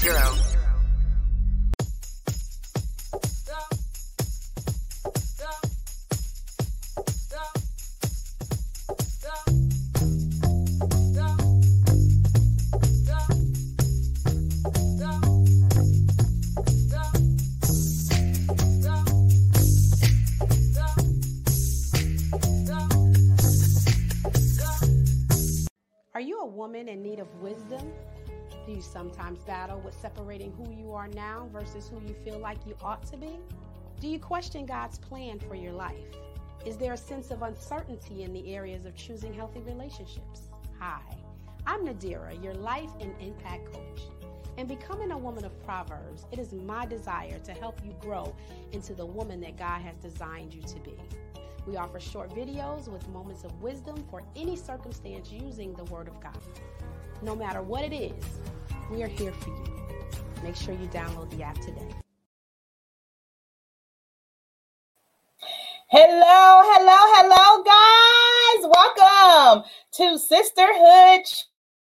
zero. 0.00 0.57
You 28.78 28.82
sometimes 28.82 29.40
battle 29.42 29.80
with 29.80 29.92
separating 30.00 30.52
who 30.52 30.72
you 30.72 30.92
are 30.92 31.08
now 31.08 31.48
versus 31.52 31.88
who 31.88 32.00
you 32.06 32.14
feel 32.24 32.38
like 32.38 32.58
you 32.64 32.76
ought 32.80 33.04
to 33.04 33.16
be? 33.16 33.36
Do 34.00 34.06
you 34.06 34.20
question 34.20 34.66
God's 34.66 34.98
plan 34.98 35.40
for 35.40 35.56
your 35.56 35.72
life? 35.72 35.96
Is 36.64 36.76
there 36.76 36.92
a 36.92 36.96
sense 36.96 37.32
of 37.32 37.42
uncertainty 37.42 38.22
in 38.22 38.32
the 38.32 38.54
areas 38.54 38.86
of 38.86 38.94
choosing 38.94 39.34
healthy 39.34 39.62
relationships? 39.62 40.42
Hi, 40.78 41.00
I'm 41.66 41.88
Nadira, 41.88 42.40
your 42.40 42.54
life 42.54 42.90
and 43.00 43.12
impact 43.20 43.72
coach. 43.72 44.02
And 44.56 44.68
becoming 44.68 45.10
a 45.10 45.18
woman 45.18 45.44
of 45.44 45.64
Proverbs, 45.64 46.26
it 46.30 46.38
is 46.38 46.52
my 46.52 46.86
desire 46.86 47.40
to 47.40 47.52
help 47.52 47.80
you 47.84 47.96
grow 48.00 48.32
into 48.70 48.94
the 48.94 49.06
woman 49.06 49.40
that 49.40 49.58
God 49.58 49.80
has 49.82 49.96
designed 49.96 50.54
you 50.54 50.62
to 50.62 50.78
be. 50.80 50.94
We 51.66 51.76
offer 51.76 51.98
short 51.98 52.30
videos 52.30 52.86
with 52.86 53.08
moments 53.08 53.42
of 53.42 53.60
wisdom 53.60 54.04
for 54.08 54.22
any 54.36 54.54
circumstance 54.54 55.32
using 55.32 55.74
the 55.74 55.84
Word 55.84 56.06
of 56.06 56.20
God. 56.20 56.38
No 57.20 57.34
matter 57.34 57.62
what 57.62 57.82
it 57.82 57.92
is, 57.92 58.24
we 58.90 59.02
are 59.02 59.08
here 59.08 59.32
for 59.32 59.50
you. 59.50 59.64
Make 60.42 60.56
sure 60.56 60.74
you 60.74 60.88
download 60.88 61.30
the 61.30 61.42
app 61.42 61.56
today. 61.56 61.88
Hello, 65.90 66.62
hello, 66.64 66.96
hello, 67.16 67.62
guys. 67.64 68.70
Welcome 68.74 69.64
to 69.92 70.18
Sisterhood 70.18 71.24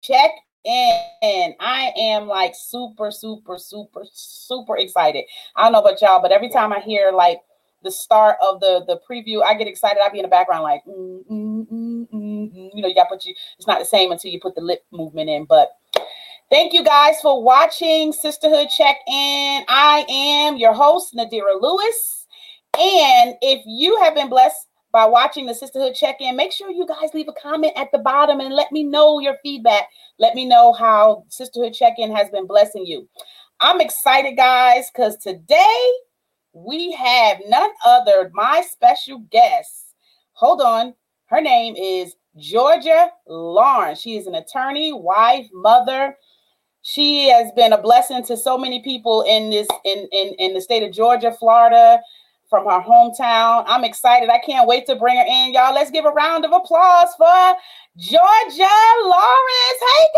Check 0.01 0.31
In. 0.65 1.55
I 1.59 1.91
am 1.97 2.27
like 2.27 2.53
super, 2.55 3.11
super, 3.11 3.57
super, 3.57 4.03
super 4.11 4.77
excited. 4.77 5.25
I 5.55 5.63
don't 5.63 5.73
know 5.73 5.81
about 5.81 6.01
y'all, 6.01 6.21
but 6.21 6.31
every 6.31 6.49
time 6.49 6.73
I 6.73 6.79
hear 6.79 7.11
like 7.11 7.39
the 7.83 7.91
start 7.91 8.37
of 8.41 8.59
the 8.61 8.83
the 8.87 8.99
preview, 9.09 9.43
I 9.43 9.55
get 9.55 9.67
excited. 9.67 9.99
I 10.03 10.09
be 10.09 10.19
in 10.19 10.23
the 10.23 10.29
background 10.29 10.63
like, 10.63 10.83
mm, 10.85 11.23
mm, 11.29 11.67
mm, 11.67 12.07
mm, 12.09 12.53
mm. 12.53 12.71
you 12.73 12.81
know, 12.81 12.87
you 12.87 12.95
got 12.95 13.09
put 13.09 13.25
you. 13.25 13.35
It's 13.57 13.67
not 13.67 13.79
the 13.79 13.85
same 13.85 14.11
until 14.11 14.31
you 14.31 14.39
put 14.39 14.55
the 14.55 14.61
lip 14.61 14.83
movement 14.91 15.29
in. 15.29 15.45
But 15.45 15.69
thank 16.53 16.71
you 16.71 16.83
guys 16.83 17.19
for 17.19 17.41
watching 17.41 18.13
Sisterhood 18.13 18.69
Check 18.69 18.97
In. 19.07 19.63
I 19.67 20.05
am 20.07 20.55
your 20.55 20.71
host 20.71 21.15
Nadira 21.15 21.59
Lewis, 21.59 22.27
and 22.79 23.33
if 23.41 23.63
you 23.65 23.99
have 24.03 24.13
been 24.13 24.29
blessed 24.29 24.67
by 24.91 25.03
watching 25.05 25.47
the 25.47 25.55
Sisterhood 25.55 25.95
Check 25.95 26.17
In, 26.19 26.35
make 26.35 26.51
sure 26.51 26.69
you 26.69 26.85
guys 26.85 27.11
leave 27.15 27.27
a 27.27 27.33
comment 27.41 27.73
at 27.75 27.91
the 27.91 27.97
bottom 27.97 28.39
and 28.39 28.53
let 28.53 28.71
me 28.71 28.83
know 28.83 29.19
your 29.19 29.35
feedback. 29.41 29.85
Let 30.19 30.35
me 30.35 30.45
know 30.45 30.73
how 30.73 31.25
Sisterhood 31.29 31.73
Check 31.73 31.95
In 31.97 32.15
has 32.15 32.29
been 32.29 32.45
blessing 32.45 32.85
you. 32.85 33.09
I'm 33.59 33.81
excited, 33.81 34.37
guys, 34.37 34.91
because 34.93 35.17
today 35.17 35.91
we 36.53 36.91
have 36.91 37.39
none 37.47 37.71
other, 37.83 38.29
my 38.31 38.63
special 38.69 39.25
guest. 39.31 39.95
Hold 40.33 40.61
on. 40.61 40.93
Her 41.25 41.41
name 41.41 41.75
is 41.75 42.13
Georgia 42.37 43.09
Lawrence. 43.27 44.01
She 44.01 44.17
is 44.17 44.27
an 44.27 44.35
attorney, 44.35 44.93
wife, 44.93 45.47
mother. 45.51 46.15
She 46.83 47.29
has 47.29 47.49
been 47.53 47.71
a 47.71 47.81
blessing 47.81 48.23
to 48.25 48.35
so 48.35 48.57
many 48.57 48.81
people 48.81 49.21
in 49.23 49.49
this 49.49 49.67
in, 49.85 50.07
in, 50.11 50.35
in 50.37 50.53
the 50.53 50.59
state 50.59 50.83
of 50.83 50.91
Georgia, 50.91 51.31
Florida, 51.31 51.99
from 52.49 52.65
her 52.65 52.81
hometown. 52.81 53.63
I'm 53.67 53.85
excited. 53.85 54.29
I 54.29 54.39
can't 54.39 54.67
wait 54.67 54.85
to 54.87 54.95
bring 54.97 55.15
her 55.15 55.23
in. 55.25 55.53
Y'all, 55.53 55.73
let's 55.73 55.91
give 55.91 56.03
a 56.03 56.11
round 56.11 56.43
of 56.43 56.51
applause 56.51 57.07
for 57.17 57.55
Georgia 57.97 58.75
Lawrence. 59.03 59.81
Hey 59.95 60.09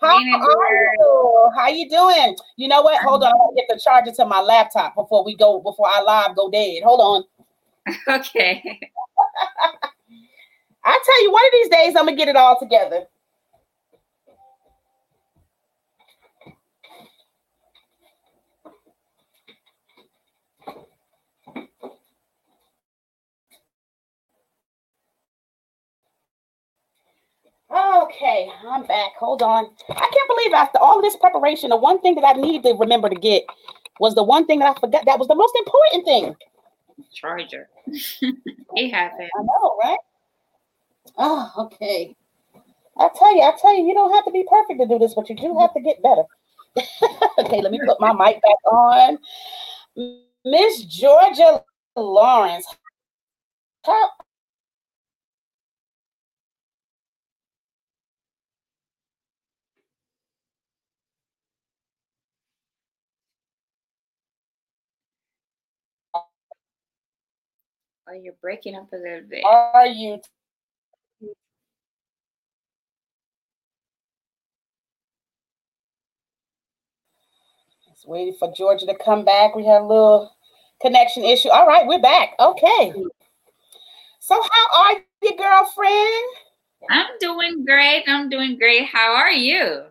girl. 0.00 0.08
How 0.10 0.16
are 0.16 0.74
you? 0.94 1.50
How 1.56 1.68
you 1.68 1.90
doing? 1.90 2.36
You 2.56 2.68
know 2.68 2.82
what? 2.82 3.02
Hold 3.02 3.22
on. 3.22 3.32
I'm 3.32 3.38
gonna 3.38 3.56
get 3.56 3.66
the 3.68 3.80
charger 3.82 4.12
to 4.12 4.24
my 4.24 4.40
laptop 4.40 4.94
before 4.94 5.24
we 5.24 5.36
go, 5.36 5.60
before 5.60 5.88
our 5.88 6.04
live 6.04 6.36
go 6.36 6.50
dead. 6.50 6.82
Hold 6.84 7.00
on. 7.00 7.24
Okay. 8.08 8.80
I 10.88 11.00
tell 11.04 11.22
you, 11.24 11.32
one 11.32 11.44
of 11.46 11.52
these 11.52 11.68
days 11.70 11.96
I'm 11.96 12.06
gonna 12.06 12.16
get 12.16 12.28
it 12.28 12.36
all 12.36 12.58
together. 12.58 13.06
Okay, 27.70 28.50
I'm 28.66 28.86
back. 28.86 29.12
Hold 29.18 29.42
on. 29.42 29.66
I 29.90 29.94
can't 29.94 30.28
believe 30.28 30.52
after 30.54 30.78
all 30.78 31.02
this 31.02 31.16
preparation, 31.16 31.70
the 31.70 31.76
one 31.76 32.00
thing 32.00 32.14
that 32.16 32.24
I 32.24 32.32
need 32.40 32.62
to 32.64 32.74
remember 32.74 33.10
to 33.10 33.16
get 33.16 33.44
was 34.00 34.14
the 34.14 34.24
one 34.24 34.46
thing 34.46 34.60
that 34.60 34.76
I 34.76 34.80
forgot. 34.80 35.04
That 35.06 35.18
was 35.18 35.28
the 35.28 35.34
most 35.34 35.54
important 35.58 36.04
thing. 36.06 36.36
Charger. 37.14 37.68
it 37.86 38.90
happened. 38.90 39.30
I 39.38 39.42
know, 39.42 39.76
right? 39.84 39.98
Oh, 41.16 41.52
okay. 41.58 42.14
I 42.98 43.08
tell 43.16 43.34
you, 43.34 43.42
I 43.42 43.52
tell 43.60 43.76
you, 43.76 43.86
you 43.86 43.94
don't 43.94 44.12
have 44.12 44.24
to 44.24 44.30
be 44.32 44.44
perfect 44.48 44.80
to 44.80 44.86
do 44.86 44.98
this, 44.98 45.14
but 45.14 45.28
you 45.28 45.36
do 45.36 45.56
have 45.58 45.72
to 45.74 45.80
get 45.80 46.02
better. 46.02 46.24
okay, 47.38 47.60
let 47.60 47.72
me 47.72 47.80
put 47.84 48.00
my 48.00 48.12
mic 48.12 48.40
back 48.42 48.72
on. 48.72 49.18
Miss 50.44 50.84
Georgia 50.84 51.62
Lawrence. 51.96 52.66
How, 53.84 54.10
Oh, 68.10 68.14
you're 68.14 68.34
breaking 68.40 68.74
up 68.74 68.88
a 68.92 68.96
little 68.96 69.28
bit. 69.28 69.44
are 69.44 69.86
you 69.86 70.18
waiting 78.08 78.34
for 78.38 78.52
Georgia 78.56 78.86
to 78.86 78.94
come 78.96 79.24
back. 79.24 79.54
We 79.54 79.64
had 79.64 79.82
a 79.82 79.86
little 79.86 80.34
connection 80.80 81.24
issue. 81.24 81.50
All 81.50 81.66
right, 81.66 81.86
we're 81.86 82.00
back. 82.00 82.30
Okay. 82.40 82.92
So 84.20 84.34
how 84.34 84.84
are 84.84 84.96
you, 85.22 85.36
girlfriend? 85.36 86.24
I'm 86.90 87.06
doing 87.20 87.64
great. 87.64 88.04
I'm 88.06 88.28
doing 88.28 88.58
great. 88.58 88.86
How 88.86 89.14
are 89.14 89.30
you? 89.30 89.84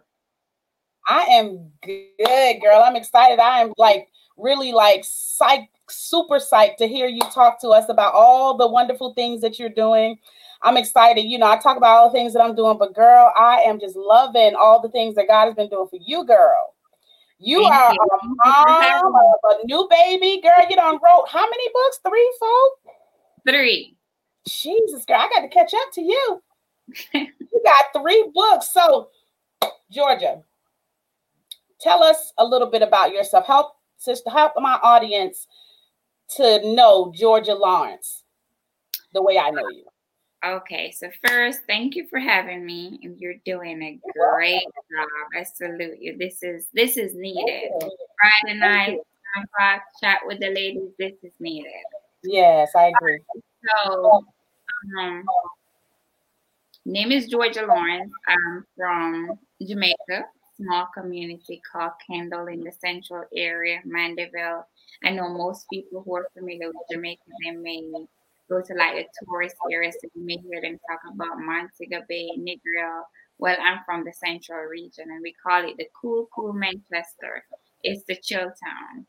I 1.08 1.22
am 1.22 1.72
good, 1.82 2.62
girl. 2.62 2.82
I'm 2.84 2.96
excited. 2.96 3.40
I 3.40 3.62
am 3.62 3.74
like 3.78 4.08
really 4.36 4.74
like 4.74 5.04
psyched, 5.04 5.70
super 5.90 6.38
psyched 6.38 6.78
to 6.78 6.88
hear 6.88 7.08
you 7.08 7.22
talk 7.34 7.62
to 7.62 7.70
us 7.70 7.88
about 7.88 8.14
all 8.14 8.58
the 8.58 8.68
wonderful 8.68 9.14
things 9.14 9.42
that 9.42 9.58
you're 9.58 9.70
doing. 9.70 10.18
I'm 10.64 10.76
excited. 10.76 11.22
You 11.22 11.38
know, 11.38 11.50
I 11.50 11.58
talk 11.58 11.78
about 11.78 11.98
all 11.98 12.10
the 12.10 12.18
things 12.18 12.34
that 12.34 12.42
I'm 12.42 12.56
doing, 12.56 12.78
but 12.78 12.96
girl, 12.96 13.32
I 13.38 13.62
am 13.62 13.80
just 13.80 13.96
loving 13.96 14.56
all 14.56 14.82
the 14.82 14.90
things 14.90 15.16
that 15.16 15.28
God 15.28 15.46
has 15.46 15.56
been 15.56 15.70
doing 15.70 15.88
for 15.88 16.00
you, 16.02 16.26
girl. 16.26 16.74
You 17.40 17.62
Thank 17.62 17.74
are 17.74 17.94
you. 17.94 18.00
a 18.02 18.28
mom 18.46 19.16
of 19.16 19.60
a 19.62 19.66
new 19.66 19.88
baby, 19.90 20.42
girl. 20.42 20.66
You 20.70 20.76
done 20.76 21.00
wrote 21.04 21.26
how 21.30 21.48
many 21.48 21.70
books? 21.74 22.00
Three, 22.08 22.34
four? 22.40 22.94
Three. 23.48 23.96
Jesus, 24.48 25.06
girl, 25.06 25.18
I 25.18 25.30
got 25.30 25.42
to 25.42 25.50
catch 25.50 25.74
up 25.74 25.92
to 25.94 26.02
you. 26.02 26.42
you 27.14 27.62
got 27.64 28.02
three 28.02 28.32
books. 28.34 28.72
So, 28.72 29.10
Georgia, 29.92 30.42
tell 31.80 32.04
us 32.04 32.34
a 32.38 32.46
little 32.46 32.70
bit 32.70 32.82
about 32.82 33.12
yourself. 33.12 33.46
Help 33.46 33.74
sister, 33.98 34.30
help 34.30 34.54
my 34.58 34.80
audience 34.82 35.48
to 36.38 36.74
know 36.74 37.12
Georgia 37.16 37.54
Lawrence 37.54 38.24
the 39.14 39.22
way 39.22 39.38
I 39.38 39.52
know 39.52 39.68
you. 39.70 39.86
Okay, 40.48 40.92
so 40.92 41.10
first, 41.26 41.60
thank 41.68 41.96
you 41.96 42.08
for 42.08 42.20
having 42.20 42.66
me, 42.66 43.00
and 43.04 43.20
you're 43.20 43.36
doing 43.46 43.82
a 43.82 44.00
great 44.18 44.64
job. 44.64 45.08
I 45.38 45.44
salute 45.44 45.98
you. 46.00 46.18
This 46.18 46.42
is 46.42 46.68
this 46.74 46.96
is 46.96 47.16
needed. 47.16 47.70
Friday 47.82 48.58
night, 48.58 49.00
o'clock, 49.36 49.82
chat 50.02 50.20
with 50.26 50.40
the 50.40 50.48
ladies. 50.48 50.92
This 50.98 51.14
is 51.22 51.34
needed. 51.42 51.72
Yes, 52.24 52.72
I 52.76 52.94
agree. 52.98 53.20
So, 53.86 54.26
um, 55.00 55.24
name 56.86 57.12
is 57.12 57.28
Georgia 57.28 57.66
Lawrence. 57.66 58.14
I'm 58.28 58.66
from 58.78 59.40
Jamaica, 59.62 60.28
small 60.56 60.88
community 60.94 61.62
called 61.70 61.92
Kendal 62.10 62.48
in 62.48 62.62
the 62.62 62.72
central 62.72 63.26
area, 63.36 63.82
Mandeville. 63.84 64.66
I 65.04 65.10
know 65.10 65.28
most 65.28 65.70
people 65.70 66.04
who 66.04 66.16
are 66.16 66.28
familiar 66.34 66.68
with 66.68 66.88
Jamaica, 66.90 67.24
they 67.44 67.52
may 67.52 67.82
go 68.50 68.62
to 68.62 68.74
like 68.74 68.96
the 68.96 69.26
tourist 69.26 69.56
areas, 69.72 69.96
so 70.02 70.10
you 70.16 70.26
may 70.26 70.38
hear 70.38 70.62
them 70.62 70.80
talk 70.90 71.02
about 71.14 71.40
Montego 71.40 72.04
Bay, 72.08 72.30
Negril. 72.38 73.04
Well, 73.40 73.58
I'm 73.62 73.80
from 73.86 74.04
the 74.04 74.14
central 74.14 74.66
region 74.66 75.06
and 75.12 75.22
we 75.22 75.34
call 75.34 75.64
it 75.70 75.78
the 75.78 75.88
cool, 76.00 76.28
cool 76.36 76.54
Manchester. 76.54 77.44
It's 77.84 78.04
the 78.06 78.16
chill 78.16 78.48
town. 78.64 79.06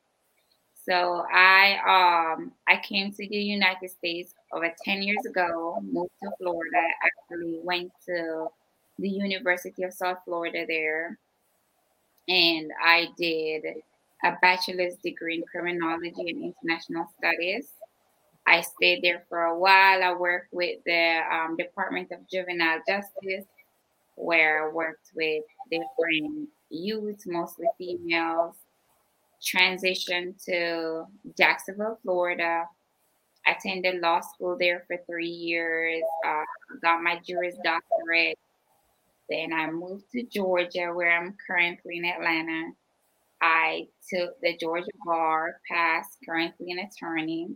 So 0.87 1.25
I 1.33 1.77
um 2.37 2.53
I 2.67 2.79
came 2.79 3.13
to 3.13 3.29
the 3.29 3.37
United 3.37 3.91
States 3.91 4.35
over 4.53 4.73
10 4.85 5.03
years 5.03 5.25
ago, 5.27 5.79
moved 5.83 6.11
to 6.23 6.31
Florida, 6.39 6.83
actually 7.05 7.61
went 7.63 7.93
to 8.07 8.49
the 8.99 9.09
University 9.09 9.83
of 9.83 9.93
South 9.93 10.19
Florida 10.25 10.65
there. 10.67 11.19
And 12.29 12.71
I 12.83 13.09
did 13.17 13.65
a 14.25 14.37
bachelor's 14.41 14.97
degree 14.97 15.37
in 15.37 15.43
criminology 15.45 16.13
and 16.31 16.55
international 16.55 17.09
studies. 17.19 17.73
I 18.49 18.63
stayed 18.63 19.03
there 19.03 19.25
for 19.29 19.43
a 19.43 19.59
while. 19.59 20.03
I 20.03 20.15
worked 20.15 20.55
with 20.55 20.79
the 20.87 21.21
um, 21.31 21.57
Department 21.57 22.11
of 22.13 22.27
Juvenile 22.33 22.81
Justice, 22.89 23.45
where 24.15 24.67
I 24.69 24.73
worked 24.73 25.11
with 25.15 25.45
different 25.71 26.49
youth, 26.71 27.23
mostly 27.27 27.67
females. 27.77 28.55
Transitioned 29.43 30.43
to 30.47 31.05
Jacksonville, 31.37 31.99
Florida. 32.03 32.65
Attended 33.47 34.01
law 34.01 34.21
school 34.21 34.57
there 34.59 34.85
for 34.87 34.97
three 35.07 35.29
years. 35.29 36.03
Uh, 36.27 36.43
got 36.83 37.03
my 37.03 37.21
Juris 37.27 37.57
Doctorate. 37.63 38.39
Then 39.29 39.53
I 39.53 39.71
moved 39.71 40.11
to 40.13 40.23
Georgia, 40.23 40.91
where 40.95 41.15
I'm 41.15 41.37
currently 41.47 41.99
in 41.99 42.07
Atlanta. 42.07 42.73
I 43.43 43.89
took 44.11 44.41
the 44.41 44.57
Georgia 44.57 44.87
Bar, 45.05 45.61
passed, 45.71 46.17
currently 46.27 46.73
an 46.73 46.79
attorney. 46.79 47.51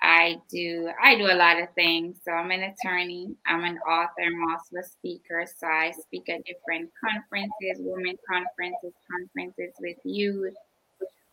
I 0.00 0.36
do 0.48 0.88
I 1.02 1.16
do 1.16 1.26
a 1.26 1.34
lot 1.34 1.60
of 1.60 1.68
things. 1.74 2.18
So 2.24 2.32
I'm 2.32 2.50
an 2.50 2.62
attorney, 2.62 3.34
I'm 3.46 3.64
an 3.64 3.78
author, 3.78 4.22
I'm 4.24 4.50
also 4.50 4.76
a 4.80 4.82
speaker. 4.82 5.44
So 5.58 5.66
I 5.66 5.92
speak 5.92 6.28
at 6.28 6.44
different 6.44 6.90
conferences, 7.02 7.78
women 7.78 8.16
conferences, 8.28 8.92
conferences 9.10 9.74
with 9.80 9.96
youth. 10.04 10.54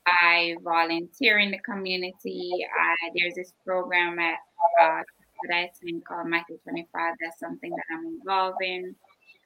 I 0.07 0.55
volunteer 0.63 1.39
in 1.39 1.51
the 1.51 1.59
community. 1.59 2.51
I, 2.63 3.09
there's 3.15 3.35
this 3.35 3.53
program 3.65 4.19
at 4.19 4.37
uh, 4.81 5.01
that 5.43 5.55
I 5.55 5.69
attend 5.69 6.05
called 6.05 6.27
Matthew 6.27 6.57
25. 6.63 7.13
That's 7.21 7.39
something 7.39 7.71
that 7.71 7.85
I'm 7.91 8.05
involved 8.05 8.61
in. 8.61 8.95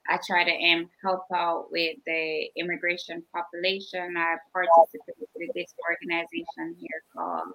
I 0.08 0.18
try 0.26 0.44
to 0.44 0.72
um, 0.72 0.88
help 1.02 1.24
out 1.34 1.66
with 1.70 1.96
the 2.06 2.48
immigration 2.56 3.22
population. 3.34 4.16
I 4.16 4.36
participate 4.52 5.28
with 5.36 5.50
this 5.54 5.72
organization 5.88 6.76
here 6.78 7.02
called 7.14 7.52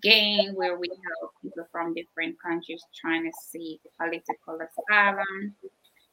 GAIN, 0.00 0.54
where 0.54 0.78
we 0.78 0.88
help 0.88 1.32
people 1.42 1.66
from 1.70 1.94
different 1.94 2.36
countries 2.40 2.82
trying 2.98 3.24
to 3.24 3.32
seek 3.50 3.80
political 3.98 4.58
asylum. 4.58 5.54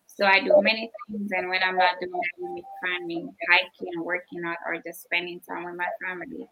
So 0.05 0.25
I 0.25 0.41
do 0.41 0.53
many 0.61 0.91
things, 1.07 1.31
and 1.31 1.49
when 1.49 1.63
I'm 1.63 1.77
not 1.77 1.95
doing 2.01 2.11
may 2.41 2.61
find 2.81 3.29
hiking, 3.49 4.03
working 4.03 4.43
out, 4.45 4.57
or 4.65 4.75
just 4.85 5.03
spending 5.03 5.39
time 5.39 5.63
with 5.63 5.75
my 5.75 5.87
family. 6.03 6.47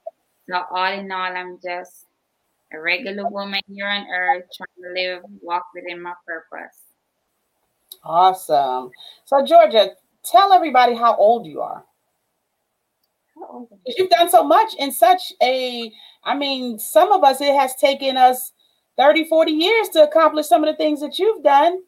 So 0.49 0.63
all 0.71 0.93
in 0.93 1.11
all, 1.11 1.35
I'm 1.35 1.59
just 1.61 2.05
a 2.73 2.79
regular 2.79 3.27
woman 3.29 3.59
here 3.67 3.87
on 3.87 4.05
earth 4.07 4.45
trying 4.55 4.67
to 4.83 5.01
live, 5.01 5.23
walk 5.41 5.65
within 5.75 6.01
my 6.01 6.13
purpose. 6.25 6.77
Awesome. 8.03 8.91
So 9.25 9.43
Georgia, 9.45 9.91
tell 10.23 10.53
everybody 10.53 10.95
how 10.95 11.15
old 11.15 11.45
you 11.45 11.61
are. 11.61 11.83
Because 13.85 13.95
you've 13.97 14.09
done 14.09 14.29
so 14.29 14.43
much 14.43 14.73
in 14.77 14.91
such 14.91 15.33
a, 15.41 15.91
I 16.23 16.35
mean, 16.35 16.79
some 16.79 17.11
of 17.11 17.23
us, 17.23 17.41
it 17.41 17.53
has 17.55 17.75
taken 17.75 18.17
us 18.17 18.51
30, 18.97 19.25
40 19.25 19.51
years 19.51 19.89
to 19.89 20.03
accomplish 20.03 20.47
some 20.47 20.63
of 20.63 20.67
the 20.71 20.77
things 20.77 21.01
that 21.01 21.19
you've 21.19 21.43
done. 21.43 21.79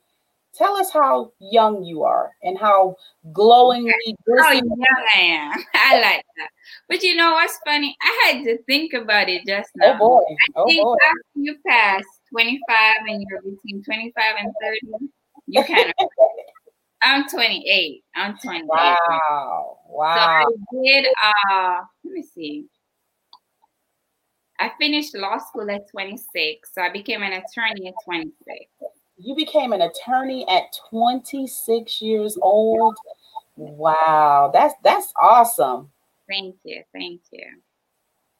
Tell 0.56 0.76
us 0.76 0.92
how 0.92 1.32
young 1.40 1.84
you 1.84 2.04
are 2.04 2.32
and 2.42 2.58
how 2.58 2.96
glowingly 3.34 3.94
oh, 4.08 4.42
How 4.44 4.52
young 4.52 4.70
oh, 4.82 5.06
I 5.16 5.20
am. 5.20 5.64
I 5.76 6.02
like 6.02 6.26
that. 6.38 6.50
But 6.88 7.04
you 7.04 7.16
know 7.16 7.32
what's 7.34 7.58
funny? 7.66 7.96
I 8.02 8.32
had 8.34 8.44
to 8.46 8.58
think 8.64 8.94
about 8.94 9.30
it 9.30 9.44
just 9.46 9.70
now. 9.76 9.90
Oh 9.90 9.94
now. 9.94 10.00
boy. 10.00 10.22
I 10.22 10.36
Oh 10.56 10.66
think 10.66 10.84
boy. 10.84 10.96
after 11.08 11.20
you 11.36 11.56
pass 11.68 12.04
25 12.32 12.96
and 13.08 13.26
you're 13.30 13.42
between 13.42 13.84
25 13.84 14.24
and 14.40 14.52
30, 14.62 14.80
you 15.48 15.64
kind 15.64 15.94
of. 16.00 16.08
I'm 17.02 17.28
28. 17.28 18.04
I'm 18.16 18.38
28. 18.38 18.66
Wow. 18.68 19.78
Wow. 19.88 20.46
So 20.46 20.56
I 20.80 20.84
did. 20.84 21.08
Uh, 21.24 21.82
let 22.04 22.14
me 22.14 22.24
see. 22.24 22.66
I 24.60 24.72
finished 24.78 25.16
law 25.16 25.38
school 25.38 25.72
at 25.72 25.90
26, 25.90 26.70
so 26.74 26.82
I 26.82 26.90
became 26.92 27.24
an 27.24 27.32
attorney 27.32 27.88
at 27.88 27.94
26. 28.04 28.66
You 29.18 29.36
became 29.36 29.72
an 29.72 29.82
attorney 29.82 30.46
at 30.50 30.64
26 30.90 32.02
years 32.02 32.38
old. 32.42 32.96
Wow. 33.56 34.52
That's 34.54 34.74
that's 34.84 35.14
awesome. 35.22 35.90
Thank 36.28 36.58
you, 36.64 36.84
thank 36.94 37.22
you. 37.32 37.48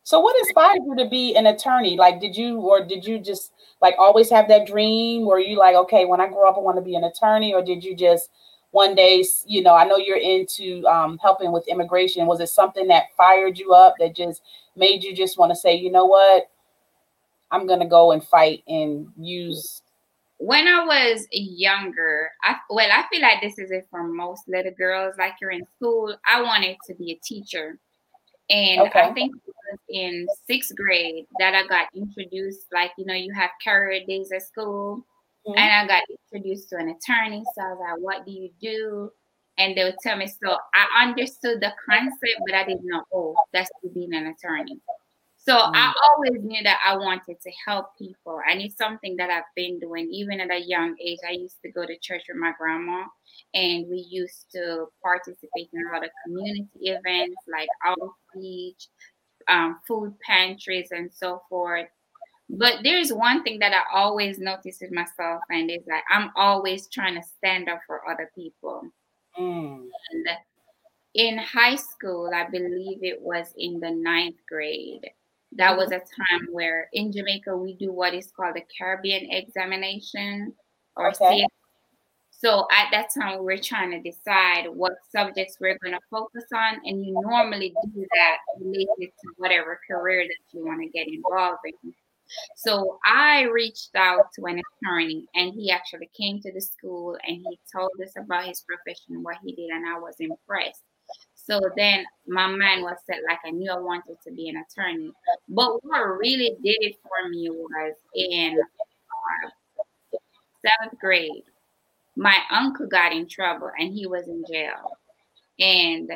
So 0.10 0.20
what 0.20 0.36
inspired 0.40 0.80
you 0.88 0.96
to 0.98 1.08
be 1.08 1.36
an 1.36 1.46
attorney? 1.46 1.96
Like 1.96 2.20
did 2.20 2.36
you 2.36 2.58
or 2.62 2.84
did 2.84 3.06
you 3.06 3.20
just 3.20 3.54
like 3.80 3.94
always 4.00 4.28
have 4.32 4.48
that 4.48 4.66
dream? 4.66 5.28
Were 5.28 5.38
you 5.38 5.56
like, 5.60 5.76
okay, 5.76 6.06
when 6.06 6.20
I 6.20 6.28
grow 6.28 6.50
up 6.50 6.58
I 6.58 6.62
want 6.62 6.78
to 6.78 6.82
be 6.82 6.96
an 6.96 7.04
attorney 7.04 7.54
or 7.54 7.62
did 7.62 7.84
you 7.84 7.96
just 7.96 8.32
one 8.72 8.96
day, 8.96 9.24
you 9.46 9.62
know, 9.62 9.76
I 9.76 9.86
know 9.86 9.98
you're 9.98 10.18
into 10.18 10.84
um, 10.88 11.20
helping 11.20 11.52
with 11.52 11.68
immigration. 11.68 12.26
Was 12.26 12.40
it 12.40 12.50
something 12.50 12.88
that 12.88 13.14
fired 13.16 13.60
you 13.60 13.74
up 13.74 13.98
that 14.00 14.16
just 14.16 14.42
made 14.76 15.04
you 15.04 15.16
just 15.16 15.38
want 15.38 15.52
to 15.52 15.56
say, 15.56 15.76
you 15.76 15.92
know 15.92 16.06
what? 16.06 16.50
I'm 17.52 17.68
to 17.68 17.86
go 17.86 18.12
and 18.12 18.24
fight 18.24 18.64
and 18.68 19.10
use 19.16 19.84
When 20.40 20.68
I 20.68 20.86
was 20.86 21.28
younger, 21.32 22.32
I 22.44 22.56
well, 22.72 22.90
I 22.92 23.06
feel 23.12 23.22
like 23.22 23.42
this 23.42 23.60
is 23.60 23.70
it 23.72 23.88
for 23.92 24.04
most 24.04 24.48
little 24.48 24.72
girls. 24.72 25.16
Like 25.20 25.34
you're 25.40 25.52
in 25.52 25.68
school, 25.78 26.16
I 26.28 26.42
wanted 26.42 26.78
to 26.88 26.96
be 26.96 27.12
a 27.12 27.16
teacher, 27.24 27.78
and 28.50 28.82
Okay. 28.82 29.02
I 29.02 29.14
think 29.14 29.36
it 29.36 29.54
was 29.72 29.80
in 29.90 30.28
sixth 30.48 30.76
grade 30.76 31.26
that 31.40 31.54
I 31.56 31.68
got 31.68 31.88
introduced. 31.96 32.66
Like 32.74 32.92
you 32.98 33.06
know, 33.06 33.14
you 33.14 33.34
have 33.34 33.52
career 33.64 34.02
days 34.08 34.32
at 34.32 34.42
school, 34.44 35.06
Mhm. 35.48 35.58
and 35.58 35.72
I 35.74 35.88
got 35.88 36.04
introduced 36.10 36.70
to 36.70 36.78
an 36.78 36.90
attorney. 36.90 37.44
So 37.56 37.62
I 37.62 37.70
was 37.74 37.80
like, 37.80 38.00
"What 38.02 38.26
do 38.26 38.32
you 38.32 38.50
do?" 38.62 39.12
And 39.58 39.76
they 39.78 39.84
would 39.84 40.00
tell 40.00 40.18
me. 40.18 40.28
So 40.28 40.58
I 40.74 41.04
understood 41.04 41.60
the 41.62 41.74
concept, 41.86 42.42
but 42.46 42.56
I 42.56 42.64
didn't 42.66 42.86
know. 42.86 43.04
Oh, 43.14 43.36
that's 43.52 43.70
to 43.82 43.90
being 43.90 44.14
an 44.14 44.28
attorney. 44.28 44.80
So 45.50 45.58
I 45.58 45.92
always 46.04 46.44
knew 46.44 46.62
that 46.62 46.80
I 46.86 46.96
wanted 46.96 47.42
to 47.42 47.52
help 47.66 47.98
people, 47.98 48.40
and 48.48 48.62
it's 48.62 48.78
something 48.78 49.16
that 49.18 49.32
I've 49.32 49.52
been 49.56 49.80
doing 49.80 50.08
even 50.12 50.40
at 50.40 50.52
a 50.52 50.60
young 50.60 50.96
age. 51.04 51.18
I 51.28 51.32
used 51.32 51.58
to 51.66 51.72
go 51.72 51.88
to 51.88 51.98
church 51.98 52.22
with 52.30 52.38
my 52.38 52.52
grandma, 52.56 53.06
and 53.56 53.88
we 53.90 54.06
used 54.08 54.46
to 54.52 54.86
participate 55.02 55.70
in 55.74 55.88
a 55.88 55.92
lot 55.92 56.06
of 56.06 56.12
community 56.24 56.70
events 56.82 57.42
like 57.52 57.68
outreach, 57.84 58.90
um, 59.48 59.80
food 59.88 60.14
pantries, 60.24 60.90
and 60.92 61.12
so 61.12 61.42
forth. 61.50 61.88
But 62.48 62.84
there's 62.84 63.12
one 63.12 63.42
thing 63.42 63.58
that 63.58 63.74
I 63.74 63.82
always 63.92 64.38
notice 64.38 64.78
with 64.80 64.92
myself, 64.92 65.42
and 65.50 65.72
it's 65.72 65.88
like 65.88 66.04
I'm 66.12 66.30
always 66.36 66.88
trying 66.90 67.16
to 67.16 67.24
stand 67.24 67.70
up 67.70 67.80
for 67.88 68.08
other 68.08 68.30
people. 68.36 68.84
Mm. 69.36 69.88
And 70.12 70.28
in 71.16 71.40
high 71.40 71.76
school, 71.76 72.30
I 72.36 72.48
believe 72.48 73.00
it 73.02 73.20
was 73.20 73.52
in 73.58 73.80
the 73.80 73.90
ninth 73.90 74.38
grade, 74.48 75.10
that 75.54 75.76
was 75.76 75.92
a 75.92 76.00
time 76.00 76.48
where 76.52 76.90
in 76.94 77.12
Jamaica 77.12 77.56
we 77.58 77.74
do 77.76 77.92
what 77.92 78.14
is 78.14 78.32
called 78.36 78.56
the 78.56 78.64
Caribbean 78.78 79.32
examination 79.32 80.54
or 80.96 81.10
Okay. 81.10 81.46
So 82.32 82.68
at 82.72 82.88
that 82.92 83.10
time, 83.14 83.40
we 83.40 83.46
were 83.46 83.58
trying 83.58 83.92
to 83.92 84.00
decide 84.00 84.70
what 84.70 84.94
subjects 85.12 85.58
we're 85.60 85.78
going 85.84 85.94
to 85.94 86.00
focus 86.10 86.46
on, 86.56 86.76
and 86.86 87.06
you 87.06 87.12
normally 87.22 87.74
do 87.94 88.06
that 88.14 88.38
related 88.62 89.12
to 89.22 89.34
whatever 89.36 89.78
career 89.92 90.24
that 90.26 90.58
you 90.58 90.66
want 90.66 90.82
to 90.82 90.88
get 90.88 91.08
involved 91.10 91.60
in. 91.66 91.94
So 92.56 92.98
I 93.04 93.42
reached 93.44 93.94
out 93.96 94.32
to 94.36 94.46
an 94.46 94.62
attorney, 94.62 95.26
and 95.36 95.54
he 95.54 95.70
actually 95.70 96.10
came 96.18 96.40
to 96.42 96.54
the 96.54 96.62
school 96.62 97.18
and 97.28 97.38
he 97.38 97.60
told 97.76 97.92
us 98.02 98.14
about 98.18 98.46
his 98.46 98.62
profession, 98.62 99.22
what 99.22 99.36
he 99.44 99.54
did, 99.54 99.70
and 99.72 99.86
I 99.86 100.00
was 100.00 100.16
impressed. 100.20 100.84
So 101.50 101.60
then 101.76 102.06
my 102.28 102.48
mind 102.48 102.84
was 102.84 102.98
set 103.06 103.22
like 103.28 103.40
I 103.44 103.50
knew 103.50 103.72
I 103.72 103.80
wanted 103.80 104.18
to 104.26 104.32
be 104.32 104.50
an 104.50 104.58
attorney. 104.58 105.12
But 105.48 105.84
what 105.84 106.00
really 106.20 106.56
did 106.64 106.78
it 106.82 106.96
for 107.02 107.30
me 107.30 107.50
was 107.50 107.96
in 108.14 108.60
uh, 108.60 109.50
seventh 110.64 111.00
grade, 111.00 111.44
my 112.16 112.38
uncle 112.52 112.88
got 112.88 113.14
in 113.14 113.28
trouble 113.28 113.72
and 113.80 113.92
he 113.92 114.06
was 114.06 114.28
in 114.28 114.44
jail. 114.48 114.98
And 115.60 116.12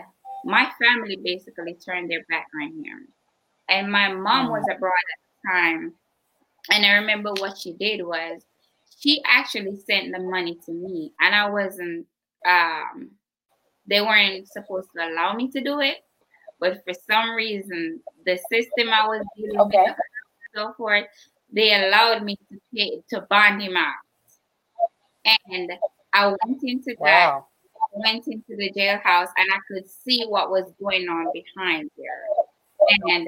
my 0.46 0.70
family 0.82 1.18
basically 1.24 1.74
turned 1.74 2.12
their 2.12 2.24
back 2.30 2.48
on 2.62 2.68
him. 2.68 3.08
And 3.70 3.92
my 3.92 4.14
mom 4.14 4.50
was 4.50 4.64
mm. 4.70 4.76
abroad 4.76 4.92
at 4.92 5.20
the 5.20 5.50
time. 5.50 5.94
And 6.72 6.86
I 6.86 6.92
remember 6.94 7.32
what 7.40 7.58
she 7.58 7.74
did 7.74 8.06
was 8.06 8.44
she 9.00 9.22
actually 9.26 9.78
sent 9.90 10.14
the 10.14 10.20
money 10.20 10.60
to 10.66 10.72
me. 10.72 11.12
And 11.20 11.34
I 11.34 11.50
wasn't 11.50 12.06
um 12.46 13.12
they 13.88 14.02
weren't 14.02 14.48
supposed 14.48 14.90
to 14.96 15.08
allow 15.08 15.34
me 15.34 15.50
to 15.52 15.62
do 15.62 15.80
it. 15.80 15.98
But 16.60 16.84
for 16.86 16.94
some 17.10 17.32
reason, 17.32 18.00
the 18.26 18.38
system 18.52 18.90
I 18.90 19.08
was 19.08 19.26
dealing 19.36 19.60
okay. 19.60 19.84
with 19.88 19.96
so 20.56 20.74
forth, 20.78 21.06
they 21.52 21.74
allowed 21.74 22.24
me 22.24 22.36
to 22.36 22.60
pay 22.74 23.02
to 23.10 23.22
bond 23.30 23.62
him 23.62 23.76
out. 23.76 23.96
And 25.48 25.72
I 26.14 26.28
went 26.28 26.62
into 26.64 26.96
wow. 27.00 27.46
that, 27.94 28.00
went 28.00 28.28
into 28.28 28.56
the 28.56 28.72
jailhouse, 28.72 29.30
and 29.38 29.50
I 29.52 29.60
could 29.68 29.90
see 29.90 30.26
what 30.26 30.52
was 30.52 30.72
going 30.82 31.08
on 31.10 31.32
behind 31.34 31.90
there. 31.98 32.24
And 33.16 33.28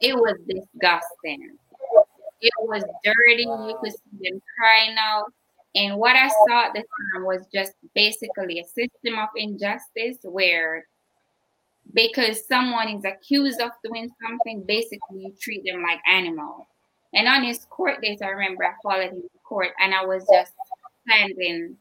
it 0.00 0.14
was 0.14 0.36
disgusting. 0.48 1.56
It 2.40 2.52
was 2.60 2.84
dirty. 3.04 3.42
You 3.42 3.78
could 3.80 3.92
see 3.92 4.30
them 4.30 4.40
crying 4.58 4.96
out. 4.98 5.32
And 5.78 5.96
what 5.96 6.16
I 6.16 6.26
saw 6.26 6.66
at 6.66 6.72
the 6.74 6.80
time 6.80 7.24
was 7.24 7.46
just 7.54 7.72
basically 7.94 8.58
a 8.58 8.64
system 8.64 9.16
of 9.16 9.28
injustice 9.36 10.18
where 10.24 10.84
because 11.94 12.46
someone 12.48 12.88
is 12.88 13.04
accused 13.04 13.60
of 13.60 13.70
doing 13.84 14.10
something, 14.20 14.64
basically 14.66 15.20
you 15.20 15.34
treat 15.40 15.62
them 15.64 15.82
like 15.82 16.00
animals. 16.08 16.66
And 17.14 17.28
on 17.28 17.44
his 17.44 17.64
court 17.70 18.02
date, 18.02 18.18
I 18.22 18.30
remember 18.30 18.64
I 18.64 18.72
followed 18.82 19.12
him 19.12 19.22
to 19.22 19.38
court 19.48 19.70
and 19.78 19.94
I 19.94 20.04
was 20.04 20.26
just 20.32 20.52
standing 21.06 21.76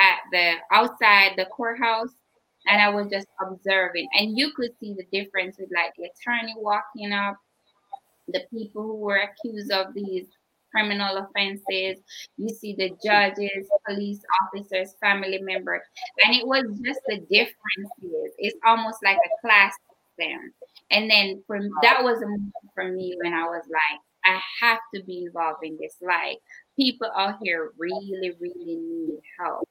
at 0.00 0.20
the 0.32 0.54
outside 0.72 1.32
the 1.36 1.44
courthouse 1.44 2.14
and 2.66 2.80
I 2.80 2.88
was 2.88 3.08
just 3.08 3.26
observing. 3.46 4.08
And 4.14 4.36
you 4.36 4.52
could 4.56 4.70
see 4.80 4.94
the 4.94 5.04
difference 5.12 5.58
with 5.58 5.68
like 5.74 5.92
the 5.98 6.04
attorney 6.04 6.54
walking 6.56 7.12
up, 7.12 7.36
the 8.28 8.44
people 8.50 8.82
who 8.82 8.96
were 8.96 9.18
accused 9.28 9.70
of 9.70 9.92
these 9.92 10.26
criminal 10.72 11.16
offenses. 11.18 12.02
You 12.36 12.48
see 12.48 12.74
the 12.76 12.90
judges, 13.04 13.68
police 13.86 14.20
officers, 14.42 14.94
family 15.00 15.38
members, 15.40 15.82
and 16.24 16.34
it 16.34 16.46
was 16.46 16.64
just 16.84 17.00
the 17.06 17.18
differences. 17.18 18.32
It's 18.38 18.58
almost 18.66 18.98
like 19.04 19.16
a 19.16 19.46
class 19.46 19.74
system. 20.18 20.52
And 20.90 21.10
then 21.10 21.42
from 21.46 21.70
that 21.82 22.02
was 22.02 22.18
a 22.18 22.26
moment 22.26 22.52
for 22.74 22.92
me 22.92 23.16
when 23.22 23.32
I 23.32 23.44
was 23.44 23.64
like, 23.70 24.00
I 24.24 24.40
have 24.60 24.78
to 24.94 25.02
be 25.02 25.24
involved 25.26 25.64
in 25.64 25.78
this. 25.80 25.96
Like 26.00 26.38
people 26.78 27.08
out 27.16 27.38
here 27.42 27.72
really, 27.78 28.32
really 28.40 28.76
need 28.76 29.18
help. 29.38 29.68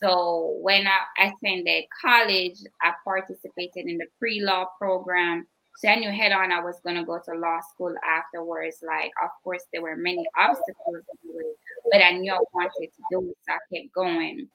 So 0.00 0.58
when 0.60 0.86
I 0.86 1.00
attended 1.18 1.84
college, 2.02 2.58
I 2.82 2.92
participated 3.04 3.86
in 3.86 3.98
the 3.98 4.06
pre-law 4.18 4.66
program. 4.78 5.46
So 5.76 5.88
I 5.88 5.96
knew 5.96 6.10
head 6.10 6.32
on 6.32 6.52
I 6.52 6.60
was 6.60 6.80
going 6.84 6.96
to 6.96 7.04
go 7.04 7.18
to 7.24 7.38
law 7.38 7.60
school 7.72 7.94
afterwards. 8.06 8.76
Like, 8.86 9.10
of 9.22 9.30
course, 9.42 9.64
there 9.72 9.82
were 9.82 9.96
many 9.96 10.24
obstacles, 10.38 11.02
but 11.90 12.02
I 12.02 12.12
knew 12.12 12.32
I 12.32 12.38
wanted 12.52 12.90
to 12.94 13.02
do 13.10 13.30
it, 13.30 13.36
so 13.46 13.54
I 13.54 13.58
kept 13.74 13.92
going. 13.92 14.48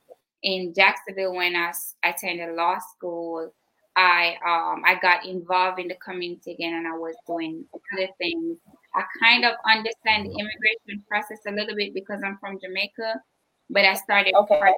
In 0.43 0.73
Jacksonville, 0.73 1.35
when 1.35 1.55
I 1.55 1.73
attended 2.03 2.55
law 2.55 2.77
school, 2.95 3.51
I 3.97 4.37
um, 4.45 4.83
I 4.85 4.97
got 5.01 5.25
involved 5.25 5.79
in 5.79 5.89
the 5.89 5.95
community 5.95 6.53
again, 6.53 6.73
and 6.73 6.87
I 6.87 6.95
was 6.95 7.15
doing 7.27 7.65
other 7.93 8.07
things. 8.17 8.57
I 8.95 9.03
kind 9.19 9.43
of 9.43 9.53
understand 9.69 10.25
the 10.25 10.31
immigration 10.31 11.03
process 11.09 11.39
a 11.45 11.51
little 11.51 11.75
bit 11.75 11.93
because 11.93 12.21
I'm 12.23 12.37
from 12.39 12.59
Jamaica, 12.61 13.21
but 13.69 13.83
I 13.83 13.95
started 13.95 14.33
okay. 14.35 14.73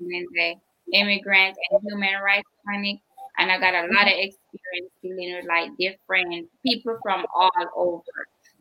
in 0.00 0.26
the 0.32 0.54
immigrant 0.92 1.56
and 1.70 1.80
human 1.82 2.20
rights 2.22 2.48
clinic 2.64 3.00
and 3.38 3.50
I 3.50 3.58
got 3.58 3.74
a 3.74 3.88
lot 3.92 4.06
of 4.06 4.14
experience 4.14 4.92
dealing 5.02 5.34
with 5.34 5.46
like 5.46 5.70
different 5.78 6.48
people 6.64 6.98
from 7.02 7.26
all 7.34 7.50
over. 7.76 8.02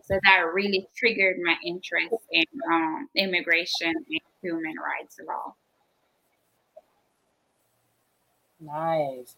So 0.01 0.19
that 0.23 0.41
really 0.53 0.87
triggered 0.95 1.37
my 1.43 1.55
interest 1.63 2.15
in 2.31 2.43
um, 2.71 3.07
immigration 3.15 3.93
and 3.95 4.19
human 4.41 4.73
rights 4.77 5.17
law. 5.25 5.55
Nice. 8.59 9.35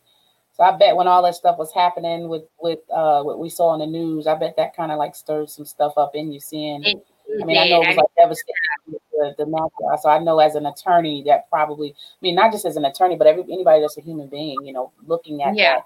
So 0.53 0.63
I 0.63 0.75
bet 0.77 0.95
when 0.95 1.07
all 1.07 1.21
that 1.23 1.35
stuff 1.35 1.57
was 1.57 1.73
happening 1.73 2.29
with 2.29 2.43
with 2.59 2.79
uh, 2.91 3.21
what 3.23 3.39
we 3.39 3.49
saw 3.49 3.73
in 3.73 3.79
the 3.79 3.85
news, 3.85 4.25
I 4.25 4.35
bet 4.35 4.55
that 4.57 4.75
kind 4.75 4.91
of 4.91 4.97
like 4.97 5.15
stirred 5.15 5.49
some 5.49 5.65
stuff 5.65 5.93
up 5.97 6.15
in 6.15 6.31
you. 6.31 6.39
Seeing, 6.39 6.83
it 6.83 7.05
I 7.41 7.45
mean. 7.45 7.57
I 7.57 7.69
know 7.69 7.81
it 7.81 7.87
was 7.87 7.97
like 7.97 8.15
devastating 8.17 8.99
the, 9.11 9.35
the 9.37 9.45
matter. 9.45 9.97
So 10.01 10.09
I 10.09 10.19
know 10.19 10.39
as 10.39 10.55
an 10.55 10.65
attorney 10.65 11.23
that 11.25 11.49
probably, 11.49 11.89
I 11.91 12.19
mean, 12.21 12.35
not 12.35 12.51
just 12.51 12.65
as 12.65 12.77
an 12.77 12.85
attorney, 12.85 13.15
but 13.15 13.27
every 13.27 13.43
anybody 13.43 13.81
that's 13.81 13.97
a 13.97 14.01
human 14.01 14.27
being, 14.27 14.57
you 14.63 14.73
know, 14.73 14.91
looking 15.05 15.41
at 15.43 15.55
yeah. 15.55 15.75
that 15.75 15.83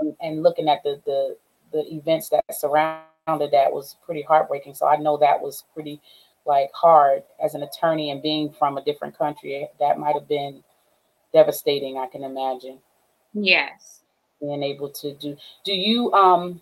and, 0.00 0.16
and 0.20 0.42
looking 0.42 0.68
at 0.68 0.82
the 0.82 1.00
the 1.04 1.36
the 1.72 1.94
events 1.94 2.28
that 2.28 2.44
surrounded 2.50 3.50
that 3.52 3.72
was 3.72 3.96
pretty 4.04 4.22
heartbreaking. 4.22 4.74
So 4.74 4.86
I 4.86 4.96
know 4.96 5.16
that 5.18 5.40
was 5.40 5.64
pretty 5.74 6.00
like 6.44 6.70
hard 6.74 7.22
as 7.42 7.54
an 7.54 7.62
attorney 7.62 8.10
and 8.10 8.22
being 8.22 8.50
from 8.50 8.76
a 8.76 8.84
different 8.84 9.16
country. 9.16 9.68
That 9.80 9.98
might 9.98 10.14
have 10.14 10.28
been 10.28 10.62
devastating. 11.32 11.98
I 11.98 12.06
can 12.06 12.24
imagine. 12.24 12.78
Yes. 13.32 14.00
Being 14.40 14.62
able 14.62 14.90
to 14.90 15.14
do. 15.14 15.36
Do 15.64 15.72
you 15.72 16.12
um? 16.12 16.60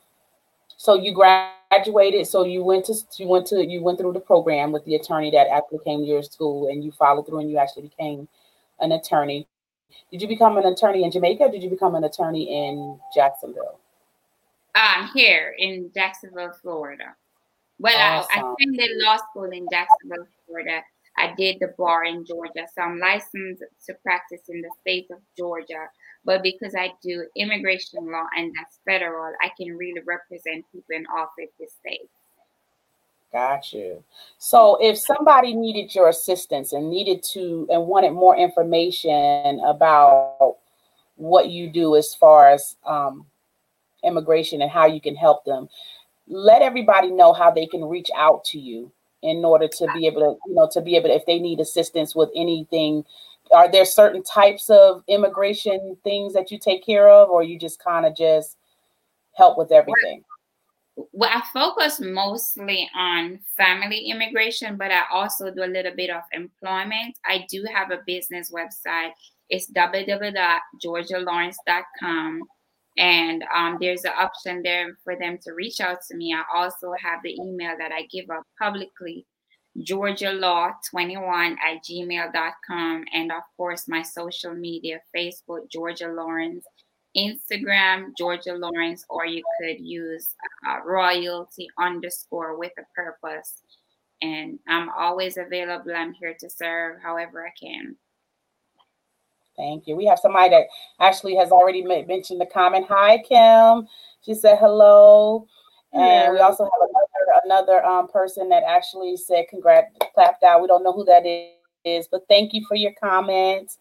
So 0.81 0.95
you 0.95 1.13
graduated, 1.13 2.27
so 2.27 2.43
you 2.43 2.65
went 2.65 2.87
to 2.87 2.95
you 3.19 3.29
went 3.29 3.47
to 3.49 3.63
you 3.63 3.83
went 3.83 3.99
through 3.99 4.15
the 4.15 4.21
program 4.21 4.73
with 4.73 4.83
the 4.87 4.95
attorney 4.95 5.31
that 5.31 5.47
actually 5.49 5.81
came 5.85 6.01
to 6.01 6.07
your 6.07 6.23
school, 6.23 6.69
and 6.69 6.83
you 6.83 6.91
followed 6.91 7.27
through, 7.27 7.41
and 7.41 7.51
you 7.51 7.59
actually 7.59 7.83
became 7.83 8.27
an 8.79 8.93
attorney. 8.93 9.47
Did 10.11 10.23
you 10.23 10.27
become 10.27 10.57
an 10.57 10.65
attorney 10.65 11.05
in 11.05 11.11
Jamaica? 11.11 11.51
did 11.53 11.63
you 11.63 11.69
become 11.69 11.97
an 11.97 12.05
attorney 12.05 12.45
in 12.45 12.99
Jacksonville? 13.15 13.79
Um, 14.75 15.11
here 15.13 15.55
in 15.59 15.91
Jacksonville, 15.93 16.55
Florida. 16.63 17.15
Well, 17.79 17.99
awesome. 17.99 18.43
I, 18.43 18.49
I 18.49 18.55
attended 18.59 18.91
law 19.05 19.19
school 19.19 19.51
in 19.51 19.67
Jacksonville, 19.71 20.29
Florida. 20.47 20.81
I 21.19 21.35
did 21.37 21.59
the 21.61 21.75
bar 21.77 22.05
in 22.07 22.25
Georgia, 22.25 22.67
so 22.75 22.81
I'm 22.81 22.99
licensed 22.99 23.65
to 23.87 23.95
practice 24.03 24.49
in 24.49 24.63
the 24.63 24.71
state 24.81 25.09
of 25.11 25.19
Georgia. 25.37 25.91
But 26.25 26.43
because 26.43 26.75
I 26.75 26.93
do 27.03 27.27
immigration 27.37 28.11
law 28.11 28.27
and 28.37 28.53
that's 28.57 28.79
federal, 28.85 29.33
I 29.43 29.51
can 29.57 29.77
really 29.77 30.01
represent 30.07 30.65
people 30.71 30.95
in 30.95 31.07
all 31.17 31.29
50 31.39 31.53
states. 31.81 32.13
Got 33.33 33.73
you. 33.73 34.03
So 34.39 34.77
if 34.81 34.99
somebody 34.99 35.55
needed 35.55 35.95
your 35.95 36.09
assistance 36.09 36.73
and 36.73 36.91
needed 36.91 37.23
to 37.33 37.67
and 37.71 37.87
wanted 37.87 38.11
more 38.11 38.37
information 38.37 39.61
about 39.65 40.57
what 41.15 41.49
you 41.49 41.71
do 41.71 41.97
as 41.97 42.15
far 42.15 42.49
as 42.49 42.77
um, 42.85 43.27
immigration 44.03 44.63
and 44.63 44.71
how 44.71 44.87
you 44.87 45.01
can 45.01 45.15
help 45.15 45.45
them, 45.45 45.69
let 46.27 46.61
everybody 46.61 47.11
know 47.11 47.33
how 47.33 47.51
they 47.51 47.67
can 47.67 47.85
reach 47.85 48.09
out 48.17 48.45
to 48.47 48.59
you 48.59 48.91
in 49.23 49.45
order 49.45 49.69
to 49.69 49.87
be 49.95 50.07
able 50.07 50.21
to, 50.21 50.49
you 50.49 50.55
know, 50.55 50.69
to 50.73 50.81
be 50.81 50.97
able 50.97 51.09
to, 51.09 51.15
if 51.15 51.27
they 51.27 51.39
need 51.39 51.61
assistance 51.61 52.17
with 52.17 52.31
anything 52.35 53.05
are 53.53 53.71
there 53.71 53.85
certain 53.85 54.23
types 54.23 54.71
of 54.71 55.03
immigration 55.09 55.97
things 56.05 56.33
that 56.35 56.51
you 56.51 56.59
take 56.59 56.85
care 56.85 57.09
of 57.09 57.29
or 57.29 57.43
you 57.43 57.59
just 57.59 57.83
kind 57.83 58.07
of 58.07 58.17
just 58.17 58.57
help 59.37 59.59
with 59.59 59.73
everything? 59.73 60.23
well 61.13 61.31
i 61.33 61.41
focus 61.53 62.01
mostly 62.01 62.89
on 62.95 63.39
family 63.57 64.11
immigration 64.11 64.77
but 64.77 64.91
i 64.91 65.03
also 65.11 65.51
do 65.51 65.65
a 65.65 65.65
little 65.65 65.97
bit 65.97 66.11
of 66.11 66.21
employment. 66.33 67.17
I 67.25 67.47
do 67.49 67.65
have 67.73 67.91
a 67.91 68.03
business 68.07 68.53
website. 68.53 69.13
It's 69.49 69.73
www.georgialawrence.com 69.73 72.43
and 72.99 73.45
um, 73.55 73.79
there's 73.81 74.05
an 74.05 74.13
option 74.19 74.61
there 74.63 74.99
for 75.05 75.17
them 75.17 75.39
to 75.45 75.53
reach 75.53 75.81
out 75.81 76.03
to 76.09 76.17
me. 76.17 76.35
I 76.35 76.43
also 76.55 76.93
have 77.03 77.21
the 77.23 77.35
email 77.35 77.77
that 77.79 77.93
i 77.93 78.03
give 78.11 78.29
up 78.31 78.43
publicly 78.61 79.25
Georgia 79.79 80.33
Law 80.33 80.73
21 80.91 81.53
at 81.53 81.85
gmail.com. 81.85 83.05
And 83.15 83.33
of 83.33 83.43
course, 83.57 83.89
my 83.89 84.03
social 84.03 84.55
media 84.55 85.01
Facebook, 85.15 85.71
Georgia 85.71 86.09
Lawrence, 86.09 86.65
Instagram, 87.17 88.17
Georgia 88.17 88.55
Lawrence, 88.55 89.05
or 89.09 89.27
you 89.27 89.43
could 89.61 89.81
use 89.81 90.35
uh, 90.69 90.79
royalty 90.85 91.69
underscore 91.79 92.59
with 92.59 92.73
a 92.79 92.83
purpose. 92.95 93.63
And 94.23 94.59
I'm 94.69 94.91
always 94.91 95.37
available. 95.39 95.93
I'm 95.97 96.13
here 96.13 96.37
to 96.41 96.51
serve 96.51 97.01
however 97.03 97.47
I 97.47 97.51
can. 97.59 97.97
Thank 99.57 99.87
you. 99.87 99.97
We 99.97 100.07
have 100.07 100.19
somebody 100.19 100.51
that 100.51 100.67
actually 101.01 101.37
has 101.37 101.51
already 101.51 101.83
mentioned 101.83 102.41
the 102.41 102.47
comment. 102.47 102.87
Hi, 102.89 103.19
Kim. 103.19 103.87
She 104.25 104.35
said 104.35 104.59
hello. 104.59 105.47
And 105.93 106.33
we 106.33 106.39
also 106.39 106.65
have 106.65 106.71
another 106.81 107.07
another 107.51 107.85
um, 107.85 108.09
person 108.09 108.49
that 108.49 108.63
actually 108.67 109.17
said 109.17 109.47
congrats, 109.49 109.89
clapped 110.15 110.43
out. 110.43 110.63
We 110.63 110.69
don't 110.69 110.85
know 110.85 110.93
who 110.93 111.05
that 111.05 111.25
is, 111.85 112.09
but 112.11 112.23
thank 112.29 112.53
you 112.53 112.65
for 112.69 112.77
your 112.77 112.93
comments. 113.03 113.79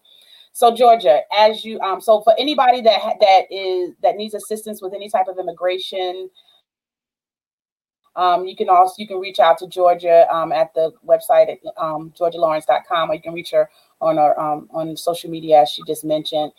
So 0.52 0.74
Georgia, 0.74 1.20
as 1.38 1.64
you 1.64 1.78
um, 1.80 2.00
so 2.00 2.22
for 2.22 2.34
anybody 2.38 2.80
that 2.82 3.00
that 3.20 3.42
is 3.50 3.94
that 4.02 4.16
needs 4.16 4.34
assistance 4.34 4.82
with 4.82 4.92
any 4.94 5.08
type 5.08 5.28
of 5.28 5.38
immigration, 5.38 6.28
Um, 8.16 8.44
you 8.44 8.56
can 8.56 8.68
also 8.68 8.94
you 8.98 9.06
can 9.06 9.20
reach 9.20 9.38
out 9.38 9.58
to 9.58 9.68
Georgia 9.68 10.26
um, 10.34 10.52
at 10.52 10.74
the 10.74 10.92
website 11.06 11.48
at 11.50 11.58
um, 11.76 12.12
georgialawrence.com, 12.18 13.10
or 13.10 13.14
you 13.14 13.22
can 13.22 13.32
reach 13.32 13.52
her 13.52 13.70
on 14.00 14.18
our 14.18 14.38
um, 14.38 14.68
on 14.72 14.96
social 14.96 15.30
media 15.30 15.62
as 15.62 15.70
she 15.70 15.82
just 15.86 16.04
mentioned. 16.04 16.52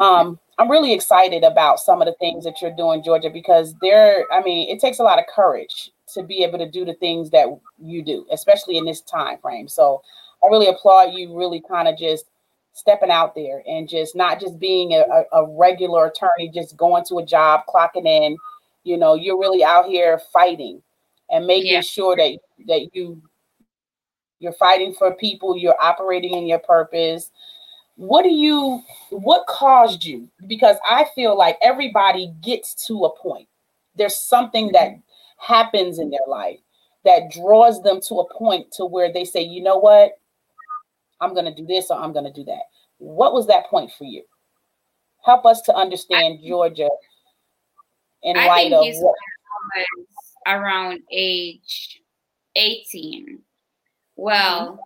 Um, 0.00 0.40
I'm 0.58 0.70
really 0.70 0.92
excited 0.92 1.44
about 1.44 1.78
some 1.78 2.02
of 2.02 2.06
the 2.06 2.14
things 2.14 2.44
that 2.44 2.60
you're 2.60 2.74
doing, 2.74 3.02
Georgia, 3.04 3.30
because 3.30 3.74
there, 3.80 4.24
I 4.32 4.42
mean, 4.42 4.68
it 4.68 4.80
takes 4.80 4.98
a 4.98 5.04
lot 5.04 5.20
of 5.20 5.26
courage 5.32 5.92
to 6.14 6.22
be 6.22 6.42
able 6.42 6.58
to 6.58 6.70
do 6.70 6.84
the 6.84 6.94
things 6.94 7.30
that 7.30 7.46
you 7.78 8.02
do, 8.02 8.26
especially 8.32 8.76
in 8.76 8.84
this 8.84 9.00
time 9.02 9.38
frame. 9.38 9.68
So 9.68 10.02
I 10.42 10.48
really 10.48 10.68
applaud 10.68 11.14
you 11.14 11.36
really 11.36 11.60
kind 11.60 11.88
of 11.88 11.96
just 11.96 12.26
stepping 12.72 13.10
out 13.10 13.34
there 13.34 13.62
and 13.66 13.88
just 13.88 14.16
not 14.16 14.40
just 14.40 14.58
being 14.58 14.92
a, 14.92 15.04
a, 15.32 15.46
regular 15.56 16.06
attorney, 16.06 16.50
just 16.52 16.76
going 16.76 17.04
to 17.04 17.18
a 17.18 17.24
job, 17.24 17.62
clocking 17.68 18.06
in. 18.06 18.36
You 18.82 18.98
know, 18.98 19.14
you're 19.14 19.38
really 19.38 19.64
out 19.64 19.86
here 19.86 20.20
fighting 20.32 20.82
and 21.30 21.46
making 21.46 21.72
yeah. 21.72 21.80
sure 21.80 22.16
that 22.16 22.38
that 22.66 22.90
you 22.92 23.22
you're 24.40 24.52
fighting 24.52 24.92
for 24.92 25.14
people, 25.14 25.56
you're 25.56 25.80
operating 25.80 26.34
in 26.34 26.46
your 26.46 26.58
purpose. 26.58 27.30
What 27.96 28.24
do 28.24 28.30
you 28.30 28.82
what 29.10 29.46
caused 29.46 30.04
you? 30.04 30.28
Because 30.46 30.76
I 30.84 31.06
feel 31.14 31.38
like 31.38 31.56
everybody 31.62 32.32
gets 32.42 32.86
to 32.86 33.04
a 33.04 33.16
point. 33.16 33.48
There's 33.94 34.16
something 34.16 34.72
that 34.72 34.88
mm-hmm. 34.88 35.00
Happens 35.44 35.98
in 35.98 36.10
their 36.10 36.26
life 36.28 36.58
that 37.04 37.30
draws 37.30 37.82
them 37.82 38.00
to 38.08 38.20
a 38.20 38.34
point 38.34 38.70
to 38.72 38.86
where 38.86 39.12
they 39.12 39.24
say, 39.24 39.42
you 39.42 39.62
know 39.62 39.76
what? 39.76 40.12
I'm 41.20 41.34
going 41.34 41.46
to 41.46 41.54
do 41.54 41.66
this 41.66 41.90
or 41.90 41.98
I'm 41.98 42.12
going 42.12 42.24
to 42.24 42.32
do 42.32 42.44
that. 42.44 42.62
What 42.98 43.34
was 43.34 43.46
that 43.48 43.66
point 43.66 43.90
for 43.96 44.04
you? 44.04 44.22
Help 45.24 45.44
us 45.46 45.62
to 45.62 45.74
understand 45.74 46.38
I, 46.42 46.46
Georgia 46.46 46.88
in 48.22 48.36
I 48.36 48.46
light 48.46 48.72
of 48.72 48.84
what 48.84 49.14
around 50.46 51.00
age 51.10 52.00
18. 52.56 53.38
Well, 54.16 54.80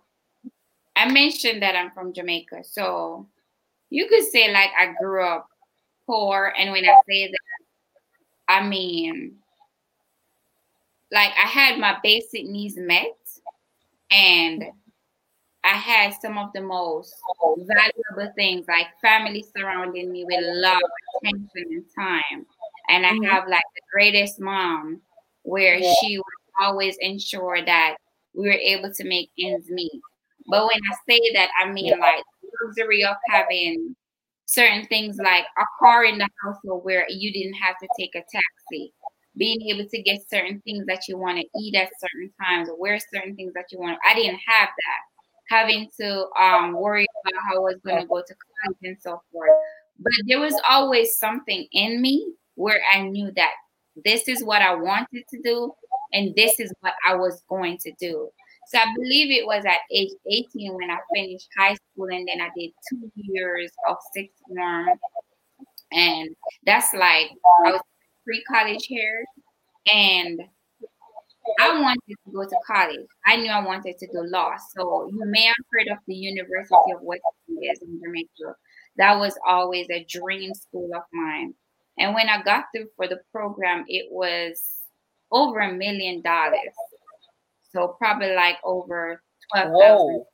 mm-hmm. 0.45 0.49
I 0.95 1.11
mentioned 1.11 1.61
that 1.61 1.75
I'm 1.75 1.91
from 1.91 2.13
Jamaica. 2.13 2.63
So 2.63 3.27
you 3.89 4.07
could 4.07 4.25
say 4.25 4.51
like 4.51 4.71
I 4.77 4.93
grew 4.99 5.25
up 5.25 5.47
poor 6.05 6.53
and 6.57 6.71
when 6.71 6.85
I 6.85 6.95
say 7.07 7.27
that 7.27 7.37
I 8.47 8.67
mean 8.67 9.35
like 11.11 11.31
I 11.31 11.47
had 11.47 11.79
my 11.79 11.97
basic 12.03 12.45
needs 12.45 12.77
met 12.77 13.17
and 14.11 14.63
I 15.63 15.73
had 15.73 16.13
some 16.21 16.37
of 16.37 16.51
the 16.53 16.61
most 16.61 17.13
valuable 17.57 18.33
things 18.35 18.65
like 18.67 18.87
family 19.01 19.43
surrounding 19.55 20.11
me 20.11 20.23
with 20.23 20.39
love, 20.41 20.81
attention, 21.21 21.49
and 21.55 21.85
time. 21.95 22.45
And 22.89 23.05
I 23.05 23.11
mm-hmm. 23.11 23.25
have 23.25 23.47
like 23.47 23.63
the 23.75 23.81
greatest 23.91 24.39
mom 24.39 25.01
where 25.43 25.75
yeah. 25.75 25.93
she 26.01 26.17
would 26.17 26.65
always 26.65 26.95
ensure 27.01 27.63
that 27.65 27.97
we 28.33 28.47
were 28.47 28.53
able 28.53 28.93
to 28.93 29.03
make 29.03 29.29
ends 29.37 29.69
meet. 29.69 30.01
But 30.47 30.65
when 30.65 30.79
I 30.91 30.95
say 31.07 31.19
that, 31.33 31.49
I 31.61 31.71
mean 31.71 31.99
like 31.99 32.23
luxury 32.63 33.03
of 33.03 33.15
having 33.27 33.95
certain 34.45 34.85
things 34.87 35.17
like 35.17 35.45
a 35.57 35.63
car 35.79 36.05
in 36.05 36.17
the 36.17 36.27
household 36.43 36.83
where 36.83 37.05
you 37.09 37.31
didn't 37.31 37.53
have 37.53 37.77
to 37.79 37.87
take 37.99 38.15
a 38.15 38.23
taxi 38.31 38.93
being 39.39 39.61
able 39.69 39.89
to 39.89 40.01
get 40.03 40.19
certain 40.29 40.61
things 40.65 40.85
that 40.85 41.07
you 41.07 41.17
want 41.17 41.39
to 41.39 41.59
eat 41.59 41.73
at 41.75 41.89
certain 41.99 42.31
times 42.43 42.69
or 42.69 42.77
wear 42.77 42.99
certain 43.11 43.35
things 43.35 43.53
that 43.53 43.65
you 43.71 43.79
want. 43.79 43.97
I 44.07 44.13
didn't 44.13 44.39
have 44.45 44.67
that 44.67 45.01
having 45.49 45.89
to 45.99 46.27
um, 46.39 46.73
worry 46.73 47.07
about 47.23 47.41
how 47.49 47.55
I 47.55 47.59
was 47.59 47.79
going 47.83 48.01
to 48.01 48.07
go 48.07 48.21
to 48.21 48.35
college 48.35 48.77
and 48.83 48.97
so 48.99 49.21
forth. 49.31 49.49
But 49.97 50.13
there 50.27 50.39
was 50.39 50.59
always 50.69 51.17
something 51.17 51.67
in 51.71 52.01
me 52.01 52.33
where 52.55 52.81
I 52.93 53.01
knew 53.01 53.31
that 53.35 53.53
this 54.05 54.27
is 54.27 54.43
what 54.43 54.61
I 54.61 54.75
wanted 54.75 55.23
to 55.29 55.41
do 55.41 55.73
and 56.13 56.33
this 56.35 56.59
is 56.59 56.71
what 56.81 56.93
I 57.07 57.15
was 57.15 57.41
going 57.49 57.77
to 57.79 57.91
do. 57.99 58.29
So 58.67 58.77
I 58.77 58.85
believe 58.95 59.31
it 59.31 59.45
was 59.45 59.65
at 59.65 59.79
age 59.91 60.11
18 60.31 60.75
when 60.75 60.91
I 60.91 60.97
finished 61.13 61.47
high 61.57 61.75
school 61.75 62.07
and 62.11 62.27
then 62.27 62.39
I 62.39 62.49
did 62.55 62.71
two 62.87 63.11
years 63.15 63.71
of 63.89 63.97
sixth 64.13 64.37
form. 64.47 64.87
And 65.91 66.29
that's 66.65 66.93
like 66.93 67.31
I 67.65 67.71
was 67.71 67.81
pre-college 68.29 68.85
here 68.85 69.25
and 69.91 70.39
I 71.59 71.81
wanted 71.81 72.01
to 72.09 72.31
go 72.31 72.43
to 72.43 72.55
college. 72.67 73.07
I 73.25 73.37
knew 73.37 73.49
I 73.49 73.65
wanted 73.65 73.97
to 73.97 74.07
do 74.07 74.21
law. 74.25 74.51
So 74.75 75.09
you 75.11 75.25
may 75.25 75.45
have 75.45 75.55
heard 75.71 75.87
of 75.91 75.97
the 76.07 76.13
University 76.13 76.91
of 76.93 77.01
West 77.01 77.23
Indies 77.47 77.79
in 77.81 77.99
Jamaica. 78.03 78.55
That 78.97 79.17
was 79.17 79.35
always 79.47 79.87
a 79.89 80.05
dream 80.07 80.53
school 80.53 80.91
of 80.95 81.01
mine. 81.11 81.55
And 81.97 82.13
when 82.13 82.29
I 82.29 82.43
got 82.43 82.65
through 82.75 82.89
for 82.95 83.07
the 83.07 83.19
program, 83.31 83.83
it 83.87 84.09
was 84.11 84.61
over 85.31 85.59
a 85.59 85.73
million 85.73 86.21
dollars. 86.21 86.75
So 87.73 87.95
probably 87.97 88.35
like 88.35 88.57
over 88.63 89.21
twelve 89.51 89.73
thousand, 89.81 90.25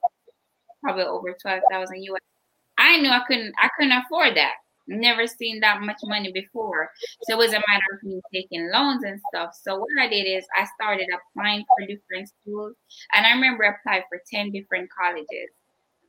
probably 0.84 1.04
over 1.04 1.36
twelve 1.42 1.62
thousand 1.72 2.04
US. 2.04 2.20
I 2.78 3.00
knew 3.00 3.10
I 3.10 3.22
couldn't 3.26 3.54
I 3.58 3.70
couldn't 3.78 3.94
afford 3.94 4.36
that 4.36 4.56
never 4.88 5.28
seen 5.28 5.60
that 5.62 5.82
much 5.82 6.00
money 6.04 6.32
before. 6.32 6.90
So 7.24 7.34
it 7.34 7.38
was 7.38 7.54
a 7.54 7.64
matter 7.68 7.90
of 7.94 8.04
me 8.04 8.22
taking 8.34 8.70
loans 8.72 9.04
and 9.04 9.20
stuff. 9.30 9.52
So 9.62 9.78
what 9.78 9.90
I 10.00 10.08
did 10.08 10.24
is 10.24 10.46
I 10.56 10.66
started 10.80 11.08
applying 11.14 11.66
for 11.66 11.88
different 11.88 12.30
schools. 12.30 12.76
And 13.14 13.26
I 13.26 13.32
remember 13.32 13.66
I 13.66 13.76
applied 13.76 14.04
for 14.10 14.22
10 14.32 14.52
different 14.52 14.90
colleges. 14.92 15.50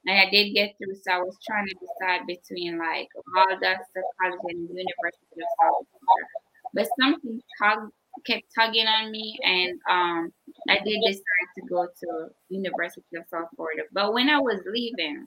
And 0.06 0.18
I 0.18 0.30
did 0.30 0.54
get 0.54 0.74
through. 0.78 0.94
So 1.02 1.12
I 1.12 1.18
was 1.18 1.36
trying 1.46 1.66
to 1.66 1.74
decide 1.74 2.26
between 2.26 2.78
like 2.78 3.08
all 3.36 3.46
Valdosta 3.46 4.00
College 4.20 4.40
and 4.48 4.68
University 4.68 5.38
of 5.38 5.50
South 5.60 5.86
Florida. 5.90 6.36
But 6.74 6.88
something 7.00 7.40
tug, 7.58 7.90
kept 8.24 8.44
tugging 8.54 8.86
on 8.86 9.10
me 9.10 9.38
and 9.42 9.78
um, 9.90 10.32
I 10.68 10.78
did 10.84 11.00
decide 11.06 11.48
to 11.58 11.66
go 11.68 11.86
to 11.86 12.28
University 12.48 13.16
of 13.16 13.24
South 13.30 13.48
Florida. 13.56 13.82
But 13.92 14.12
when 14.12 14.30
I 14.30 14.38
was 14.38 14.60
leaving, 14.66 15.26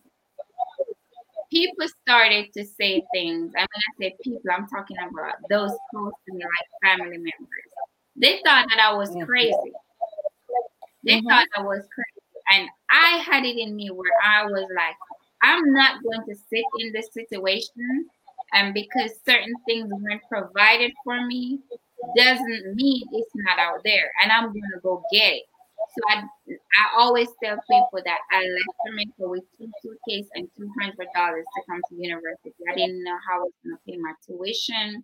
people 1.50 1.88
started 2.02 2.48
to 2.56 2.66
say 2.66 3.04
things. 3.14 3.54
And 3.56 3.68
when 3.68 3.68
I 3.68 3.92
say 4.00 4.16
people, 4.24 4.52
I'm 4.52 4.68
talking 4.68 4.98
about 4.98 5.36
those 5.50 5.72
close 5.92 6.14
to 6.28 6.34
me, 6.34 6.44
like 6.44 6.98
family 6.98 7.18
members. 7.18 7.70
They 8.16 8.42
thought 8.46 8.68
that 8.70 8.80
I 8.80 8.94
was 8.94 9.16
crazy. 9.26 9.56
They 11.04 11.18
mm-hmm. 11.18 11.28
thought 11.28 11.46
I 11.56 11.62
was 11.62 11.88
crazy. 11.94 12.20
And 12.52 12.70
I 12.90 13.18
had 13.18 13.46
it 13.46 13.58
in 13.58 13.76
me 13.76 13.90
where 13.92 14.12
I 14.26 14.46
was 14.46 14.68
like, 14.76 14.96
I'm 15.42 15.74
not 15.74 16.04
going 16.04 16.26
to 16.28 16.36
sit 16.36 16.66
in 16.80 16.92
this 16.94 17.10
situation. 17.14 18.08
And 18.54 18.74
because 18.74 19.12
certain 19.26 19.54
things 19.68 19.90
weren't 19.92 20.24
provided 20.28 20.92
for 21.04 21.26
me, 21.26 21.60
doesn't 22.16 22.76
mean 22.76 23.04
it's 23.12 23.32
not 23.36 23.60
out 23.60 23.82
there. 23.84 24.12
And 24.22 24.32
I'm 24.32 24.46
going 24.46 24.62
to 24.74 24.80
go 24.82 25.04
get 25.12 25.34
it. 25.34 25.44
So 25.96 26.02
I, 26.10 26.24
I 26.52 27.00
always 27.00 27.28
tell 27.44 27.58
people 27.70 28.02
that 28.06 28.20
I 28.32 28.42
left 28.42 28.78
Jamaica 28.86 29.12
with 29.20 29.44
two 29.58 29.72
suitcases 29.82 30.30
and 30.36 30.48
two 30.58 30.70
hundred 30.80 31.08
dollars 31.16 31.46
to 31.56 31.62
come 31.70 31.82
to 31.90 31.96
university. 31.96 32.54
I 32.70 32.76
didn't 32.76 33.04
know 33.04 33.18
how 33.28 33.40
I 33.40 33.44
was 33.44 33.54
going 33.64 33.76
to 33.76 33.82
pay 33.88 33.98
my 33.98 34.14
tuition, 34.26 35.04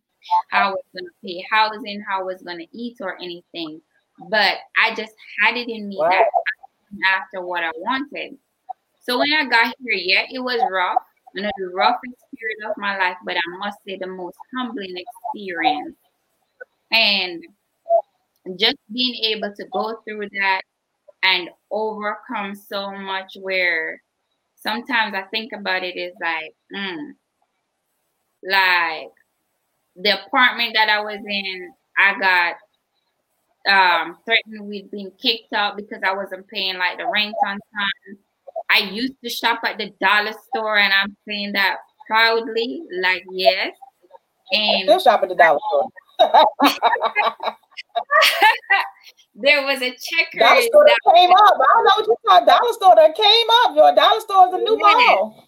how 0.50 0.70
I 0.70 0.72
was 0.72 0.84
going 0.94 1.06
to 1.06 1.12
pay 1.24 1.44
housing, 1.52 2.04
how 2.08 2.22
I 2.22 2.24
was 2.24 2.42
going 2.44 2.60
to 2.60 2.68
eat, 2.78 2.98
or 3.02 3.16
anything. 3.18 3.82
But 4.30 4.58
I 4.82 4.94
just 4.96 5.14
had 5.42 5.58
it 5.58 5.70
in 5.70 5.90
me 5.90 5.98
wow. 6.00 6.10
that 6.10 6.26
after 7.18 7.42
what 7.42 7.64
I 7.64 7.72
wanted. 7.78 8.38
So 9.02 9.20
when 9.20 9.34
I 9.34 9.46
got 9.46 9.76
here, 9.84 9.94
yeah, 9.94 10.24
it 10.32 10.40
was 10.40 10.62
rough, 10.72 11.02
you 11.34 11.42
know, 11.44 11.52
the 11.58 11.70
roughest 11.74 12.16
period 12.38 12.70
of 12.70 12.78
my 12.78 12.98
life, 12.98 13.18
but 13.26 13.36
I 13.36 13.58
must 13.60 13.78
say 13.88 13.98
the 13.98 14.08
most 14.08 14.38
humbling 14.56 14.96
experience. 14.96 15.96
And 16.92 17.44
just 18.58 18.78
being 18.92 19.16
able 19.36 19.54
to 19.56 19.66
go 19.72 20.00
through 20.04 20.30
that 20.30 20.62
and 21.24 21.50
overcome 21.72 22.56
so 22.56 22.92
much 22.92 23.36
where 23.42 24.02
sometimes 24.56 25.14
I 25.16 25.24
think 25.24 25.52
about 25.54 25.84
it 25.84 25.98
is 25.98 26.14
like, 26.22 26.54
mm, 26.74 27.12
like 28.44 29.12
the 29.96 30.26
apartment 30.26 30.74
that 30.76 30.90
I 30.90 31.02
was 31.02 31.20
in, 31.26 31.74
I 31.98 32.20
got 32.20 32.56
um, 33.68 34.18
threatened 34.26 34.68
with 34.68 34.92
being 34.92 35.12
kicked 35.22 35.54
out 35.54 35.76
because 35.78 36.02
I 36.06 36.14
wasn't 36.14 36.48
paying 36.48 36.78
like 36.78 36.98
the 36.98 37.08
rent 37.12 37.36
on 37.46 37.54
time. 37.54 38.18
I 38.70 38.80
used 38.92 39.14
to 39.24 39.30
shop 39.30 39.62
at 39.64 39.78
the 39.78 39.92
dollar 40.02 40.34
store, 40.48 40.78
and 40.78 40.94
I'm 40.94 41.16
saying 41.28 41.54
that 41.54 41.78
proudly, 42.08 42.84
like 43.02 43.24
yes. 43.32 43.76
And 44.52 44.90
I 44.90 44.98
still 44.98 45.00
shop 45.00 45.24
at 45.24 45.30
the 45.30 45.36
dollar 45.36 45.60
store. 45.70 45.90
there 49.36 49.66
was 49.66 49.82
a 49.82 49.92
checker 49.92 50.40
dollar 50.40 50.62
store 50.62 50.86
that 50.86 51.16
came 51.16 51.32
up. 51.32 51.54
I 51.54 51.74
don't 51.74 51.84
know 51.84 51.92
what 51.98 52.08
you 52.08 52.16
call 52.28 52.46
dollar 52.46 52.74
store 52.74 52.96
that 52.96 53.16
came 53.16 53.48
up. 53.64 53.76
Your 53.76 53.96
dollar 53.96 54.20
store 54.22 54.48
is 54.48 54.54
a 54.54 54.58
new 54.58 54.78
mall. 54.78 55.48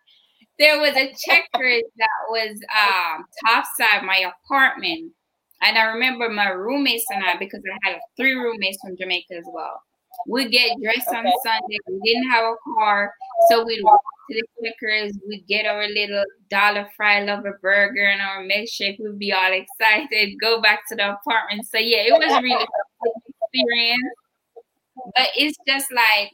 there 0.58 0.78
was 0.80 0.96
a 0.96 1.12
checker 1.12 1.80
that 1.98 2.18
was 2.30 2.60
um 2.74 3.24
topside 3.46 4.04
my 4.04 4.30
apartment. 4.44 5.12
And 5.60 5.76
I 5.76 5.84
remember 5.86 6.28
my 6.28 6.50
roommates 6.50 7.04
and 7.10 7.24
I, 7.24 7.36
because 7.36 7.62
I 7.84 7.90
had 7.90 7.98
three 8.16 8.34
roommates 8.34 8.78
from 8.80 8.96
Jamaica 8.96 9.34
as 9.34 9.44
well. 9.52 9.82
We'd 10.26 10.50
get 10.50 10.76
dressed 10.82 11.08
okay. 11.08 11.18
on 11.18 11.32
Sunday. 11.44 11.78
We 11.88 12.00
didn't 12.04 12.30
have 12.30 12.44
a 12.44 12.56
car. 12.76 13.14
So 13.48 13.64
we'd 13.64 13.82
walk 13.82 14.00
to 14.30 14.36
the 14.36 14.70
Checkers. 14.70 15.18
We'd 15.26 15.46
get 15.46 15.66
our 15.66 15.86
little 15.88 16.24
dollar 16.50 16.88
fry 16.96 17.22
lover 17.22 17.58
burger 17.62 18.04
and 18.04 18.20
our 18.20 18.42
milkshake. 18.42 18.98
We'd 18.98 19.18
be 19.18 19.32
all 19.32 19.52
excited, 19.52 20.34
go 20.40 20.60
back 20.60 20.80
to 20.88 20.96
the 20.96 21.12
apartment. 21.12 21.66
So 21.66 21.78
yeah, 21.78 22.02
it 22.06 22.12
was 22.12 22.32
a 22.32 22.42
really 22.42 22.66
experience, 23.40 24.14
but 25.16 25.28
it's 25.36 25.56
just 25.66 25.92
like 25.92 26.32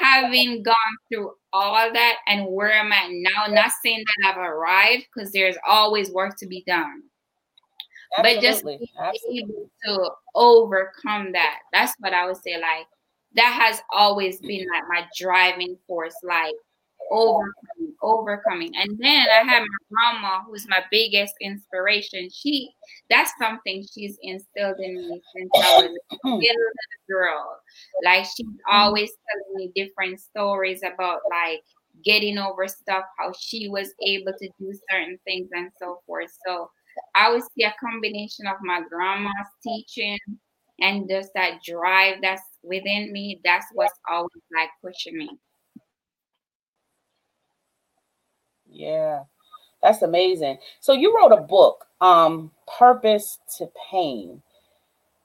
having 0.00 0.62
gone 0.62 0.74
through 1.08 1.32
all 1.52 1.92
that 1.92 2.16
and 2.26 2.46
where 2.46 2.78
I'm 2.78 2.92
at 2.92 3.08
now, 3.10 3.46
not 3.52 3.70
saying 3.82 4.04
that 4.22 4.30
I've 4.30 4.38
arrived 4.38 5.06
because 5.14 5.32
there's 5.32 5.56
always 5.66 6.10
work 6.10 6.36
to 6.38 6.46
be 6.46 6.64
done. 6.66 7.02
Absolutely. 8.18 8.34
But 8.34 8.42
just 8.42 8.64
being 8.64 8.88
Absolutely. 8.98 9.38
able 9.40 9.70
to 9.84 10.10
overcome 10.34 11.32
that. 11.32 11.58
That's 11.72 11.92
what 11.98 12.14
I 12.14 12.26
would 12.26 12.36
say. 12.36 12.54
Like 12.54 12.86
that 13.36 13.52
has 13.52 13.82
always 13.92 14.40
been 14.40 14.60
mm-hmm. 14.60 14.88
like 14.90 15.04
my 15.04 15.06
driving 15.18 15.76
force. 15.86 16.16
Like 16.22 16.54
overcoming, 17.10 17.94
overcoming. 18.02 18.72
And 18.76 18.98
then 18.98 19.26
I 19.30 19.44
have 19.44 19.62
my 19.62 19.86
grandma, 19.90 20.42
who's 20.44 20.66
my 20.68 20.82
biggest 20.90 21.34
inspiration. 21.40 22.28
She, 22.32 22.70
that's 23.10 23.32
something 23.40 23.84
she's 23.94 24.18
instilled 24.22 24.78
in 24.80 24.94
me 24.96 25.22
since 25.34 25.50
I 25.54 25.76
was 25.82 25.98
a 26.10 26.16
hmm. 26.22 26.34
little 26.34 26.72
girl. 27.08 27.58
Like 28.04 28.24
she's 28.24 28.46
hmm. 28.46 28.56
always 28.70 29.10
telling 29.10 29.56
me 29.56 29.72
different 29.74 30.20
stories 30.20 30.82
about 30.82 31.20
like 31.30 31.62
getting 32.04 32.38
over 32.38 32.68
stuff, 32.68 33.04
how 33.18 33.32
she 33.38 33.68
was 33.68 33.92
able 34.04 34.32
to 34.38 34.48
do 34.58 34.72
certain 34.90 35.18
things 35.24 35.48
and 35.52 35.70
so 35.78 36.00
forth. 36.06 36.30
So 36.46 36.70
I 37.14 37.30
would 37.30 37.42
see 37.42 37.64
a 37.64 37.74
combination 37.80 38.46
of 38.46 38.56
my 38.62 38.82
grandma's 38.88 39.32
teaching 39.62 40.18
and 40.80 41.08
just 41.08 41.30
that 41.34 41.62
drive 41.64 42.16
that's 42.20 42.42
within 42.66 43.12
me. 43.12 43.40
That's 43.44 43.66
what's 43.72 43.98
always 44.10 44.30
like 44.54 44.70
pushing 44.82 45.16
me. 45.16 45.30
Yeah. 48.68 49.20
That's 49.82 50.02
amazing. 50.02 50.58
So 50.80 50.92
you 50.92 51.16
wrote 51.16 51.32
a 51.32 51.40
book, 51.40 51.86
um, 52.00 52.50
Purpose 52.78 53.38
to 53.58 53.68
Pain. 53.90 54.42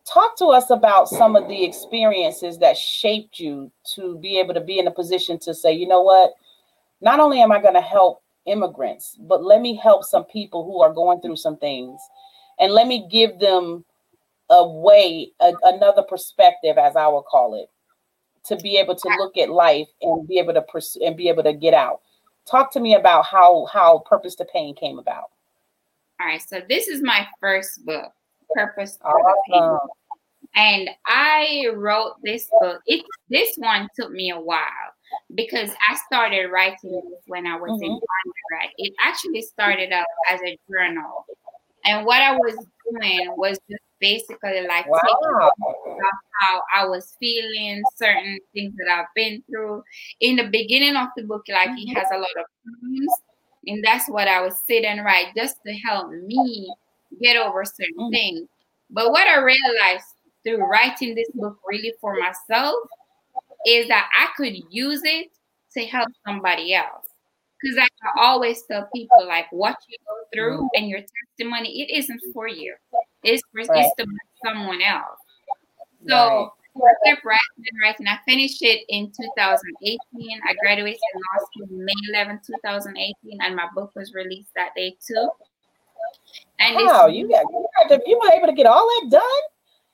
Talk 0.06 0.38
to 0.38 0.47
us 0.47 0.69
about 0.69 1.10
some 1.10 1.36
of 1.36 1.47
the 1.47 1.63
experiences 1.63 2.58
that 2.60 2.77
shaped 2.77 3.39
you 3.39 3.71
to 3.95 4.17
be 4.17 4.39
able 4.39 4.54
to 4.54 4.62
be 4.62 4.80
in 4.80 4.88
a 4.88 4.91
position 4.91 5.39
to 5.39 5.54
say, 5.54 5.73
you 5.73 5.88
know 5.88 6.01
what? 6.01 6.32
Not 7.01 7.19
only 7.19 7.41
am 7.41 7.51
I 7.51 7.62
going 7.62 7.75
to 7.75 7.82
help 7.82 8.21
immigrants, 8.45 9.17
but 9.19 9.43
let 9.43 9.62
me 9.62 9.75
help 9.75 10.04
some 10.04 10.25
people 10.25 10.65
who 10.65 10.82
are 10.82 10.93
going 10.93 11.21
through 11.21 11.38
some 11.38 11.58
things 11.58 11.99
and 12.60 12.73
let 12.73 12.88
me 12.88 13.08
give 13.10 13.39
them 13.39 13.86
a 14.51 14.67
way, 14.67 15.31
a, 15.39 15.53
another 15.63 16.03
perspective, 16.03 16.77
as 16.77 16.95
I 16.95 17.07
would 17.07 17.23
call 17.23 17.55
it, 17.55 17.69
to 18.45 18.57
be 18.57 18.77
able 18.77 18.95
to 18.95 19.09
look 19.17 19.37
at 19.37 19.49
life 19.49 19.87
and 20.01 20.27
be 20.27 20.37
able 20.37 20.53
to 20.53 20.61
pursue 20.61 21.03
and 21.03 21.15
be 21.15 21.29
able 21.29 21.43
to 21.43 21.53
get 21.53 21.73
out. 21.73 22.01
Talk 22.49 22.71
to 22.73 22.79
me 22.79 22.95
about 22.95 23.25
how 23.25 23.67
how 23.71 23.99
purpose 23.99 24.35
to 24.35 24.45
pain 24.45 24.75
came 24.75 24.99
about. 24.99 25.25
All 26.19 26.27
right 26.27 26.41
so 26.41 26.61
this 26.67 26.87
is 26.87 27.01
my 27.01 27.25
first 27.39 27.85
book 27.85 28.11
purpose 28.53 28.97
awesome. 29.03 29.21
to 29.23 29.33
pain. 29.51 29.77
And 30.55 30.89
i 31.07 31.67
wrote 31.73 32.15
this 32.23 32.49
book. 32.59 32.81
It 32.87 33.05
this 33.29 33.55
one 33.57 33.87
took 33.97 34.11
me 34.11 34.31
a 34.31 34.39
while 34.39 34.67
because 35.35 35.69
i 35.89 35.95
started 36.07 36.47
writing 36.47 36.91
this 36.91 37.21
when 37.27 37.45
i 37.45 37.55
was 37.55 37.71
mm-hmm. 37.71 37.83
in 37.83 37.91
undergrad 37.91 38.71
it 38.77 38.93
actually 39.01 39.41
started 39.41 39.91
out 39.91 40.05
as 40.29 40.39
a 40.41 40.57
journal. 40.69 41.25
And 41.85 42.05
what 42.05 42.21
i 42.21 42.35
was 42.35 42.55
doing 42.89 43.33
was 43.37 43.59
just 43.69 43.83
basically 44.01 44.67
like 44.67 44.87
wow. 44.87 45.51
how 46.41 46.61
I 46.75 46.85
was 46.85 47.15
feeling, 47.19 47.81
certain 47.95 48.39
things 48.53 48.73
that 48.77 48.91
I've 48.91 49.13
been 49.15 49.41
through. 49.49 49.83
In 50.19 50.35
the 50.35 50.47
beginning 50.47 50.97
of 50.97 51.07
the 51.15 51.23
book, 51.23 51.43
like 51.47 51.73
he 51.75 51.93
has 51.93 52.07
a 52.11 52.17
lot 52.17 52.37
of 52.37 52.45
poems, 52.65 53.13
and 53.67 53.83
that's 53.83 54.09
what 54.09 54.27
I 54.27 54.41
was 54.41 54.55
sitting 54.67 54.99
right 54.99 55.27
just 55.37 55.57
to 55.65 55.73
help 55.73 56.11
me 56.11 56.73
get 57.21 57.37
over 57.37 57.63
certain 57.63 57.95
mm-hmm. 57.97 58.13
things. 58.13 58.49
But 58.89 59.11
what 59.11 59.27
I 59.27 59.37
realized 59.37 60.05
through 60.43 60.65
writing 60.65 61.15
this 61.15 61.29
book 61.33 61.57
really 61.65 61.93
for 62.01 62.17
myself 62.17 62.75
is 63.65 63.87
that 63.87 64.09
I 64.17 64.29
could 64.35 64.55
use 64.69 65.01
it 65.03 65.29
to 65.73 65.85
help 65.85 66.09
somebody 66.25 66.73
else. 66.73 67.07
Because 67.61 67.77
I 67.77 68.19
always 68.19 68.63
tell 68.63 68.89
people, 68.93 69.27
like, 69.27 69.45
what 69.51 69.77
you 69.87 69.95
go 70.07 70.15
through 70.33 70.57
mm-hmm. 70.57 70.67
and 70.75 70.89
your 70.89 71.01
testimony, 71.37 71.83
it 71.83 71.95
isn't 71.95 72.21
for 72.33 72.47
you. 72.47 72.75
It's 73.23 73.43
for 73.51 73.62
right. 73.62 73.86
it's 73.86 73.95
to 73.97 74.05
someone 74.45 74.81
else. 74.81 75.19
So 76.07 76.51
right. 76.75 76.93
I 77.05 77.10
kept 77.10 77.25
writing 77.25 77.39
and 77.57 77.81
writing. 77.81 78.07
I 78.07 78.17
finished 78.25 78.62
it 78.62 78.86
in 78.89 79.07
2018. 79.07 79.97
I 80.47 80.53
graduated 80.62 80.99
law 81.15 81.45
school 81.45 81.77
May 81.77 81.93
11, 82.13 82.41
2018, 82.45 83.41
and 83.41 83.55
my 83.55 83.67
book 83.75 83.91
was 83.95 84.13
released 84.13 84.51
that 84.55 84.69
day 84.75 84.95
too. 85.05 85.29
And 86.60 86.75
wow, 86.75 87.07
you 87.07 87.29
got 87.29 87.45
you 88.05 88.19
were 88.21 88.31
able 88.34 88.47
to 88.47 88.53
get 88.53 88.65
all 88.65 88.88
that 88.88 89.12
done. 89.12 89.41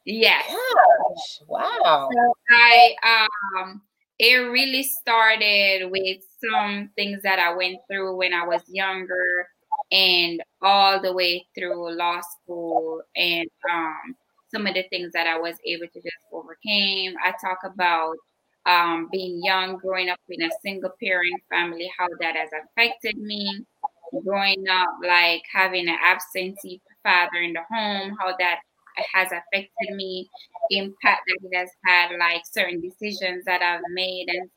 Yes. 0.05 0.45
Gosh, 0.47 1.47
wow. 1.47 2.09
So 2.11 2.33
I 2.49 2.95
um 3.03 3.81
it 4.19 4.35
really 4.35 4.83
started 4.83 5.89
with 5.91 6.17
some 6.43 6.89
things 6.95 7.21
that 7.23 7.39
I 7.39 7.55
went 7.55 7.79
through 7.89 8.15
when 8.15 8.33
I 8.33 8.45
was 8.45 8.61
younger 8.67 9.47
and 9.91 10.41
all 10.61 11.01
the 11.01 11.13
way 11.13 11.45
through 11.55 11.95
law 11.97 12.19
school 12.21 13.01
and 13.15 13.47
um, 13.71 14.15
some 14.53 14.67
of 14.67 14.73
the 14.73 14.83
things 14.89 15.11
that 15.13 15.27
I 15.27 15.39
was 15.39 15.55
able 15.65 15.87
to 15.87 16.01
just 16.01 16.15
overcame. 16.31 17.13
I 17.23 17.33
talk 17.41 17.59
about 17.65 18.15
um, 18.65 19.07
being 19.11 19.41
young, 19.43 19.77
growing 19.77 20.09
up 20.09 20.19
in 20.29 20.41
a 20.43 20.49
single 20.61 20.91
parent 21.01 21.41
family, 21.49 21.89
how 21.97 22.07
that 22.19 22.35
has 22.35 22.49
affected 22.65 23.17
me. 23.17 23.65
Growing 24.23 24.63
up, 24.69 24.87
like 25.05 25.43
having 25.53 25.89
an 25.89 25.97
absentee 26.01 26.81
father 27.03 27.39
in 27.41 27.51
the 27.53 27.61
home, 27.69 28.15
how 28.19 28.33
that 28.39 28.59
has 29.13 29.27
affected 29.27 29.95
me, 29.95 30.29
impact 30.71 31.21
that 31.27 31.37
it 31.43 31.57
has 31.57 31.69
had, 31.85 32.17
like 32.17 32.41
certain 32.49 32.79
decisions 32.79 33.43
that 33.45 33.61
I've 33.61 33.81
made, 33.91 34.27
and 34.29 34.49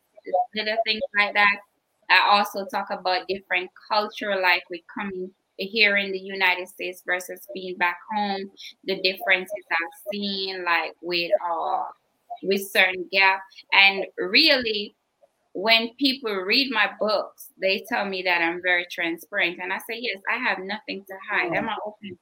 little 0.54 0.76
things 0.86 1.02
like 1.18 1.34
that. 1.34 1.56
I 2.10 2.28
also 2.30 2.66
talk 2.66 2.88
about 2.90 3.28
different 3.28 3.70
culture, 3.90 4.34
like 4.40 4.64
we 4.70 4.84
coming 4.92 5.30
here 5.56 5.96
in 5.96 6.10
the 6.12 6.18
United 6.18 6.68
States 6.68 7.02
versus 7.06 7.46
being 7.54 7.76
back 7.76 7.98
home, 8.14 8.50
the 8.84 9.00
differences 9.02 9.64
I've 9.70 10.12
seen, 10.12 10.64
like 10.64 10.94
with 11.02 11.30
uh 11.48 11.84
with 12.42 12.62
certain 12.70 13.06
gap. 13.12 13.40
And 13.72 14.06
really, 14.18 14.94
when 15.52 15.90
people 15.98 16.34
read 16.34 16.70
my 16.72 16.90
books, 16.98 17.48
they 17.60 17.84
tell 17.88 18.04
me 18.06 18.22
that 18.22 18.40
I'm 18.42 18.62
very 18.62 18.86
transparent. 18.90 19.58
And 19.62 19.72
I 19.72 19.78
say, 19.78 19.98
yes, 19.98 20.16
I 20.32 20.38
have 20.38 20.58
nothing 20.60 21.04
to 21.06 21.14
hide. 21.30 21.56
I'm 21.56 21.68
open. 21.86 22.18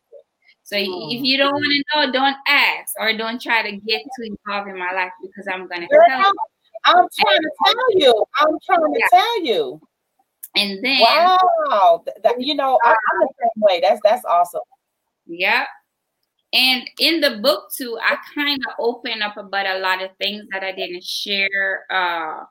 So 0.64 0.76
if 0.76 1.22
you 1.24 1.38
don't 1.38 1.52
want 1.52 1.64
to 1.64 2.06
know, 2.06 2.12
don't 2.12 2.36
ask 2.46 2.92
or 3.00 3.16
don't 3.16 3.40
try 3.40 3.62
to 3.62 3.76
get 3.76 4.02
too 4.02 4.24
involved 4.24 4.68
in 4.68 4.78
my 4.78 4.92
life 4.92 5.12
because 5.22 5.46
I'm 5.50 5.66
gonna 5.66 5.86
tell 5.88 6.18
you. 6.18 6.32
I'm 6.96 7.08
trying 7.20 7.40
to 7.40 7.50
tell 7.64 7.98
you. 8.00 8.24
I'm 8.40 8.58
trying 8.66 8.94
to 8.94 9.00
yeah. 9.00 9.18
tell 9.18 9.44
you. 9.44 9.80
And 10.56 10.84
then 10.84 11.00
wow, 11.00 12.04
that, 12.22 12.40
you 12.40 12.54
know, 12.54 12.78
I, 12.84 12.90
am 12.90 12.96
the 13.20 13.28
same 13.38 13.62
way. 13.62 13.80
That's 13.80 14.00
that's 14.02 14.24
awesome. 14.24 14.62
Yeah. 15.26 15.66
And 16.52 16.88
in 16.98 17.20
the 17.20 17.38
book 17.42 17.68
too, 17.76 17.98
I 18.02 18.16
kind 18.34 18.58
of 18.66 18.74
open 18.78 19.22
up 19.22 19.36
about 19.36 19.66
a 19.66 19.78
lot 19.78 20.02
of 20.02 20.10
things 20.18 20.44
that 20.50 20.64
I 20.64 20.72
didn't 20.72 21.04
share 21.04 21.84
uh 21.90 22.44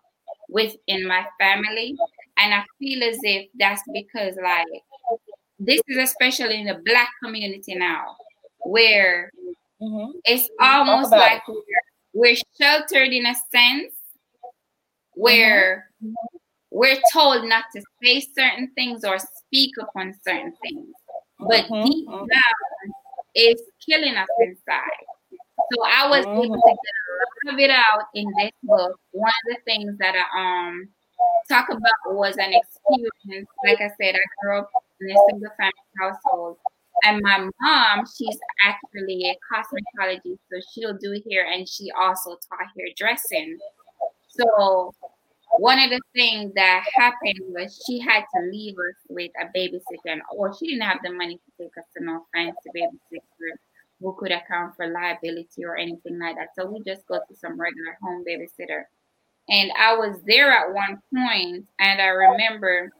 within 0.49 1.07
my 1.07 1.25
family. 1.39 1.95
And 2.37 2.53
I 2.53 2.63
feel 2.79 3.03
as 3.03 3.17
if 3.23 3.49
that's 3.59 3.81
because 3.91 4.35
like 4.41 4.67
this 5.59 5.81
is 5.87 5.97
especially 5.97 6.61
in 6.61 6.67
the 6.67 6.81
black 6.85 7.09
community 7.23 7.75
now, 7.75 8.15
where 8.59 9.31
mm-hmm. 9.81 10.11
it's 10.23 10.47
almost 10.61 11.11
like 11.11 11.41
it. 11.47 11.63
we're, 12.13 12.29
we're 12.29 12.35
sheltered 12.59 13.11
in 13.11 13.25
a 13.25 13.35
sense 13.51 13.96
where 15.17 15.89
mm-hmm. 16.03 16.13
we're 16.71 16.99
told 17.11 17.47
not 17.47 17.65
to 17.75 17.81
say 18.03 18.21
certain 18.37 18.71
things 18.75 19.03
or 19.03 19.17
speak 19.19 19.71
upon 19.81 20.13
certain 20.23 20.53
things. 20.61 20.87
But 21.39 21.65
mm-hmm. 21.65 21.85
deep 21.85 22.07
mm-hmm. 22.07 22.25
down, 22.25 22.93
it's 23.33 23.63
killing 23.87 24.15
us 24.15 24.27
inside. 24.39 25.05
So 25.73 25.83
I 25.85 26.07
was 26.07 26.25
able 26.25 26.55
to 26.55 26.75
get 26.75 27.49
a 27.49 27.49
lot 27.49 27.53
of 27.53 27.59
it 27.59 27.69
out 27.69 28.03
in 28.13 28.25
this 28.37 28.51
book. 28.63 28.99
One 29.11 29.29
of 29.29 29.55
the 29.55 29.57
things 29.65 29.97
that 29.99 30.15
I 30.15 30.67
um 30.67 30.87
talk 31.49 31.69
about 31.69 32.15
was 32.15 32.35
an 32.37 32.53
experience. 32.53 33.49
Like 33.65 33.81
I 33.81 33.89
said, 33.99 34.15
I 34.15 34.25
grew 34.41 34.59
up 34.59 34.69
in 35.01 35.09
a 35.09 35.15
single 35.29 35.51
family 35.57 35.73
household. 35.99 36.57
And 37.03 37.21
my 37.21 37.47
mom, 37.61 38.05
she's 38.17 38.37
actually 38.65 39.29
a 39.29 39.37
cosmetologist, 39.53 40.39
so 40.51 40.59
she'll 40.73 40.97
do 40.97 41.21
hair 41.29 41.45
and 41.45 41.67
she 41.67 41.91
also 41.91 42.31
taught 42.31 42.67
hairdressing. 42.75 43.57
So 44.39 44.93
one 45.59 45.79
of 45.79 45.89
the 45.89 46.01
things 46.13 46.53
that 46.55 46.83
happened 46.95 47.39
was 47.49 47.81
she 47.87 47.99
had 47.99 48.23
to 48.35 48.49
leave 48.51 48.75
us 48.75 48.95
with 49.09 49.31
a 49.41 49.45
babysitter, 49.57 50.19
or 50.35 50.55
she 50.57 50.67
didn't 50.67 50.83
have 50.83 50.99
the 51.03 51.11
money 51.11 51.35
to 51.35 51.63
take 51.63 51.77
us 51.77 51.85
to 51.95 52.03
North 52.03 52.23
no 52.33 52.39
fancy 52.39 52.69
babysitter 52.75 53.57
who 53.99 54.15
could 54.19 54.31
account 54.31 54.75
for 54.75 54.87
liability 54.87 55.65
or 55.65 55.75
anything 55.75 56.19
like 56.19 56.35
that. 56.35 56.49
So 56.57 56.69
we 56.69 56.83
just 56.83 57.07
go 57.07 57.15
to 57.15 57.35
some 57.35 57.59
regular 57.59 57.97
home 58.01 58.23
babysitter. 58.27 58.83
And 59.49 59.71
I 59.79 59.95
was 59.95 60.19
there 60.25 60.51
at 60.51 60.73
one 60.73 61.01
point, 61.13 61.65
and 61.79 62.01
I 62.01 62.07
remember, 62.07 62.91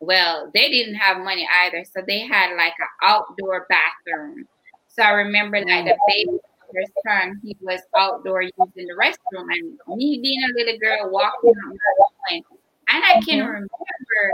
well, 0.00 0.50
they 0.54 0.68
didn't 0.70 0.96
have 0.96 1.18
money 1.18 1.48
either, 1.64 1.84
so 1.84 2.02
they 2.06 2.20
had 2.20 2.54
like 2.56 2.74
an 2.78 2.86
outdoor 3.02 3.66
bathroom. 3.68 4.46
So 4.88 5.02
I 5.02 5.10
remember 5.10 5.58
like 5.58 5.86
the 5.86 5.96
baby 6.06 6.38
first 6.74 6.92
time 7.06 7.40
he 7.42 7.56
was 7.60 7.80
outdoor 7.96 8.42
using 8.42 8.86
the 8.86 8.94
restroom, 9.00 9.46
and 9.50 9.96
me 9.96 10.20
being 10.22 10.42
a 10.42 10.58
little 10.58 10.78
girl 10.78 11.10
walking 11.10 11.52
out 11.66 12.12
my 12.28 12.34
room, 12.34 12.58
and 12.88 13.04
I 13.04 13.20
can 13.20 13.38
mm-hmm. 13.40 13.46
remember 13.46 14.32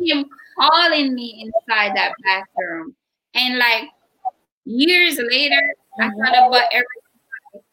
him 0.00 0.26
calling 0.58 1.14
me 1.14 1.44
inside 1.46 1.96
that 1.96 2.12
bathroom, 2.24 2.94
and 3.34 3.58
like 3.58 3.84
years 4.64 5.18
later, 5.18 5.74
I 6.00 6.04
mm-hmm. 6.04 6.20
thought 6.20 6.48
about 6.48 6.68
everything. 6.72 7.64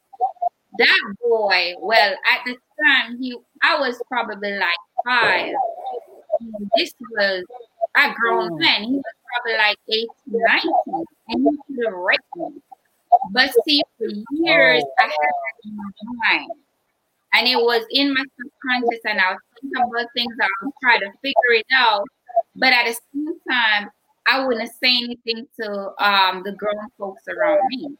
That 0.78 1.16
boy, 1.24 1.74
well, 1.80 2.16
at 2.26 2.42
the 2.46 2.52
time, 2.52 3.18
he 3.18 3.38
I 3.64 3.80
was 3.80 4.02
probably 4.10 4.58
like 4.58 4.74
five. 5.06 5.54
This 6.76 6.94
was 7.12 7.46
a 7.96 8.14
grown 8.14 8.52
mm. 8.52 8.60
man. 8.60 8.84
He 8.84 8.92
was 8.92 9.04
probably 9.34 9.58
like 9.58 9.78
18, 9.88 10.08
19, 10.28 11.06
and 11.30 11.48
he 11.48 11.76
could 11.76 11.86
have 11.86 11.94
raped 11.94 12.24
me. 12.36 12.62
But 13.32 13.52
see, 13.66 13.82
for 13.98 14.08
years, 14.32 14.84
oh. 14.84 14.94
I 15.00 15.04
had 15.04 15.12
that 15.12 15.56
in 15.66 15.76
my 15.76 15.84
mind. 16.30 16.52
And 17.34 17.48
it 17.48 17.58
was 17.58 17.86
in 17.92 18.14
my 18.14 18.24
subconscious, 18.40 19.02
and 19.04 19.20
I 19.20 19.34
was 19.34 19.40
thinking 19.60 19.76
about 19.76 20.08
things, 20.16 20.34
I 20.42 20.48
was 20.64 20.74
trying 20.82 21.02
to 21.02 21.12
figure 21.22 21.52
it 21.52 21.66
out. 21.76 22.06
But 22.56 22.72
at 22.72 22.86
the 22.86 22.96
same 23.14 23.40
time, 23.50 23.90
I 24.26 24.46
wouldn't 24.46 24.72
say 24.82 24.98
anything 25.04 25.48
to 25.60 25.92
um, 26.04 26.44
the 26.44 26.54
grown 26.54 26.76
folks 26.98 27.24
around 27.28 27.60
me. 27.70 27.96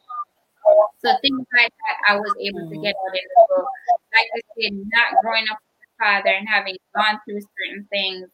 So 1.04 1.12
things 1.22 1.46
like 1.54 1.70
that, 1.70 2.12
I 2.12 2.16
was 2.16 2.34
able 2.40 2.68
to 2.68 2.76
get 2.76 2.94
out 2.96 3.14
in 3.14 3.26
the 3.36 3.46
book. 3.48 3.68
Like 4.14 4.26
I 4.34 4.40
said, 4.58 4.72
not 4.72 5.22
growing 5.22 5.44
up 5.52 5.58
with 5.60 5.86
a 5.86 6.04
father 6.04 6.30
and 6.30 6.48
having 6.48 6.76
gone 6.94 7.20
through 7.24 7.40
certain 7.40 7.86
things, 7.90 8.28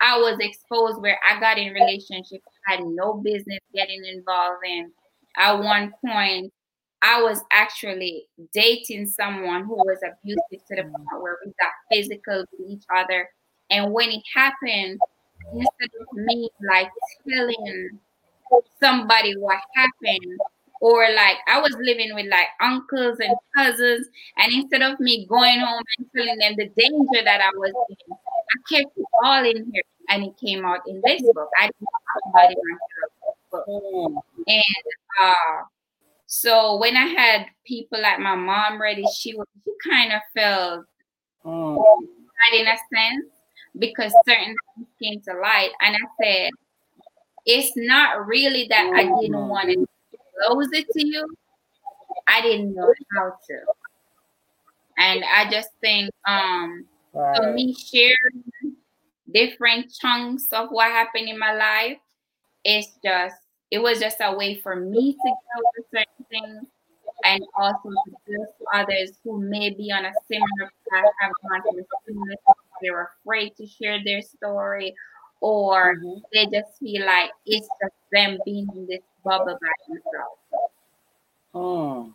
I 0.00 0.18
was 0.18 0.38
exposed 0.40 1.00
where 1.00 1.18
I 1.28 1.40
got 1.40 1.58
in 1.58 1.72
relationships 1.72 2.44
I 2.68 2.76
had 2.76 2.84
no 2.84 3.14
business 3.14 3.60
getting 3.74 4.04
involved 4.04 4.64
in. 4.64 4.92
At 5.36 5.58
one 5.58 5.92
point, 6.04 6.52
I 7.02 7.22
was 7.22 7.42
actually 7.52 8.26
dating 8.52 9.06
someone 9.06 9.64
who 9.64 9.74
was 9.74 9.98
abusive 10.02 10.66
to 10.68 10.76
the 10.76 10.82
mm. 10.82 10.92
point 10.92 11.22
where 11.22 11.38
we 11.44 11.52
got 11.60 11.72
physical 11.92 12.44
with 12.58 12.70
each 12.70 12.84
other. 12.94 13.28
And 13.70 13.92
when 13.92 14.10
it 14.10 14.22
happened, 14.34 14.98
instead 15.52 15.90
of 16.00 16.16
me 16.16 16.48
like 16.66 16.90
telling 17.28 17.98
somebody 18.80 19.36
what 19.36 19.58
happened, 19.74 20.38
or 20.80 21.06
like 21.14 21.36
I 21.48 21.60
was 21.60 21.76
living 21.80 22.14
with 22.14 22.26
like 22.30 22.48
uncles 22.60 23.18
and 23.20 23.34
cousins, 23.56 24.06
and 24.38 24.52
instead 24.52 24.82
of 24.82 24.98
me 25.00 25.26
going 25.26 25.60
home 25.60 25.82
and 25.98 26.06
telling 26.16 26.38
them 26.38 26.54
the 26.56 26.68
danger 26.80 27.24
that 27.24 27.40
I 27.40 27.50
was 27.54 27.72
in, 27.90 27.96
I 28.12 28.74
kept 28.74 28.96
it 28.96 29.06
all 29.22 29.44
in 29.44 29.70
here, 29.72 29.82
and 30.08 30.24
it 30.24 30.36
came 30.38 30.64
out 30.64 30.80
in 30.86 31.02
this 31.04 31.22
book. 31.22 31.48
I 31.58 31.66
didn't 31.66 31.80
talk 31.80 32.30
about 32.30 32.50
it 32.50 32.58
myself, 32.62 33.12
and 33.66 34.84
uh, 35.22 35.62
so 36.26 36.76
when 36.78 36.96
I 36.96 37.06
had 37.06 37.46
people 37.66 38.00
like 38.00 38.18
my 38.18 38.34
mom 38.34 38.80
ready, 38.80 39.04
she 39.14 39.34
was 39.34 39.46
she 39.64 39.72
kind 39.88 40.12
of 40.12 40.20
felt 40.34 40.84
oh. 41.44 42.02
in 42.52 42.66
a 42.66 42.76
sense 42.94 43.26
because 43.78 44.12
certain 44.26 44.54
things 44.76 44.88
came 45.02 45.20
to 45.22 45.40
light, 45.40 45.70
and 45.80 45.94
I 45.94 46.24
said, 46.24 46.50
it's 47.46 47.72
not 47.76 48.26
really 48.26 48.66
that 48.68 48.90
I 48.94 49.02
didn't 49.20 49.48
want 49.48 49.68
to 49.68 49.86
disclose 50.10 50.68
it 50.72 50.86
to 50.92 51.06
you. 51.06 51.26
I 52.26 52.40
didn't 52.40 52.74
know 52.74 52.92
how 53.16 53.36
to. 53.48 53.58
And 54.96 55.24
I 55.24 55.50
just 55.50 55.70
think 55.80 56.10
um 56.26 56.86
right. 57.12 57.36
for 57.36 57.52
me 57.52 57.74
sharing 57.74 58.76
different 59.32 59.92
chunks 59.92 60.48
of 60.52 60.68
what 60.70 60.90
happened 60.90 61.28
in 61.28 61.38
my 61.38 61.52
life, 61.52 61.98
it's 62.64 62.88
just 63.04 63.36
it 63.74 63.82
was 63.82 63.98
just 63.98 64.18
a 64.20 64.32
way 64.32 64.54
for 64.54 64.76
me 64.76 65.14
to 65.14 65.18
go 65.28 65.84
certain 65.90 66.24
things 66.30 66.64
and 67.24 67.42
also 67.58 67.88
to 67.88 68.12
give 68.24 68.36
to 68.36 68.64
others 68.72 69.18
who 69.24 69.40
may 69.40 69.70
be 69.70 69.90
on 69.90 70.04
a 70.04 70.12
similar 70.28 70.70
path, 70.88 71.12
have 71.20 71.32
gone 71.42 71.60
through 71.72 71.84
similar 72.06 72.36
they're 72.80 73.10
afraid 73.20 73.56
to 73.56 73.66
share 73.66 73.98
their 74.04 74.22
story, 74.22 74.94
or 75.40 75.96
mm-hmm. 75.96 76.20
they 76.32 76.44
just 76.56 76.78
feel 76.78 77.04
like 77.04 77.30
it's 77.46 77.66
just 77.82 77.94
them 78.12 78.38
being 78.44 78.68
in 78.76 78.86
this 78.86 79.00
bubble 79.24 79.58
by 79.60 79.68
themselves. 79.88 80.38
Hmm. 81.52 82.10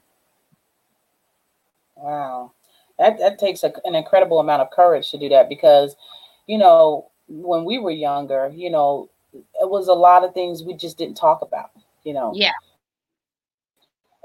Wow. 2.01 2.53
That, 2.99 3.17
that 3.19 3.37
takes 3.37 3.63
a, 3.63 3.73
an 3.83 3.95
incredible 3.95 4.39
amount 4.39 4.61
of 4.61 4.71
courage 4.71 5.11
to 5.11 5.17
do 5.17 5.27
that 5.27 5.49
because, 5.49 5.97
you 6.47 6.57
know, 6.57 7.09
when 7.27 7.65
we 7.65 7.79
were 7.79 7.91
younger, 7.91 8.49
you 8.55 8.69
know, 8.69 9.09
it 9.33 9.69
was 9.69 9.87
a 9.87 9.93
lot 9.93 10.23
of 10.23 10.33
things 10.33 10.63
we 10.63 10.73
just 10.73 10.97
didn't 10.97 11.15
talk 11.15 11.41
about, 11.41 11.71
you 12.03 12.13
know. 12.13 12.31
Yeah. 12.33 12.51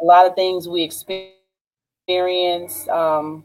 A 0.00 0.04
lot 0.04 0.26
of 0.26 0.34
things 0.34 0.68
we 0.68 0.82
experienced. 0.82 2.88
Um, 2.88 3.44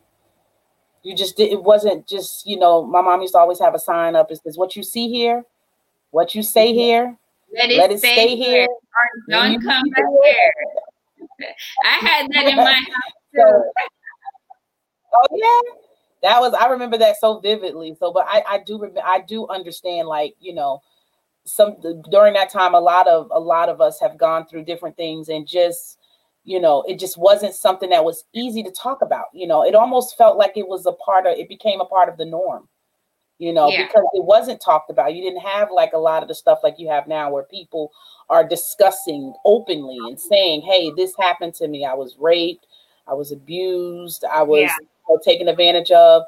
you 1.03 1.15
just 1.15 1.37
did, 1.37 1.51
it 1.51 1.63
wasn't 1.63 2.07
just, 2.07 2.45
you 2.45 2.57
know, 2.57 2.85
my 2.85 3.01
mom 3.01 3.21
used 3.21 3.33
to 3.33 3.39
always 3.39 3.59
have 3.59 3.75
a 3.75 3.79
sign 3.79 4.15
up. 4.15 4.31
It 4.31 4.41
says, 4.43 4.57
what 4.57 4.75
you 4.75 4.83
see 4.83 5.09
here, 5.09 5.43
what 6.11 6.35
you 6.35 6.43
say 6.43 6.73
here, 6.73 7.17
let 7.53 7.71
it, 7.71 7.77
let 7.77 7.91
it 7.91 7.99
stay, 7.99 8.13
stay, 8.13 8.35
here. 8.35 8.67
Don't 9.29 9.61
come 9.61 9.89
back 9.89 10.05
here. 10.23 10.53
I 11.85 12.05
had 12.05 12.27
that 12.31 12.47
in 12.47 12.57
my 12.57 12.63
house 12.73 13.13
too. 13.33 13.41
oh 15.13 15.27
yeah, 15.31 15.61
that 16.23 16.39
was 16.39 16.53
I 16.53 16.67
remember 16.67 16.97
that 16.97 17.19
so 17.19 17.39
vividly. 17.39 17.95
So, 17.99 18.11
but 18.11 18.25
I 18.27 18.43
I 18.47 18.59
do 18.59 18.77
remember 18.77 19.01
I 19.03 19.21
do 19.21 19.47
understand 19.47 20.07
like 20.07 20.35
you 20.39 20.53
know 20.53 20.81
some 21.49 21.75
during 22.09 22.33
that 22.33 22.49
time 22.49 22.73
a 22.73 22.79
lot 22.79 23.07
of 23.07 23.27
a 23.31 23.39
lot 23.39 23.69
of 23.69 23.81
us 23.81 23.99
have 23.99 24.17
gone 24.17 24.45
through 24.45 24.63
different 24.63 24.95
things 24.95 25.29
and 25.29 25.47
just 25.47 25.97
you 26.43 26.59
know 26.59 26.83
it 26.87 26.99
just 26.99 27.17
wasn't 27.17 27.53
something 27.53 27.89
that 27.89 28.03
was 28.03 28.23
easy 28.33 28.63
to 28.63 28.71
talk 28.71 29.01
about 29.01 29.25
you 29.33 29.47
know? 29.47 29.63
It 29.63 29.75
almost 29.75 30.17
felt 30.17 30.37
like 30.37 30.53
it 30.55 30.67
was 30.67 30.85
a 30.85 30.91
part 30.93 31.25
of 31.25 31.37
it 31.37 31.49
became 31.49 31.81
a 31.81 31.85
part 31.85 32.09
of 32.09 32.17
the 32.17 32.25
norm 32.25 32.67
you 33.39 33.53
know? 33.53 33.69
Yeah. 33.69 33.85
because 33.85 34.03
it 34.13 34.25
wasn't 34.25 34.59
talked 34.59 34.89
about. 34.89 35.15
You 35.15 35.23
didn't 35.23 35.39
have 35.39 35.69
like 35.71 35.93
a 35.93 35.97
lot 35.97 36.21
of 36.21 36.27
the 36.27 36.35
stuff 36.35 36.59
like 36.61 36.75
you 36.77 36.89
have 36.89 37.07
now 37.07 37.31
where 37.31 37.43
people 37.43 37.91
are 38.29 38.45
discussing 38.45 39.33
openly 39.45 39.97
and 40.07 40.19
saying 40.19 40.61
hey 40.61 40.91
this 40.95 41.13
happened 41.17 41.55
to 41.55 41.67
me. 41.67 41.85
I 41.85 41.93
was 41.93 42.15
raped. 42.19 42.67
I 43.07 43.13
was 43.13 43.31
abused. 43.31 44.23
I 44.25 44.43
was 44.43 44.61
yeah. 44.61 44.75
you 44.79 45.15
know, 45.15 45.19
taken 45.23 45.47
advantage 45.47 45.89
of 45.91 46.23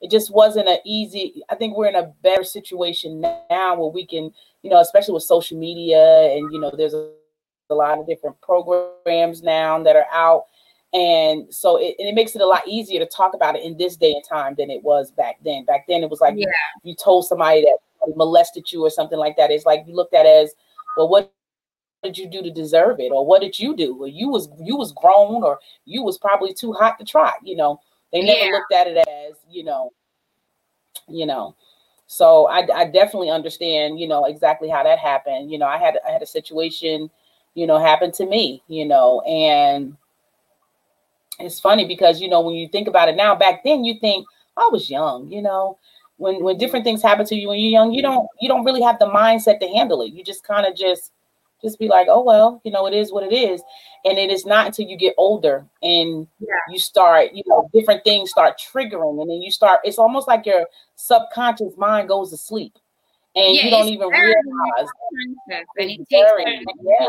it 0.00 0.10
just 0.10 0.32
wasn't 0.32 0.68
an 0.68 0.78
easy 0.84 1.42
i 1.50 1.54
think 1.54 1.76
we're 1.76 1.88
in 1.88 1.96
a 1.96 2.12
better 2.22 2.44
situation 2.44 3.20
now 3.20 3.74
where 3.74 3.90
we 3.90 4.06
can 4.06 4.30
you 4.62 4.70
know 4.70 4.80
especially 4.80 5.14
with 5.14 5.22
social 5.22 5.58
media 5.58 6.32
and 6.32 6.52
you 6.52 6.60
know 6.60 6.70
there's 6.76 6.94
a, 6.94 7.10
a 7.70 7.74
lot 7.74 7.98
of 7.98 8.06
different 8.06 8.40
programs 8.40 9.42
now 9.42 9.82
that 9.82 9.96
are 9.96 10.06
out. 10.12 10.44
And 10.92 11.52
so 11.52 11.76
it, 11.76 11.96
and 11.98 12.08
it 12.08 12.14
makes 12.14 12.34
it 12.34 12.40
a 12.40 12.46
lot 12.46 12.66
easier 12.66 13.00
to 13.00 13.06
talk 13.06 13.34
about 13.34 13.56
it 13.56 13.64
in 13.64 13.76
this 13.76 13.96
day 13.96 14.12
and 14.12 14.24
time 14.24 14.54
than 14.56 14.70
it 14.70 14.82
was 14.82 15.10
back 15.10 15.36
then. 15.44 15.64
Back 15.64 15.86
then 15.88 16.02
it 16.02 16.10
was 16.10 16.20
like 16.20 16.34
yeah. 16.36 16.46
you, 16.82 16.90
you 16.90 16.96
told 16.96 17.26
somebody 17.26 17.62
that 17.62 17.78
molested 18.14 18.70
you 18.70 18.84
or 18.84 18.90
something 18.90 19.18
like 19.18 19.36
that 19.36 19.50
it's 19.50 19.66
like 19.66 19.82
you 19.84 19.92
looked 19.92 20.14
at 20.14 20.26
as 20.26 20.52
well 20.96 21.08
what 21.08 21.32
did 22.04 22.16
you 22.16 22.30
do 22.30 22.40
to 22.40 22.52
deserve 22.52 23.00
it? 23.00 23.10
or 23.10 23.26
what 23.26 23.40
did 23.42 23.58
you 23.58 23.74
do? 23.74 23.96
or 24.00 24.06
you 24.06 24.28
was 24.28 24.48
you 24.60 24.76
was 24.76 24.92
grown 24.92 25.42
or 25.42 25.58
you 25.86 26.04
was 26.04 26.16
probably 26.16 26.54
too 26.54 26.72
hot 26.72 26.96
to 27.00 27.04
try 27.04 27.32
you 27.42 27.56
know 27.56 27.80
they 28.12 28.22
never 28.22 28.46
yeah. 28.46 28.52
looked 28.52 28.72
at 28.72 28.86
it 28.86 28.96
as, 28.96 29.36
you 29.50 29.64
know, 29.64 29.92
you 31.08 31.26
know. 31.26 31.54
So 32.06 32.46
I, 32.46 32.66
I 32.72 32.84
definitely 32.84 33.30
understand, 33.30 33.98
you 33.98 34.06
know, 34.06 34.26
exactly 34.26 34.68
how 34.68 34.84
that 34.84 34.98
happened. 34.98 35.50
You 35.50 35.58
know, 35.58 35.66
I 35.66 35.76
had 35.76 35.98
I 36.06 36.12
had 36.12 36.22
a 36.22 36.26
situation, 36.26 37.10
you 37.54 37.66
know, 37.66 37.78
happen 37.78 38.12
to 38.12 38.26
me, 38.26 38.62
you 38.68 38.84
know, 38.84 39.20
and 39.22 39.96
it's 41.38 41.60
funny 41.60 41.86
because 41.86 42.20
you 42.20 42.28
know 42.28 42.40
when 42.40 42.54
you 42.54 42.68
think 42.68 42.88
about 42.88 43.08
it 43.08 43.16
now, 43.16 43.34
back 43.34 43.64
then 43.64 43.84
you 43.84 43.98
think 44.00 44.26
I 44.56 44.68
was 44.70 44.90
young, 44.90 45.30
you 45.30 45.42
know. 45.42 45.78
When 46.18 46.42
when 46.42 46.56
different 46.56 46.84
things 46.84 47.02
happen 47.02 47.26
to 47.26 47.34
you 47.34 47.48
when 47.48 47.58
you're 47.58 47.70
young, 47.70 47.92
you 47.92 48.00
don't 48.02 48.26
you 48.40 48.48
don't 48.48 48.64
really 48.64 48.82
have 48.82 48.98
the 48.98 49.06
mindset 49.06 49.60
to 49.60 49.68
handle 49.68 50.00
it. 50.02 50.12
You 50.12 50.24
just 50.24 50.44
kind 50.44 50.64
of 50.64 50.74
just 50.74 51.12
just 51.62 51.78
be 51.78 51.88
like, 51.88 52.06
oh 52.10 52.22
well, 52.22 52.60
you 52.64 52.70
know, 52.70 52.86
it 52.86 52.94
is 52.94 53.12
what 53.12 53.24
it 53.24 53.32
is. 53.34 53.62
And 54.04 54.18
it 54.18 54.30
is 54.30 54.46
not 54.46 54.66
until 54.66 54.86
you 54.86 54.96
get 54.96 55.14
older 55.16 55.66
and 55.82 56.26
yeah. 56.38 56.48
you 56.70 56.78
start, 56.78 57.32
you 57.32 57.42
know, 57.46 57.68
different 57.72 58.04
things 58.04 58.30
start 58.30 58.60
triggering, 58.60 59.20
and 59.20 59.30
then 59.30 59.42
you 59.42 59.50
start. 59.50 59.80
It's 59.84 59.98
almost 59.98 60.28
like 60.28 60.46
your 60.46 60.66
subconscious 60.96 61.76
mind 61.76 62.08
goes 62.08 62.30
to 62.30 62.36
sleep, 62.36 62.78
and 63.34 63.56
yeah, 63.56 63.64
you 63.64 63.70
don't 63.70 63.88
even 63.88 64.08
realize. 64.08 64.88
And 65.78 65.90
it 65.90 66.06
very, 66.10 66.44
yeah. 66.82 67.06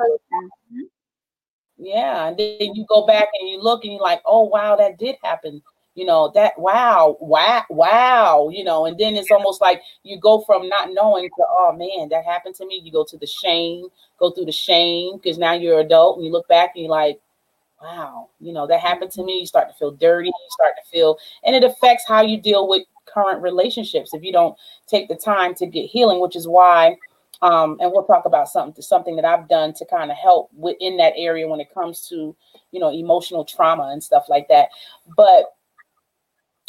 Mm-hmm. 0.00 0.80
Yeah, 1.76 2.28
and 2.28 2.38
then 2.38 2.74
you 2.74 2.86
go 2.88 3.06
back 3.06 3.28
and 3.38 3.48
you 3.48 3.60
look 3.60 3.84
and 3.84 3.92
you're 3.92 4.02
like, 4.02 4.22
oh 4.24 4.44
wow, 4.44 4.76
that 4.76 4.98
did 4.98 5.16
happen 5.22 5.62
you 5.94 6.04
know 6.04 6.30
that 6.34 6.58
wow 6.58 7.16
wow 7.20 7.62
wow 7.70 8.48
you 8.52 8.64
know 8.64 8.86
and 8.86 8.98
then 8.98 9.14
it's 9.16 9.30
almost 9.30 9.60
like 9.60 9.80
you 10.02 10.18
go 10.18 10.40
from 10.42 10.68
not 10.68 10.90
knowing 10.92 11.28
to 11.28 11.44
oh 11.48 11.72
man 11.72 12.08
that 12.08 12.24
happened 12.24 12.54
to 12.54 12.66
me 12.66 12.80
you 12.84 12.92
go 12.92 13.04
to 13.04 13.16
the 13.18 13.26
shame 13.26 13.86
go 14.18 14.30
through 14.30 14.44
the 14.44 14.52
shame 14.52 15.16
because 15.16 15.38
now 15.38 15.52
you're 15.52 15.80
adult 15.80 16.16
and 16.16 16.26
you 16.26 16.32
look 16.32 16.48
back 16.48 16.72
and 16.74 16.84
you're 16.84 16.90
like 16.90 17.20
wow 17.82 18.28
you 18.40 18.52
know 18.52 18.66
that 18.66 18.80
happened 18.80 19.10
to 19.10 19.24
me 19.24 19.40
you 19.40 19.46
start 19.46 19.68
to 19.68 19.74
feel 19.74 19.90
dirty 19.92 20.28
you 20.28 20.48
start 20.50 20.74
to 20.82 20.90
feel 20.90 21.18
and 21.44 21.54
it 21.54 21.64
affects 21.64 22.04
how 22.08 22.22
you 22.22 22.40
deal 22.40 22.68
with 22.68 22.82
current 23.06 23.42
relationships 23.42 24.14
if 24.14 24.22
you 24.22 24.32
don't 24.32 24.56
take 24.86 25.08
the 25.08 25.16
time 25.16 25.54
to 25.54 25.66
get 25.66 25.86
healing 25.86 26.20
which 26.20 26.36
is 26.36 26.48
why 26.48 26.96
Um, 27.42 27.76
and 27.80 27.90
we'll 27.92 28.04
talk 28.06 28.24
about 28.24 28.48
something 28.48 28.80
something 28.82 29.16
that 29.16 29.24
I've 29.26 29.48
done 29.48 29.74
to 29.74 29.84
kind 29.84 30.10
of 30.10 30.16
help 30.16 30.50
within 30.56 30.96
that 30.98 31.12
area 31.16 31.46
when 31.48 31.60
it 31.60 31.74
comes 31.74 32.08
to 32.08 32.34
you 32.72 32.80
know 32.80 32.90
emotional 32.90 33.44
trauma 33.44 33.90
and 33.92 34.02
stuff 34.02 34.26
like 34.28 34.48
that. 34.48 34.68
But 35.16 35.52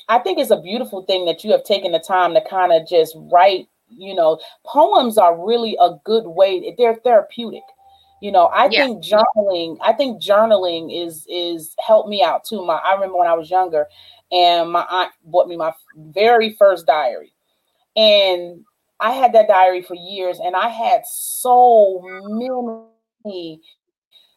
I 0.07 0.19
think 0.19 0.39
it's 0.39 0.51
a 0.51 0.61
beautiful 0.61 1.03
thing 1.03 1.25
that 1.25 1.43
you 1.43 1.51
have 1.51 1.63
taken 1.63 1.91
the 1.91 1.99
time 1.99 2.33
to 2.33 2.41
kind 2.49 2.71
of 2.71 2.87
just 2.87 3.15
write. 3.31 3.67
You 3.89 4.15
know, 4.15 4.39
poems 4.65 5.17
are 5.17 5.45
really 5.45 5.77
a 5.79 5.91
good 6.03 6.25
way. 6.25 6.73
They're 6.77 6.95
therapeutic. 6.95 7.63
You 8.21 8.31
know, 8.31 8.45
I 8.45 8.67
yeah. 8.71 8.85
think 8.85 9.03
journaling. 9.03 9.77
I 9.81 9.93
think 9.93 10.21
journaling 10.21 10.89
is 10.91 11.25
is 11.29 11.75
helped 11.85 12.09
me 12.09 12.23
out 12.23 12.43
too. 12.43 12.65
My 12.65 12.75
I 12.75 12.93
remember 12.93 13.17
when 13.17 13.27
I 13.27 13.33
was 13.33 13.51
younger, 13.51 13.87
and 14.31 14.71
my 14.71 14.85
aunt 14.89 15.11
bought 15.25 15.47
me 15.47 15.57
my 15.57 15.73
very 15.95 16.53
first 16.53 16.87
diary, 16.87 17.33
and 17.95 18.65
I 18.99 19.11
had 19.11 19.33
that 19.33 19.47
diary 19.47 19.81
for 19.81 19.95
years, 19.95 20.39
and 20.39 20.55
I 20.55 20.69
had 20.69 21.01
so 21.05 22.01
many 23.23 23.61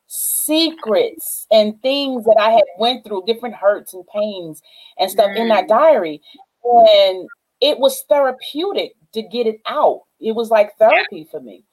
secrets 0.08 1.46
and 1.52 1.80
things 1.82 2.24
that 2.24 2.38
I 2.40 2.50
had 2.50 2.64
went 2.78 3.04
through, 3.04 3.24
different 3.26 3.54
hurts 3.54 3.94
and 3.94 4.06
pains 4.08 4.62
and 4.98 5.10
stuff 5.10 5.30
mm. 5.30 5.36
in 5.36 5.48
that 5.48 5.64
mm. 5.64 5.68
diary. 5.68 6.20
And 6.64 7.28
it 7.60 7.78
was 7.78 8.02
therapeutic 8.08 8.94
to 9.12 9.22
get 9.22 9.46
it 9.46 9.60
out. 9.68 10.02
It 10.20 10.34
was 10.34 10.50
like 10.50 10.76
therapy 10.78 11.28
for 11.30 11.40
me. 11.40 11.64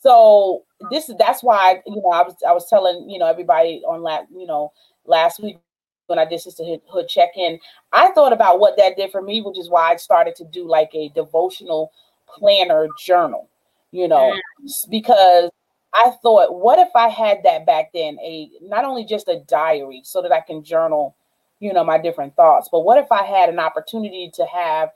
So 0.00 0.64
this 0.90 1.08
is 1.08 1.16
that's 1.18 1.42
why 1.42 1.82
you 1.86 1.96
know 1.96 2.10
I 2.10 2.22
was 2.22 2.36
I 2.46 2.52
was 2.52 2.68
telling 2.68 3.08
you 3.08 3.18
know 3.18 3.26
everybody 3.26 3.82
on 3.88 4.02
last 4.02 4.26
you 4.30 4.46
know 4.46 4.72
last 5.04 5.42
week 5.42 5.58
when 6.06 6.18
I 6.18 6.24
did 6.24 6.40
Sister 6.40 6.62
Hood 6.88 7.08
check 7.08 7.30
in, 7.36 7.58
I 7.92 8.12
thought 8.12 8.32
about 8.32 8.60
what 8.60 8.76
that 8.76 8.96
did 8.96 9.10
for 9.10 9.20
me, 9.20 9.40
which 9.40 9.58
is 9.58 9.68
why 9.68 9.92
I 9.92 9.96
started 9.96 10.36
to 10.36 10.44
do 10.44 10.68
like 10.68 10.90
a 10.94 11.08
devotional 11.08 11.90
planner 12.28 12.86
journal, 13.04 13.48
you 13.90 14.06
know, 14.06 14.32
mm. 14.64 14.90
because 14.90 15.50
I 15.94 16.12
thought, 16.22 16.54
what 16.54 16.78
if 16.78 16.88
I 16.94 17.08
had 17.08 17.38
that 17.44 17.66
back 17.66 17.90
then? 17.94 18.18
A 18.22 18.50
not 18.62 18.84
only 18.84 19.04
just 19.04 19.28
a 19.28 19.40
diary 19.46 20.02
so 20.04 20.22
that 20.22 20.32
I 20.32 20.40
can 20.40 20.62
journal, 20.62 21.16
you 21.60 21.72
know, 21.72 21.84
my 21.84 21.98
different 21.98 22.36
thoughts, 22.36 22.68
but 22.70 22.80
what 22.80 22.98
if 22.98 23.10
I 23.10 23.24
had 23.24 23.48
an 23.48 23.58
opportunity 23.58 24.30
to 24.34 24.46
have 24.46 24.90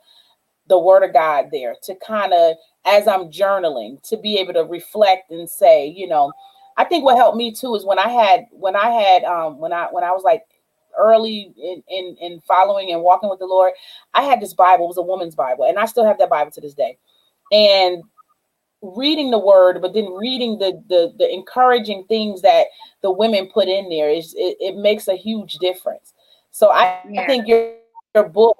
the 0.67 0.79
word 0.79 1.03
of 1.03 1.13
God 1.13 1.47
there 1.51 1.75
to 1.83 1.95
kind 1.95 2.33
of 2.33 2.55
as 2.85 3.07
I'm 3.07 3.31
journaling 3.31 4.01
to 4.09 4.17
be 4.17 4.37
able 4.37 4.53
to 4.53 4.63
reflect 4.63 5.31
and 5.31 5.49
say, 5.49 5.87
you 5.87 6.07
know, 6.07 6.31
I 6.77 6.85
think 6.85 7.03
what 7.03 7.17
helped 7.17 7.37
me 7.37 7.51
too 7.53 7.75
is 7.75 7.85
when 7.85 7.99
I 7.99 8.09
had 8.09 8.45
when 8.51 8.75
I 8.75 8.89
had 8.89 9.23
um 9.23 9.59
when 9.59 9.73
I 9.73 9.87
when 9.91 10.03
I 10.03 10.11
was 10.11 10.23
like 10.23 10.43
early 10.97 11.53
in, 11.61 11.83
in 11.89 12.17
in 12.21 12.41
following 12.41 12.91
and 12.91 13.01
walking 13.01 13.29
with 13.29 13.39
the 13.39 13.45
Lord, 13.45 13.73
I 14.13 14.23
had 14.23 14.41
this 14.41 14.53
Bible, 14.53 14.85
it 14.85 14.89
was 14.89 14.97
a 14.97 15.01
woman's 15.01 15.35
Bible, 15.35 15.65
and 15.65 15.77
I 15.79 15.85
still 15.85 16.05
have 16.05 16.17
that 16.19 16.29
Bible 16.29 16.51
to 16.51 16.61
this 16.61 16.73
day. 16.73 16.97
And 17.51 18.03
reading 18.81 19.29
the 19.31 19.39
word 19.39 19.81
but 19.81 19.93
then 19.93 20.11
reading 20.13 20.57
the 20.57 20.81
the, 20.87 21.13
the 21.17 21.31
encouraging 21.31 22.03
things 22.07 22.41
that 22.41 22.65
the 23.01 23.11
women 23.11 23.49
put 23.53 23.67
in 23.67 23.89
there 23.89 24.09
is 24.09 24.33
it, 24.35 24.57
it 24.59 24.75
makes 24.77 25.07
a 25.07 25.15
huge 25.15 25.53
difference. 25.55 26.13
So 26.51 26.71
i, 26.71 26.99
yeah. 27.09 27.21
I 27.21 27.27
think 27.27 27.47
your, 27.47 27.75
your 28.15 28.29
book 28.29 28.57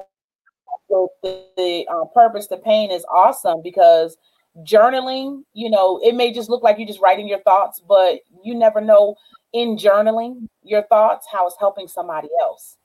the, 0.89 1.07
the 1.55 1.85
uh, 1.89 2.05
purpose 2.13 2.47
to 2.47 2.57
pain 2.57 2.91
is 2.91 3.05
awesome 3.11 3.61
because 3.63 4.17
journaling 4.63 5.43
you 5.53 5.69
know 5.69 5.99
it 6.03 6.13
may 6.13 6.33
just 6.33 6.49
look 6.49 6.61
like 6.61 6.77
you're 6.77 6.87
just 6.87 6.99
writing 6.99 7.27
your 7.27 7.39
thoughts 7.43 7.81
but 7.87 8.19
you 8.43 8.53
never 8.53 8.81
know 8.81 9.15
in 9.53 9.77
journaling 9.77 10.47
your 10.63 10.83
thoughts 10.83 11.25
how 11.31 11.47
it's 11.47 11.55
helping 11.59 11.87
somebody 11.87 12.27
else. 12.41 12.77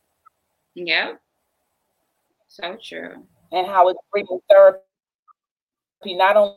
Yeah 0.74 1.14
so 2.56 2.76
true. 2.82 3.24
And 3.52 3.66
how 3.66 3.88
it's 3.88 4.00
bringing 4.10 4.40
therapy 4.48 4.80
not 6.04 6.36
only 6.36 6.56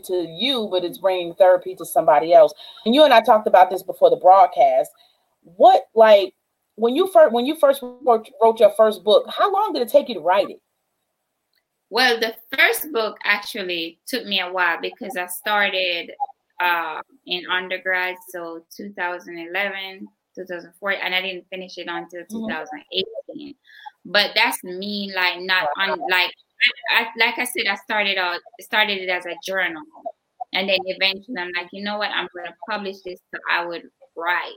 to 0.00 0.26
you, 0.28 0.68
but 0.70 0.84
it's 0.84 0.98
bringing 0.98 1.34
therapy 1.34 1.74
to 1.76 1.84
somebody 1.84 2.32
else. 2.32 2.52
And 2.84 2.94
you 2.94 3.04
and 3.04 3.12
I 3.12 3.20
talked 3.20 3.46
about 3.46 3.70
this 3.70 3.82
before 3.82 4.10
the 4.10 4.16
broadcast. 4.16 4.90
What 5.42 5.84
like 5.94 6.34
when 6.76 6.96
you 6.96 7.08
first 7.12 7.32
when 7.32 7.46
you 7.46 7.56
first 7.56 7.82
wrote, 7.82 8.28
wrote 8.42 8.60
your 8.60 8.72
first 8.76 9.04
book, 9.04 9.26
how 9.28 9.52
long 9.52 9.72
did 9.72 9.82
it 9.82 9.88
take 9.88 10.08
you 10.08 10.14
to 10.14 10.20
write 10.20 10.50
it? 10.50 10.60
Well, 11.90 12.18
the 12.18 12.34
first 12.56 12.90
book 12.92 13.18
actually 13.24 13.98
took 14.06 14.24
me 14.24 14.40
a 14.40 14.50
while 14.50 14.78
because 14.80 15.14
I 15.16 15.26
started 15.26 16.12
uh, 16.58 17.02
in 17.26 17.44
undergrad, 17.50 18.14
so 18.30 18.64
2011, 18.74 20.08
2004, 20.34 20.90
and 20.92 21.14
I 21.14 21.20
didn't 21.20 21.46
finish 21.50 21.76
it 21.76 21.88
until 21.88 22.22
mm-hmm. 22.22 22.48
2018. 22.48 23.54
But 24.06 24.30
that's 24.34 24.64
me, 24.64 25.12
like 25.14 25.40
not 25.40 25.68
on 25.78 26.00
like 26.10 26.32
I, 26.96 27.06
like 27.18 27.38
I 27.38 27.44
said, 27.44 27.66
I 27.70 27.76
started 27.76 28.18
out 28.18 28.40
started 28.60 28.98
it 28.98 29.08
as 29.08 29.26
a 29.26 29.36
journal, 29.44 29.82
and 30.52 30.68
then 30.68 30.78
eventually 30.84 31.36
I'm 31.38 31.50
like, 31.56 31.68
you 31.72 31.82
know 31.82 31.98
what, 31.98 32.10
I'm 32.10 32.28
going 32.34 32.46
to 32.46 32.54
publish 32.68 32.96
this, 33.04 33.20
so 33.34 33.40
I 33.50 33.64
would 33.66 33.82
write. 34.16 34.52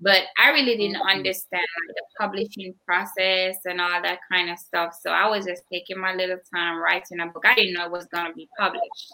But 0.00 0.22
I 0.38 0.50
really 0.50 0.76
didn't 0.76 0.96
mm-hmm. 0.96 1.18
understand 1.18 1.66
like, 1.88 1.96
the 1.96 2.02
publishing 2.20 2.74
process 2.86 3.56
and 3.64 3.80
all 3.80 4.00
that 4.02 4.20
kind 4.30 4.48
of 4.50 4.58
stuff. 4.58 4.94
So 5.00 5.10
I 5.10 5.28
was 5.28 5.44
just 5.44 5.62
taking 5.72 5.98
my 5.98 6.14
little 6.14 6.38
time 6.54 6.78
writing 6.78 7.20
a 7.20 7.26
book. 7.26 7.44
I 7.44 7.54
didn't 7.54 7.74
know 7.74 7.86
it 7.86 7.90
was 7.90 8.06
going 8.06 8.26
to 8.26 8.32
be 8.34 8.48
published. 8.56 9.12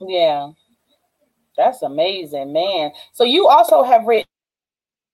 Yeah, 0.00 0.50
that's 1.56 1.82
amazing, 1.82 2.52
man. 2.52 2.90
So 3.12 3.22
you 3.22 3.46
also 3.46 3.84
have 3.84 4.06
written 4.06 4.26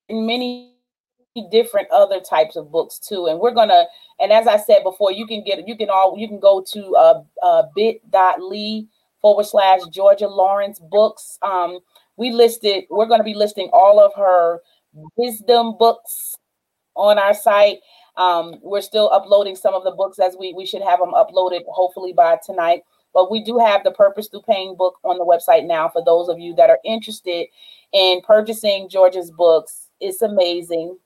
many 0.09 0.77
different 1.51 1.89
other 1.91 2.21
types 2.21 2.57
of 2.57 2.71
books 2.73 2.99
too. 2.99 3.27
And 3.27 3.39
we're 3.39 3.55
gonna 3.55 3.85
and 4.19 4.33
as 4.33 4.47
i 4.47 4.57
said 4.57 4.83
before 4.83 5.13
you 5.13 5.27
can 5.27 5.45
get 5.45 5.67
you 5.67 5.77
can 5.77 5.89
all 5.89 6.17
you 6.19 6.27
can 6.27 6.41
go 6.41 6.61
to 6.73 6.97
uh, 6.97 7.23
uh 7.43 7.63
bit.ly 7.75 8.83
forward 9.21 9.47
slash 9.47 9.81
georgia 9.93 10.27
lawrence 10.27 10.81
books. 10.81 11.39
Um 11.43 11.79
we 12.17 12.33
listed 12.33 12.85
we're 12.91 13.07
to 13.07 13.25
be 13.25 13.35
listing 13.35 13.71
all 13.73 14.01
of 14.01 14.13
her 14.17 14.61
wisdom 15.17 15.77
books 15.79 16.37
on 16.97 17.19
our 17.19 17.35
site. 17.35 17.79
Um 18.17 18.57
we're 18.63 18.81
still 18.81 19.09
uploading 19.13 19.55
some 19.55 19.75
of 19.75 19.85
the 19.85 19.93
books 19.93 20.19
as 20.19 20.37
we 20.39 20.53
we 20.53 20.67
should 20.67 20.83
have 20.83 20.99
them 20.99 21.13
uploaded 21.13 21.61
hopefully 21.69 22.13
by 22.13 22.39
tonight. 22.45 22.83
But 23.15 23.31
we 23.31 23.43
do 23.43 23.59
have 23.59 23.83
the 23.85 23.91
purpose 23.93 24.29
through 24.29 24.43
pain 24.43 24.77
book 24.77 24.97
on 25.05 25.19
the 25.19 25.25
website 25.25 25.67
now 25.67 25.89
for 25.89 26.03
those 26.05 26.29
of 26.29 26.39
you 26.41 26.55
that 26.57 26.71
are 26.71 26.79
interested 26.85 27.47
in 27.93 28.21
purchasing 28.27 28.89
georgia's 28.89 29.31
books. 29.31 29.91
It's 30.01 30.23
amazing 30.23 30.99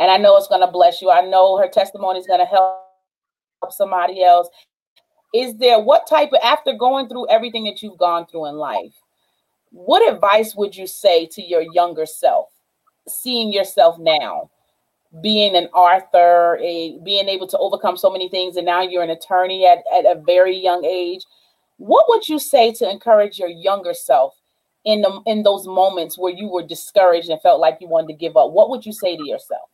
and 0.00 0.10
I 0.10 0.16
know 0.16 0.36
it's 0.36 0.48
going 0.48 0.62
to 0.62 0.66
bless 0.66 1.02
you. 1.02 1.10
I 1.10 1.20
know 1.20 1.58
her 1.58 1.68
testimony 1.68 2.18
is 2.18 2.26
going 2.26 2.40
to 2.40 2.46
help 2.46 2.80
somebody 3.70 4.24
else. 4.24 4.48
Is 5.34 5.56
there 5.58 5.78
what 5.78 6.08
type 6.08 6.30
of 6.32 6.40
after 6.42 6.72
going 6.72 7.08
through 7.08 7.28
everything 7.28 7.64
that 7.64 7.82
you've 7.82 7.98
gone 7.98 8.26
through 8.26 8.46
in 8.46 8.56
life? 8.56 8.94
What 9.70 10.12
advice 10.12 10.56
would 10.56 10.74
you 10.74 10.86
say 10.86 11.26
to 11.26 11.42
your 11.42 11.62
younger 11.74 12.06
self, 12.06 12.48
seeing 13.06 13.52
yourself 13.52 13.98
now, 13.98 14.50
being 15.22 15.54
an 15.54 15.66
author, 15.66 16.58
a, 16.60 16.98
being 17.04 17.28
able 17.28 17.46
to 17.48 17.58
overcome 17.58 17.96
so 17.96 18.10
many 18.10 18.28
things, 18.28 18.56
and 18.56 18.66
now 18.66 18.80
you're 18.80 19.04
an 19.04 19.10
attorney 19.10 19.66
at, 19.66 19.84
at 19.94 20.06
a 20.06 20.20
very 20.26 20.56
young 20.56 20.84
age? 20.84 21.24
What 21.76 22.06
would 22.08 22.28
you 22.28 22.38
say 22.38 22.72
to 22.72 22.90
encourage 22.90 23.38
your 23.38 23.48
younger 23.48 23.94
self 23.94 24.34
in 24.84 25.02
the 25.02 25.20
in 25.26 25.42
those 25.42 25.66
moments 25.66 26.18
where 26.18 26.32
you 26.32 26.48
were 26.48 26.66
discouraged 26.66 27.28
and 27.28 27.40
felt 27.42 27.60
like 27.60 27.78
you 27.80 27.88
wanted 27.88 28.08
to 28.08 28.14
give 28.14 28.36
up? 28.36 28.50
What 28.50 28.70
would 28.70 28.84
you 28.84 28.92
say 28.92 29.16
to 29.16 29.24
yourself? 29.24 29.69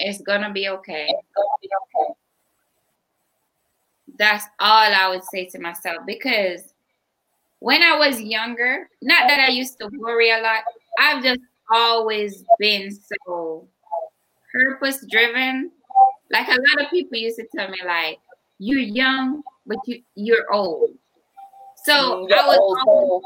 It's 0.00 0.20
gonna 0.22 0.52
be 0.52 0.68
okay. 0.68 1.06
Gonna 1.06 1.48
be 1.62 1.68
okay. 1.82 2.14
That's 4.18 4.44
all 4.58 4.92
I 4.92 5.08
would 5.08 5.24
say 5.24 5.46
to 5.46 5.60
myself 5.60 5.98
because 6.06 6.74
when 7.60 7.82
I 7.82 7.96
was 7.96 8.20
younger, 8.20 8.88
not 9.02 9.28
that 9.28 9.40
I 9.40 9.48
used 9.48 9.78
to 9.78 9.90
worry 9.98 10.30
a 10.30 10.40
lot, 10.40 10.62
I've 10.98 11.22
just 11.22 11.40
always 11.70 12.44
been 12.58 12.90
so 12.90 13.68
purpose 14.52 15.04
driven. 15.10 15.70
Like 16.30 16.48
a 16.48 16.52
lot 16.52 16.84
of 16.84 16.90
people 16.90 17.18
used 17.18 17.38
to 17.38 17.46
tell 17.54 17.68
me, 17.68 17.78
like, 17.86 18.18
you're 18.58 18.80
young, 18.80 19.42
but 19.66 19.78
you 19.86 20.02
you're 20.14 20.52
old. 20.52 20.90
So 21.84 22.28
I 22.32 22.46
was 22.46 22.84
always 22.86 23.22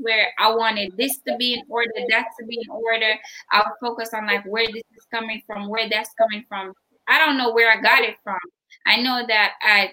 where 0.00 0.28
I 0.38 0.54
wanted 0.54 0.96
this 0.96 1.18
to 1.26 1.36
be 1.36 1.54
in 1.54 1.62
order, 1.68 1.90
that 2.10 2.26
to 2.38 2.46
be 2.46 2.58
in 2.62 2.70
order. 2.70 3.14
I 3.50 3.58
would 3.58 3.88
focus 3.88 4.10
on 4.14 4.26
like 4.26 4.44
where 4.44 4.66
this 4.66 4.82
is 4.96 5.06
coming 5.12 5.42
from, 5.46 5.68
where 5.68 5.88
that's 5.88 6.10
coming 6.18 6.44
from. 6.48 6.72
I 7.08 7.18
don't 7.18 7.36
know 7.36 7.52
where 7.52 7.70
I 7.70 7.80
got 7.80 8.02
it 8.02 8.16
from. 8.22 8.38
I 8.86 9.00
know 9.00 9.24
that 9.26 9.52
at 9.62 9.90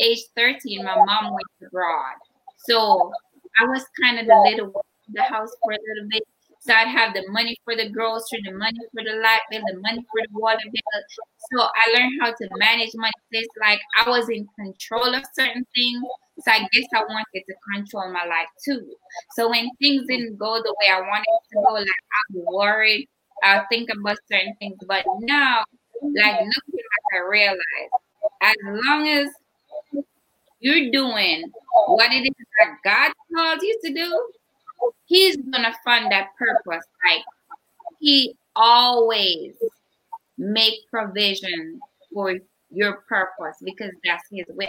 age 0.00 0.20
13, 0.36 0.84
my 0.84 0.96
mom 0.96 1.32
went 1.32 1.46
abroad. 1.66 2.14
So 2.58 3.10
I 3.60 3.64
was 3.66 3.84
kind 4.00 4.18
of 4.18 4.26
the 4.26 4.36
little 4.50 4.84
the 5.12 5.22
house 5.22 5.50
for 5.62 5.72
a 5.72 5.78
little 5.88 6.08
bit. 6.08 6.22
So 6.60 6.74
I'd 6.74 6.88
have 6.88 7.14
the 7.14 7.24
money 7.28 7.56
for 7.64 7.74
the 7.74 7.88
grocery, 7.88 8.42
the 8.44 8.52
money 8.52 8.78
for 8.92 9.02
the 9.02 9.16
light 9.22 9.40
bill, 9.50 9.62
the 9.66 9.80
money 9.80 10.04
for 10.12 10.20
the 10.20 10.38
water 10.38 10.60
bill. 10.64 11.02
So 11.52 11.62
I 11.62 11.98
learned 11.98 12.20
how 12.20 12.32
to 12.32 12.48
manage 12.58 12.90
money. 12.94 13.12
It's 13.32 13.48
like 13.60 13.80
I 13.96 14.08
was 14.08 14.28
in 14.28 14.46
control 14.58 15.14
of 15.14 15.24
certain 15.34 15.64
things. 15.74 16.02
So 16.44 16.52
I 16.52 16.68
guess 16.72 16.86
I 16.94 17.00
wanted 17.00 17.42
to 17.48 17.54
control 17.74 18.12
my 18.12 18.24
life 18.24 18.48
too. 18.64 18.86
So 19.36 19.48
when 19.48 19.70
things 19.80 20.06
didn't 20.06 20.36
go 20.38 20.60
the 20.62 20.74
way 20.80 20.92
I 20.92 21.00
wanted 21.00 21.24
to 21.50 21.56
go, 21.66 21.74
like 21.74 21.86
I 21.88 22.34
was 22.34 22.44
worried. 22.52 23.08
I 23.42 23.62
think 23.70 23.88
about 23.90 24.18
certain 24.30 24.54
things. 24.58 24.76
But 24.86 25.04
now, 25.20 25.64
like 26.02 26.40
looking 26.40 26.76
back, 26.76 27.04
I 27.14 27.18
realize 27.28 27.90
as 28.42 28.56
long 28.62 29.08
as 29.08 29.28
you're 30.60 30.90
doing 30.90 31.50
what 31.86 32.12
it 32.12 32.22
is 32.26 32.46
that 32.58 32.76
God 32.84 33.12
called 33.34 33.62
you 33.62 33.78
to 33.84 33.92
do, 33.94 34.32
He's 35.06 35.36
gonna 35.36 35.74
fund 35.84 36.10
that 36.12 36.28
purpose. 36.38 36.84
Like 37.08 37.24
He 37.98 38.36
always 38.56 39.54
make 40.38 40.74
provision 40.90 41.80
for 42.12 42.38
your 42.70 43.04
purpose 43.08 43.56
because 43.62 43.90
that's 44.04 44.24
His 44.30 44.46
will. 44.48 44.66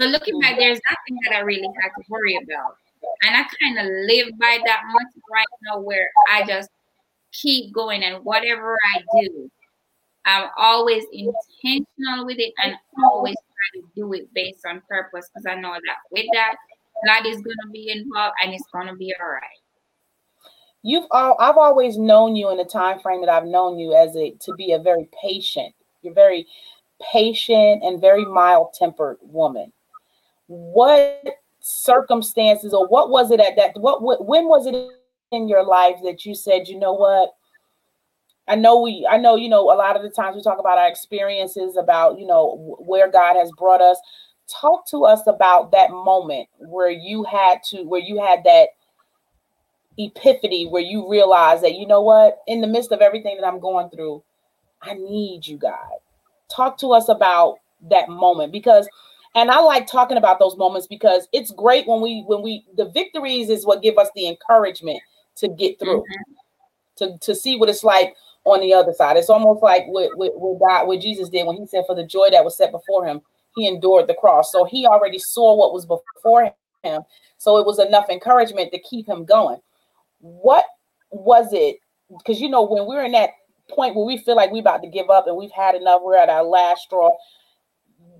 So 0.00 0.06
looking 0.06 0.38
back, 0.40 0.58
there's 0.58 0.80
nothing 0.90 1.18
that 1.24 1.36
I 1.36 1.40
really 1.40 1.68
had 1.82 1.88
to 1.96 2.04
worry 2.08 2.38
about, 2.42 2.76
and 3.22 3.36
I 3.36 3.44
kind 3.60 3.78
of 3.78 3.86
live 3.86 4.28
by 4.38 4.58
that 4.64 4.82
much 4.86 5.12
right 5.32 5.46
now, 5.68 5.80
where 5.80 6.10
I 6.32 6.44
just 6.46 6.70
keep 7.32 7.72
going 7.72 8.02
and 8.04 8.24
whatever 8.24 8.76
I 8.96 9.20
do, 9.20 9.50
I'm 10.24 10.48
always 10.56 11.04
intentional 11.12 12.24
with 12.24 12.38
it 12.38 12.52
and 12.62 12.76
always 13.02 13.34
try 13.34 13.80
to 13.80 13.86
do 13.94 14.12
it 14.14 14.32
based 14.34 14.64
on 14.66 14.82
purpose 14.88 15.28
because 15.34 15.46
I 15.46 15.60
know 15.60 15.72
that 15.72 15.96
with 16.10 16.26
that, 16.32 16.56
God 17.06 17.26
is 17.26 17.36
going 17.36 17.56
to 17.64 17.70
be 17.72 17.90
involved 17.90 18.36
and 18.42 18.52
it's 18.52 18.64
going 18.72 18.86
to 18.86 18.94
be 18.94 19.14
all 19.20 19.30
right. 19.30 19.42
You've 20.82 21.06
all 21.10 21.36
I've 21.40 21.56
always 21.56 21.96
known 21.96 22.36
you 22.36 22.50
in 22.50 22.58
the 22.58 22.64
time 22.64 22.98
frame 23.00 23.20
that 23.22 23.30
I've 23.30 23.46
known 23.46 23.78
you 23.78 23.94
as 23.94 24.14
a 24.16 24.32
to 24.40 24.54
be 24.54 24.72
a 24.72 24.78
very 24.78 25.08
patient. 25.22 25.74
You're 26.02 26.14
very 26.14 26.46
patient 27.12 27.82
and 27.82 28.00
very 28.00 28.24
mild 28.24 28.74
tempered 28.74 29.16
woman. 29.22 29.72
What 30.46 31.24
circumstances 31.60 32.74
or 32.74 32.86
what 32.86 33.08
was 33.08 33.30
it 33.30 33.40
at 33.40 33.56
that 33.56 33.72
what, 33.80 34.02
what 34.02 34.26
when 34.26 34.46
was 34.46 34.66
it 34.66 34.74
in 35.32 35.48
your 35.48 35.64
life 35.64 35.96
that 36.04 36.24
you 36.24 36.34
said, 36.34 36.68
you 36.68 36.78
know 36.78 36.92
what? 36.92 37.30
I 38.46 38.56
know 38.56 38.80
we, 38.80 39.06
I 39.10 39.16
know, 39.16 39.36
you 39.36 39.48
know, 39.48 39.62
a 39.62 39.74
lot 39.74 39.96
of 39.96 40.02
the 40.02 40.10
times 40.10 40.36
we 40.36 40.42
talk 40.42 40.58
about 40.58 40.76
our 40.76 40.88
experiences, 40.88 41.76
about, 41.76 42.18
you 42.18 42.26
know, 42.26 42.76
where 42.80 43.10
God 43.10 43.36
has 43.36 43.50
brought 43.56 43.80
us. 43.80 43.98
Talk 44.48 44.86
to 44.88 45.04
us 45.04 45.22
about 45.26 45.72
that 45.72 45.90
moment 45.90 46.48
where 46.58 46.90
you 46.90 47.24
had 47.24 47.62
to, 47.70 47.82
where 47.82 48.00
you 48.00 48.20
had 48.20 48.44
that 48.44 48.68
epiphany, 49.98 50.66
where 50.66 50.82
you 50.82 51.08
realized 51.08 51.62
that, 51.62 51.74
you 51.74 51.86
know 51.86 52.02
what, 52.02 52.38
in 52.46 52.60
the 52.60 52.66
midst 52.66 52.92
of 52.92 53.00
everything 53.00 53.36
that 53.40 53.46
I'm 53.46 53.60
going 53.60 53.90
through, 53.90 54.22
I 54.82 54.94
need 54.94 55.46
you, 55.46 55.56
God. 55.56 55.98
Talk 56.54 56.78
to 56.78 56.88
us 56.88 57.08
about 57.08 57.56
that 57.90 58.08
moment 58.08 58.52
because 58.52 58.88
and 59.34 59.50
I 59.50 59.60
like 59.60 59.86
talking 59.86 60.16
about 60.16 60.38
those 60.38 60.56
moments 60.56 60.86
because 60.86 61.28
it's 61.32 61.50
great 61.50 61.88
when 61.88 62.00
we 62.00 62.22
when 62.26 62.42
we 62.42 62.64
the 62.76 62.88
victories 62.90 63.50
is 63.50 63.66
what 63.66 63.82
give 63.82 63.98
us 63.98 64.08
the 64.14 64.28
encouragement 64.28 65.00
to 65.36 65.48
get 65.48 65.78
through, 65.80 66.02
mm-hmm. 66.02 66.32
to, 66.96 67.18
to 67.18 67.34
see 67.34 67.56
what 67.56 67.68
it's 67.68 67.82
like 67.82 68.14
on 68.44 68.60
the 68.60 68.72
other 68.72 68.92
side. 68.92 69.16
It's 69.16 69.30
almost 69.30 69.62
like 69.62 69.86
what, 69.86 70.16
what, 70.16 70.38
what 70.38 70.60
God, 70.60 70.86
what 70.86 71.00
Jesus 71.00 71.28
did 71.28 71.46
when 71.46 71.56
he 71.56 71.66
said, 71.66 71.84
for 71.86 71.96
the 71.96 72.06
joy 72.06 72.28
that 72.30 72.44
was 72.44 72.56
set 72.56 72.70
before 72.70 73.04
him, 73.04 73.20
he 73.54 73.66
endured 73.66 74.06
the 74.06 74.14
cross. 74.14 74.50
So 74.52 74.64
he 74.64 74.86
already 74.86 75.18
saw 75.18 75.54
what 75.54 75.72
was 75.72 75.86
before 75.86 76.52
him. 76.82 77.02
So 77.38 77.58
it 77.58 77.66
was 77.66 77.78
enough 77.78 78.08
encouragement 78.10 78.72
to 78.72 78.78
keep 78.80 79.08
him 79.08 79.24
going. 79.24 79.60
What 80.18 80.64
was 81.10 81.48
it? 81.52 81.76
Because 82.10 82.40
you 82.40 82.48
know, 82.48 82.62
when 82.62 82.86
we're 82.86 83.04
in 83.04 83.12
that 83.12 83.30
point 83.70 83.94
where 83.94 84.04
we 84.04 84.18
feel 84.18 84.36
like 84.36 84.50
we're 84.50 84.60
about 84.60 84.82
to 84.82 84.88
give 84.88 85.10
up 85.10 85.26
and 85.26 85.36
we've 85.36 85.50
had 85.50 85.74
enough, 85.74 86.02
we're 86.02 86.16
at 86.16 86.28
our 86.28 86.44
last 86.44 86.82
straw. 86.82 87.10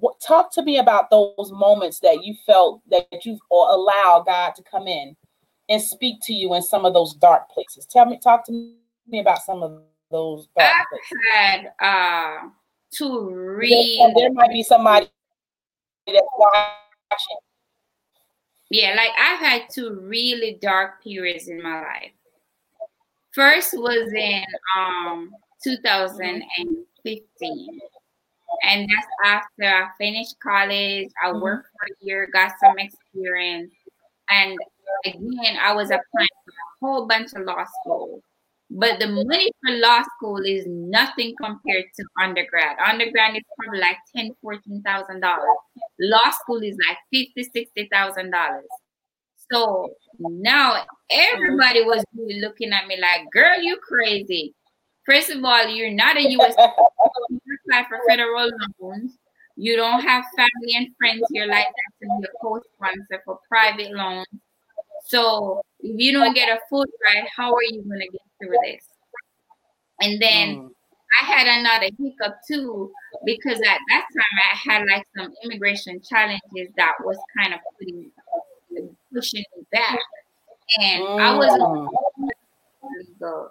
What, 0.01 0.21
talk 0.21 0.53
to 0.55 0.63
me 0.63 0.79
about 0.79 1.11
those 1.11 1.51
moments 1.53 2.01
that 2.01 2.25
you 2.25 2.35
felt 2.47 2.83
that 2.91 3.07
you 3.25 3.39
allowed 3.51 4.25
God 4.27 4.55
to 4.57 4.63
come 4.63 4.87
in 4.87 5.17
and 5.69 5.81
speak 5.81 6.17
to 6.23 6.33
you 6.33 6.55
in 6.55 6.63
some 6.63 6.85
of 6.85 6.95
those 6.95 7.15
dark 7.15 7.49
places. 7.51 7.87
Tell 7.87 8.07
me, 8.07 8.19
talk 8.23 8.45
to 8.47 8.53
me 9.09 9.21
about 9.21 9.43
some 9.43 9.63
of 9.63 9.83
those 10.11 10.49
dark 10.57 10.73
I've 10.73 10.87
places. 10.89 11.19
had 11.33 11.73
uh, 11.81 12.49
to 12.99 13.31
read. 13.31 14.15
There 14.17 14.33
might 14.33 14.51
be 14.51 14.63
somebody 14.63 15.09
that's 16.07 16.27
watching. 16.39 17.39
Yeah, 18.71 18.95
like 18.97 19.11
I've 19.19 19.41
had 19.41 19.63
two 19.73 19.99
really 20.03 20.59
dark 20.61 21.03
periods 21.03 21.49
in 21.49 21.63
my 21.63 21.81
life. 21.81 22.13
First 23.33 23.73
was 23.75 24.13
in 24.13 24.45
um 24.79 25.31
2015. 25.63 27.81
And 28.63 28.89
that's 28.89 29.09
after 29.25 29.65
I 29.65 29.89
finished 29.99 30.39
college. 30.41 31.09
I 31.23 31.29
mm-hmm. 31.29 31.41
worked 31.41 31.67
for 31.67 31.87
a 31.87 31.95
year, 32.05 32.29
got 32.33 32.53
some 32.61 32.79
experience, 32.79 33.73
and 34.31 34.57
again, 35.05 35.57
I 35.61 35.73
was 35.73 35.87
applying 35.87 36.29
for 36.45 36.51
a 36.51 36.79
whole 36.81 37.07
bunch 37.07 37.33
of 37.35 37.45
law 37.45 37.65
schools. 37.81 38.23
But 38.75 39.01
the 39.01 39.09
money 39.09 39.53
for 39.65 39.73
law 39.77 40.03
school 40.17 40.39
is 40.45 40.67
nothing 40.69 41.35
compared 41.41 41.85
to 41.97 42.05
undergrad. 42.21 42.77
Undergrad 42.85 43.37
is 43.37 43.43
probably 43.59 43.81
like 43.81 43.99
ten, 44.17 44.33
fourteen 44.43 44.83
thousand 44.83 45.21
dollars. 45.21 45.57
Law 46.01 46.31
school 46.43 46.63
is 46.63 46.77
like 46.89 46.99
fifty, 47.13 47.45
sixty 47.55 47.89
thousand 47.93 48.33
dollars. 48.33 48.67
So 49.53 49.91
now 50.21 50.85
everybody 51.11 51.83
was 51.85 52.05
really 52.17 52.41
looking 52.41 52.73
at 52.73 52.87
me 52.87 52.99
like, 53.01 53.31
"Girl, 53.31 53.61
you 53.61 53.77
crazy." 53.79 54.55
First 55.07 55.31
of 55.31 55.45
all, 55.45 55.67
you're 55.69 55.93
not 55.93 56.17
a 56.17 56.31
U.S. 56.33 56.55
you 57.31 57.41
apply 57.67 57.87
for 57.89 58.01
federal 58.09 58.51
loans. 58.81 59.19
You 59.57 59.77
don't 59.77 60.01
have 60.03 60.25
family 60.37 60.75
and 60.77 60.89
friends 60.99 61.23
here 61.33 61.47
like 61.47 61.67
that 61.67 61.93
to 62.03 62.09
be 62.21 62.27
a 62.27 62.33
co-sponsor 62.43 63.23
for 63.25 63.39
private 63.49 63.93
loans. 63.93 64.27
So 65.07 65.63
if 65.81 66.01
you 66.01 66.13
don't 66.13 66.35
get 66.35 66.49
a 66.49 66.61
full 66.71 66.85
ride, 67.07 67.29
how 67.37 67.53
are 67.55 67.63
you 67.63 67.83
going 67.83 68.01
to 68.01 68.09
get 68.09 68.21
through 68.45 68.57
this? 68.65 68.85
And 70.01 70.21
then 70.21 70.57
mm. 70.57 70.71
I 71.23 71.25
had 71.25 71.47
another 71.47 71.89
hiccup 71.99 72.39
too 72.47 72.91
because 73.25 73.59
at 73.59 73.79
that 73.89 74.05
time 74.17 74.39
I 74.53 74.57
had 74.57 74.83
like 74.91 75.07
some 75.17 75.33
immigration 75.45 76.01
challenges 76.03 76.73
that 76.77 76.95
was 77.05 77.19
kind 77.39 77.55
of 77.55 77.61
putting 77.79 78.11
pushing 79.13 79.45
me 79.57 79.65
back, 79.71 79.99
and 80.81 81.03
mm. 81.05 81.21
I 81.21 81.37
was 81.37 82.03
legal. 82.99 83.51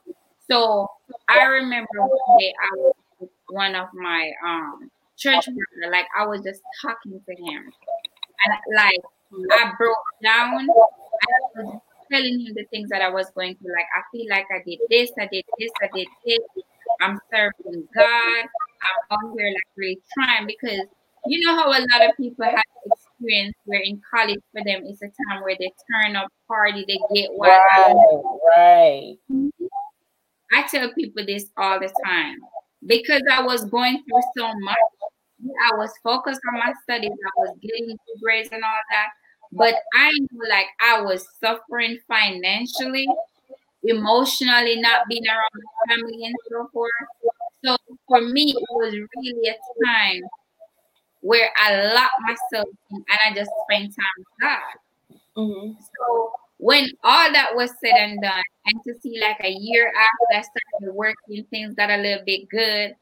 So 0.49 0.87
I 1.29 1.43
remember 1.43 1.87
one 1.95 2.39
day 2.39 2.53
I 2.61 2.77
was 2.77 2.93
with 3.19 3.29
one 3.49 3.75
of 3.75 3.87
my 3.93 4.31
um 4.45 4.91
church 5.17 5.45
brother, 5.45 5.91
like 5.91 6.07
I 6.17 6.27
was 6.27 6.41
just 6.41 6.61
talking 6.81 7.21
to 7.25 7.31
him, 7.31 7.71
and 8.45 8.75
like 8.75 8.99
I 9.51 9.71
broke 9.77 9.97
down 10.21 10.67
I 11.23 11.61
was 11.61 11.79
telling 12.13 12.39
him 12.39 12.53
the 12.55 12.65
things 12.69 12.89
that 12.89 13.01
I 13.01 13.09
was 13.09 13.31
going 13.35 13.55
through. 13.55 13.73
Like, 13.73 13.87
I 13.97 14.01
feel 14.11 14.27
like 14.29 14.45
I 14.53 14.61
did 14.65 14.79
this, 14.89 15.11
I 15.19 15.27
did 15.31 15.45
this, 15.57 15.71
I 15.81 15.89
did 15.95 16.07
this. 16.25 16.39
I'm 17.01 17.19
serving 17.33 17.87
God. 17.95 18.45
I'm 18.83 19.17
out 19.17 19.33
here 19.37 19.47
like 19.47 19.67
really 19.75 19.99
trying 20.13 20.45
because 20.45 20.85
you 21.25 21.45
know 21.45 21.55
how 21.55 21.69
a 21.69 21.79
lot 21.79 22.09
of 22.09 22.15
people 22.17 22.45
have 22.45 22.63
experience 22.85 23.55
where 23.65 23.81
in 23.81 24.01
college 24.13 24.39
for 24.51 24.63
them 24.63 24.83
it's 24.85 25.01
a 25.01 25.05
time 25.05 25.41
where 25.41 25.55
they 25.57 25.71
turn 25.91 26.15
up, 26.15 26.27
party, 26.47 26.85
they 26.87 26.99
get 27.15 27.29
wild. 27.33 27.97
Right, 28.55 29.15
right. 29.29 29.49
I 30.53 30.67
tell 30.69 30.93
people 30.93 31.25
this 31.25 31.45
all 31.57 31.79
the 31.79 31.91
time 32.05 32.37
because 32.85 33.21
I 33.31 33.41
was 33.41 33.65
going 33.65 34.03
through 34.03 34.21
so 34.37 34.53
much. 34.59 34.77
I 35.71 35.75
was 35.75 35.91
focused 36.03 36.41
on 36.49 36.59
my 36.59 36.73
studies. 36.83 37.11
I 37.11 37.31
was 37.37 37.57
getting 37.61 37.97
grades 38.21 38.49
and 38.51 38.63
all 38.63 38.79
that. 38.91 39.09
But 39.55 39.75
I 39.93 40.11
know 40.11 40.49
like 40.49 40.67
I 40.81 41.01
was 41.01 41.27
suffering 41.39 41.99
financially, 42.07 43.07
emotionally, 43.83 44.79
not 44.79 45.07
being 45.07 45.27
around 45.27 45.49
my 45.53 45.95
family 45.95 46.25
and 46.25 46.35
so 46.49 46.67
forth. 46.73 46.91
So 47.63 47.77
for 48.07 48.21
me, 48.21 48.51
it 48.51 48.63
was 48.71 48.93
really 48.93 49.49
a 49.49 49.85
time 49.85 50.21
where 51.21 51.49
I 51.57 51.93
locked 51.93 52.19
myself 52.21 52.67
in 52.91 52.97
and 52.97 53.19
I 53.25 53.33
just 53.35 53.51
spent 53.69 53.95
time 53.95 54.17
with 54.17 54.27
God. 54.41 54.75
Mm-hmm. 55.37 55.71
So 55.81 56.31
when 56.57 56.89
all 57.03 57.31
that 57.31 57.55
was 57.55 57.71
said 57.81 57.95
and 57.97 58.21
done, 58.21 58.43
and 58.65 58.83
to 58.87 58.99
see 59.01 59.19
like 59.19 59.37
a 59.43 59.51
year 59.51 59.87
after 59.87 60.37
I 60.37 60.41
started 60.41 60.95
working, 60.95 61.45
things 61.49 61.75
got 61.75 61.89
a 61.89 61.97
little 61.97 62.23
bit 62.25 62.49
good, 62.49 62.95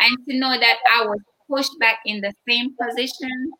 and 0.00 0.18
to 0.28 0.38
know 0.38 0.58
that 0.58 0.76
I 0.92 1.06
was 1.06 1.20
pushed 1.48 1.78
back 1.78 1.98
in 2.06 2.20
the 2.20 2.32
same 2.48 2.74
position 2.80 3.52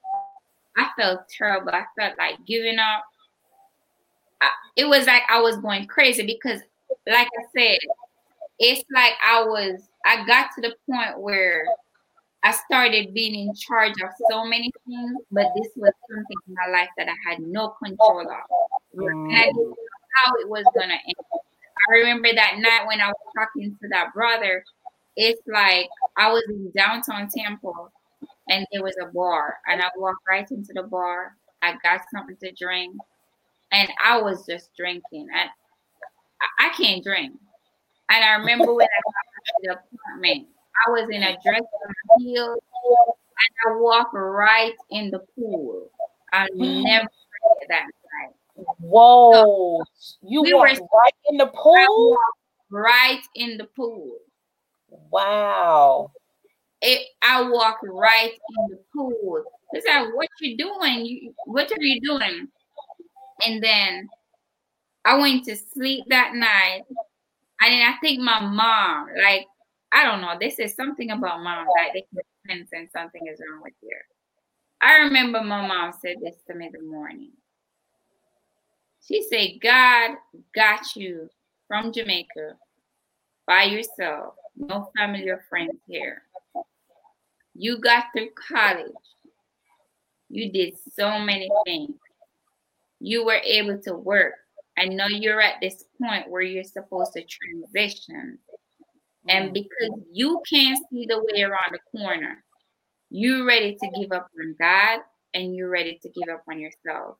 I 0.77 0.89
felt 0.99 1.29
terrible. 1.29 1.71
I 1.71 1.85
felt 1.99 2.19
like 2.19 2.45
giving 2.47 2.79
up. 2.79 3.05
I, 4.41 4.51
it 4.77 4.87
was 4.87 5.07
like 5.07 5.23
I 5.29 5.41
was 5.41 5.57
going 5.57 5.87
crazy 5.87 6.27
because, 6.27 6.61
like 7.07 7.29
I 7.29 7.45
said, 7.57 7.79
it's 8.59 8.85
like 8.95 9.15
I 9.25 9.43
was, 9.45 9.83
I 10.05 10.27
got 10.27 10.51
to 10.55 10.61
the 10.61 10.75
point 10.89 11.21
where 11.21 11.65
I 12.43 12.53
started 12.53 13.15
being 13.15 13.49
in 13.49 13.55
charge 13.55 13.95
of 14.03 14.11
so 14.31 14.45
many 14.45 14.71
things, 14.87 15.17
but 15.33 15.47
this 15.57 15.69
was 15.77 15.93
something 16.11 16.37
in 16.47 16.55
my 16.55 16.79
life 16.79 16.91
that 16.99 17.09
I 17.09 17.31
had 17.31 17.41
no 17.41 17.75
control 17.83 18.21
of. 18.21 18.27
And 18.93 19.35
I 19.35 19.45
didn't 19.47 19.57
know 19.57 19.77
how 20.17 20.35
it 20.35 20.49
was 20.49 20.65
going 20.75 20.91
to 20.91 20.95
end. 20.95 21.43
I 21.89 21.93
remember 21.93 22.29
that 22.35 22.57
night 22.59 22.87
when 22.87 23.01
I 23.01 23.09
was 23.09 23.17
talking 23.37 23.77
to 23.83 23.89
that 23.89 24.13
brother, 24.13 24.65
it's 25.17 25.41
like 25.47 25.89
I 26.17 26.31
was 26.33 26.43
in 26.49 26.71
downtown 26.77 27.29
Temple 27.35 27.91
and 28.49 28.67
there 28.73 28.83
was 28.83 28.97
a 29.01 29.07
bar 29.13 29.59
and 29.67 29.83
I 29.83 29.89
walked 29.97 30.23
right 30.29 30.49
into 30.51 30.73
the 30.75 30.83
bar. 30.83 31.37
I 31.63 31.77
got 31.83 32.03
something 32.15 32.37
to 32.43 32.53
drink 32.53 32.95
and 33.73 33.89
I 34.05 34.21
was 34.21 34.45
just 34.47 34.71
drinking. 34.77 35.29
I, 35.35 35.49
I 36.67 36.69
can't 36.71 37.03
drink. 37.03 37.33
And 38.11 38.25
I 38.25 38.35
remember 38.35 38.75
when 38.75 38.87
I 38.87 39.01
got 39.05 39.45
to 39.47 39.55
the 39.63 39.73
apartment, 39.73 40.49
I 40.87 40.91
was 40.91 41.09
in 41.11 41.23
a 41.23 41.33
dress 41.43 41.63
and 41.63 42.23
heels 42.23 42.59
and 42.85 43.75
I 43.75 43.81
walked 43.81 44.15
right 44.15 44.75
in 44.91 45.11
the 45.11 45.21
pool. 45.35 45.91
I'll 46.33 46.49
never 46.55 47.07
forget 47.07 47.69
that 47.69 47.85
night. 47.85 48.67
Whoa! 48.79 49.83
So 49.95 50.17
you 50.23 50.43
we 50.43 50.55
walked 50.55 50.81
were, 50.81 50.87
right 50.93 51.15
in 51.31 51.39
the 51.39 51.47
pool. 51.47 52.17
Right 52.71 53.23
in 53.35 53.57
the 53.57 53.65
pool. 53.65 54.19
Wow. 55.11 56.13
It, 56.87 57.09
I 57.23 57.49
walk 57.49 57.79
right 57.83 58.31
in 58.33 58.69
the 58.69 58.79
pool. 58.95 59.43
It's 59.73 59.87
like, 59.87 60.15
what 60.15 60.29
you 60.41 60.57
doing? 60.59 61.07
You, 61.07 61.35
what 61.47 61.73
are 61.73 61.83
you 61.83 61.99
doing? 62.03 62.49
And 63.47 63.63
then 63.63 64.09
I 65.05 65.17
went 65.17 65.47
to 65.47 65.57
sleep 65.57 66.05
that 66.11 66.35
night. 66.35 66.83
And 67.63 67.73
then 67.73 67.83
I 67.89 67.95
think 68.03 68.21
my 68.21 68.41
mom, 68.41 69.09
like, 69.17 69.47
I 69.93 70.05
don't 70.05 70.21
know, 70.21 70.35
this 70.39 70.59
is 70.59 70.75
something 70.75 71.11
about 71.11 71.43
mom 71.43 71.67
that 71.67 71.95
they 71.95 72.05
can 72.47 72.67
sense 72.69 72.91
something 72.93 73.23
is 73.33 73.41
wrong 73.41 73.63
with 73.63 73.73
you. 73.83 73.97
I 74.83 74.99
remember 75.05 75.41
my 75.41 75.67
mom 75.67 75.95
said 76.03 76.17
this 76.23 76.37
to 76.49 76.55
me 76.55 76.69
the 76.71 76.83
morning. 76.83 77.31
She 79.09 79.23
said, 79.23 79.61
God 79.63 80.19
got 80.55 80.97
you 80.97 81.31
from 81.67 81.93
Jamaica 81.93 82.57
by 83.47 83.65
yourself, 83.65 84.35
no 84.57 84.91
family 84.99 85.29
or 85.31 85.45
friends 85.49 85.79
here. 85.89 86.23
You 87.55 87.79
got 87.79 88.07
through 88.15 88.31
college. 88.49 88.93
You 90.29 90.51
did 90.51 90.75
so 90.97 91.19
many 91.19 91.49
things. 91.65 91.97
You 93.01 93.25
were 93.25 93.41
able 93.45 93.81
to 93.83 93.95
work. 93.95 94.35
I 94.77 94.87
know 94.87 95.07
you're 95.07 95.41
at 95.41 95.61
this 95.61 95.85
point 96.01 96.29
where 96.29 96.43
you're 96.43 96.65
supposed 96.65 97.13
to 97.13 97.23
transition. 97.25 98.39
And 99.29 99.51
mm. 99.51 99.55
because 99.55 100.01
you 100.13 100.43
can't 100.51 100.79
see 100.91 101.07
the 101.07 101.19
way 101.19 101.43
around 101.43 101.73
the 101.73 101.99
corner, 101.99 102.43
you're 103.11 103.45
ready 103.45 103.77
to 103.77 103.91
give 104.01 104.13
up 104.13 104.29
on 104.39 104.57
God 104.59 105.01
and 105.35 105.55
you're 105.55 105.71
ready 105.71 105.99
to 106.03 106.09
give 106.09 106.29
up 106.33 106.43
on 106.49 106.59
yourself. 106.59 107.17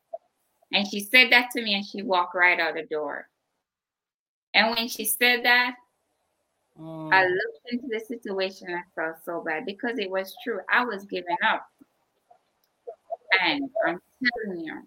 And 0.73 0.87
she 0.89 1.01
said 1.01 1.31
that 1.31 1.51
to 1.53 1.63
me 1.63 1.75
and 1.75 1.87
she 1.87 2.03
walked 2.03 2.35
right 2.35 2.59
out 2.59 2.75
the 2.75 2.83
door. 2.83 3.29
And 4.55 4.75
when 4.75 4.89
she 4.89 5.05
said 5.05 5.45
that, 5.45 5.77
mm. 6.79 7.13
I 7.13 7.25
looked 7.27 7.61
into 7.71 7.87
the 7.89 8.01
situation 8.01 8.69
and 8.69 8.79
I 8.79 8.83
felt 8.95 9.17
so 9.25 9.43
bad 9.45 9.67
because 9.67 9.99
it 9.99 10.11
was 10.11 10.35
true. 10.45 10.61
I 10.73 10.85
was 10.85 11.05
giving 11.05 11.37
up. 11.47 11.67
And 13.43 13.69
I'm 13.87 14.01
telling 14.47 14.65
you, 14.65 14.83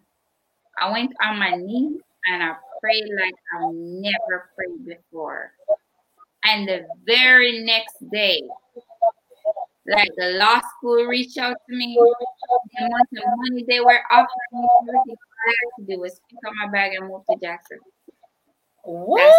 I 0.80 0.92
went 0.92 1.12
on 1.24 1.38
my 1.38 1.52
knees 1.52 2.00
and 2.32 2.44
I 2.44 2.56
prayed 2.82 3.10
like 3.20 3.34
I've 3.56 3.74
never 3.74 4.50
prayed 4.56 4.86
before. 4.86 5.52
And 6.44 6.68
the 6.68 6.88
very 7.06 7.64
next 7.64 7.96
day, 8.12 8.42
like 9.88 10.10
the 10.18 10.38
law 10.38 10.62
school 10.78 11.06
reached 11.06 11.38
out 11.38 11.58
to 11.70 11.76
me. 11.76 11.98
The 11.98 12.86
amount 12.86 13.08
of 13.18 13.24
money 13.38 13.66
they 13.68 13.80
were 13.80 14.00
offering 14.12 14.28
me, 14.54 14.68
everything 14.90 15.16
I 15.16 15.50
had 15.50 15.86
to 15.86 15.96
do 15.96 16.02
was 16.02 16.20
pick 16.30 16.40
up 16.46 16.54
my 16.64 16.70
bag 16.72 16.94
and 16.94 17.10
move 17.10 17.22
to 17.30 17.38
Jackson. 17.42 17.80
What? 18.84 19.34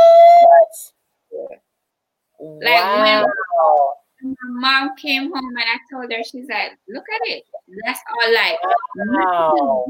Like 2.40 2.64
wow. 2.64 3.94
when 4.20 4.36
my 4.52 4.60
mom 4.60 4.96
came 4.96 5.32
home 5.32 5.48
and 5.48 5.58
I 5.58 5.78
told 5.90 6.12
her, 6.12 6.22
she's 6.24 6.48
like, 6.48 6.78
look 6.88 7.04
at 7.14 7.28
it. 7.28 7.44
That's 7.84 8.00
all 8.10 8.34
like 8.34 8.58
wow. 8.96 9.86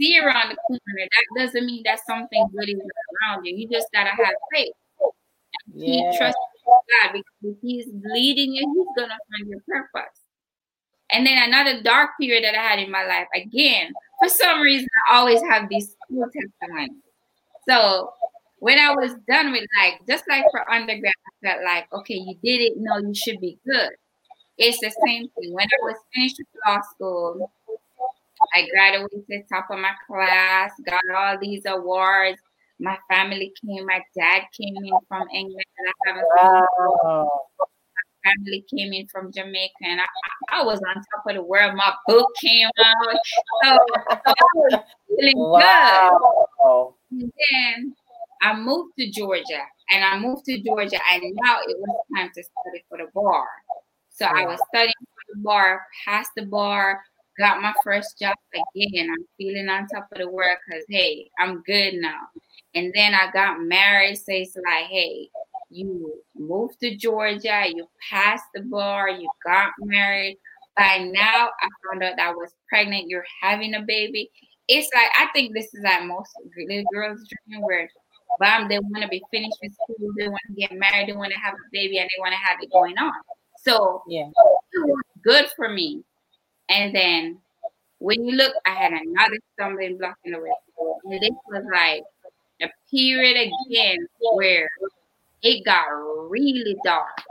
see 0.00 0.18
around 0.18 0.50
the 0.50 0.56
corner. 0.66 0.80
That 0.96 1.40
doesn't 1.44 1.66
mean 1.66 1.82
that 1.84 2.00
something 2.06 2.46
good 2.56 2.68
is 2.68 2.76
around 2.76 3.44
you. 3.44 3.56
You 3.56 3.68
just 3.68 3.88
gotta 3.92 4.10
have 4.10 4.34
faith. 4.52 4.72
And 5.66 5.82
yeah. 5.82 5.86
keep 5.86 6.18
trusting 6.18 6.34
God 6.66 7.12
because 7.12 7.24
if 7.42 7.56
He's 7.60 7.86
leading 8.04 8.52
you, 8.52 8.62
He's 8.74 9.02
gonna 9.02 9.18
find 9.30 9.48
your 9.48 9.60
purpose. 9.68 10.20
And 11.10 11.26
then 11.26 11.38
another 11.38 11.82
dark 11.82 12.10
period 12.20 12.44
that 12.44 12.54
I 12.54 12.62
had 12.62 12.78
in 12.78 12.90
my 12.90 13.04
life, 13.04 13.28
again, 13.34 13.92
for 14.20 14.28
some 14.28 14.60
reason, 14.60 14.88
I 15.10 15.16
always 15.16 15.40
have 15.42 15.68
these 15.68 15.94
school 16.02 16.26
testimonies. 16.32 16.96
So 17.68 18.10
when 18.64 18.78
I 18.78 18.94
was 18.94 19.12
done 19.28 19.52
with 19.52 19.64
like, 19.78 20.00
just 20.08 20.24
like 20.28 20.44
for 20.50 20.68
undergrad, 20.70 21.12
I 21.44 21.46
felt 21.46 21.64
like, 21.64 21.92
okay, 21.92 22.14
you 22.14 22.34
did 22.42 22.62
it. 22.62 22.72
No, 22.76 22.96
you 22.98 23.14
should 23.14 23.40
be 23.40 23.58
good. 23.66 23.90
It's 24.56 24.78
the 24.80 24.92
same 25.06 25.28
thing. 25.28 25.52
When 25.52 25.66
I 25.66 25.78
was 25.82 25.96
finished 26.14 26.36
with 26.38 26.48
law 26.66 26.80
school, 26.94 27.52
I 28.54 28.66
graduated 28.68 29.48
top 29.52 29.66
of 29.70 29.78
my 29.78 29.92
class, 30.06 30.72
got 30.86 31.02
all 31.14 31.38
these 31.38 31.62
awards 31.66 32.40
my 32.80 32.98
family 33.08 33.52
came. 33.64 33.86
My 33.86 34.00
dad 34.16 34.42
came 34.58 34.74
in 34.76 34.92
from 35.08 35.28
England. 35.32 35.64
I 35.78 36.08
haven't 36.08 36.24
wow. 36.36 37.28
My 37.58 38.30
family 38.30 38.64
came 38.74 38.92
in 38.92 39.06
from 39.08 39.30
Jamaica, 39.32 39.74
and 39.82 40.00
I, 40.00 40.04
I, 40.50 40.64
was 40.64 40.80
on 40.80 40.94
top 40.94 41.26
of 41.28 41.34
the 41.34 41.42
world. 41.42 41.74
My 41.76 41.92
book 42.06 42.30
came 42.40 42.68
out, 42.78 43.16
so, 43.62 43.78
so 44.08 44.16
I 44.26 44.34
was 44.54 44.80
feeling 45.08 45.38
wow. 45.38 46.94
good. 47.10 47.20
And 47.20 47.32
then 47.50 47.94
I 48.42 48.54
moved 48.58 48.92
to 48.98 49.10
Georgia, 49.10 49.62
and 49.90 50.04
I 50.04 50.18
moved 50.18 50.44
to 50.46 50.60
Georgia, 50.62 50.98
and 51.10 51.22
now 51.42 51.58
it 51.66 51.76
was 51.78 52.06
time 52.16 52.30
to 52.34 52.42
study 52.42 52.84
for 52.88 52.98
the 52.98 53.08
bar. 53.14 53.46
So 54.10 54.26
I 54.26 54.46
was 54.46 54.60
studying 54.68 54.92
for 55.00 55.34
the 55.34 55.40
bar, 55.42 55.82
passed 56.04 56.30
the 56.36 56.46
bar, 56.46 57.00
got 57.38 57.60
my 57.60 57.72
first 57.82 58.18
job 58.18 58.36
again. 58.54 59.10
I'm 59.10 59.26
feeling 59.36 59.68
on 59.68 59.86
top 59.88 60.08
of 60.12 60.18
the 60.18 60.30
world 60.30 60.56
because 60.66 60.84
hey, 60.88 61.30
I'm 61.38 61.62
good 61.62 61.94
now. 61.94 62.20
And 62.74 62.92
then 62.94 63.14
I 63.14 63.30
got 63.32 63.60
married. 63.60 64.16
So 64.16 64.24
it's 64.28 64.56
like, 64.56 64.86
hey, 64.86 65.28
you 65.70 66.14
moved 66.36 66.80
to 66.80 66.96
Georgia, 66.96 67.64
you 67.68 67.86
passed 68.10 68.44
the 68.54 68.62
bar, 68.62 69.10
you 69.10 69.28
got 69.44 69.70
married. 69.80 70.38
By 70.76 71.08
now, 71.12 71.48
I 71.60 71.68
found 71.86 72.02
out 72.02 72.18
I 72.18 72.32
was 72.32 72.52
pregnant. 72.68 73.08
You're 73.08 73.24
having 73.40 73.74
a 73.74 73.82
baby. 73.82 74.30
It's 74.66 74.88
like 74.94 75.10
I 75.18 75.28
think 75.32 75.54
this 75.54 75.72
is 75.74 75.82
like 75.84 76.04
most 76.04 76.30
little 76.56 76.84
girls' 76.92 77.28
dream 77.48 77.62
where 77.62 77.88
bam, 78.40 78.68
they 78.68 78.78
want 78.78 79.02
to 79.02 79.08
be 79.08 79.22
finished 79.30 79.56
with 79.62 79.72
school, 79.74 80.12
they 80.16 80.28
want 80.28 80.40
to 80.48 80.54
get 80.54 80.72
married, 80.72 81.08
they 81.08 81.12
want 81.12 81.32
to 81.32 81.38
have 81.38 81.54
a 81.54 81.68
baby, 81.72 81.98
and 81.98 82.08
they 82.08 82.20
want 82.20 82.32
to 82.32 82.38
have 82.38 82.58
it 82.60 82.70
going 82.70 82.96
on. 82.98 83.12
So 83.62 84.02
yeah, 84.08 84.28
it 84.28 84.86
was 84.86 85.02
good 85.22 85.46
for 85.56 85.68
me. 85.68 86.02
And 86.68 86.94
then 86.94 87.38
when 87.98 88.24
you 88.24 88.36
look, 88.36 88.54
I 88.66 88.70
had 88.70 88.92
another 88.92 89.38
stumbling 89.54 89.98
block 89.98 90.16
in 90.24 90.32
the 90.32 90.38
way. 90.38 90.52
And 91.04 91.22
this 91.22 91.30
was 91.48 91.64
like 91.72 92.02
a 92.62 92.68
period 92.90 93.50
again 93.68 94.06
where 94.34 94.68
it 95.42 95.64
got 95.64 95.84
really 96.28 96.76
dark. 96.84 97.22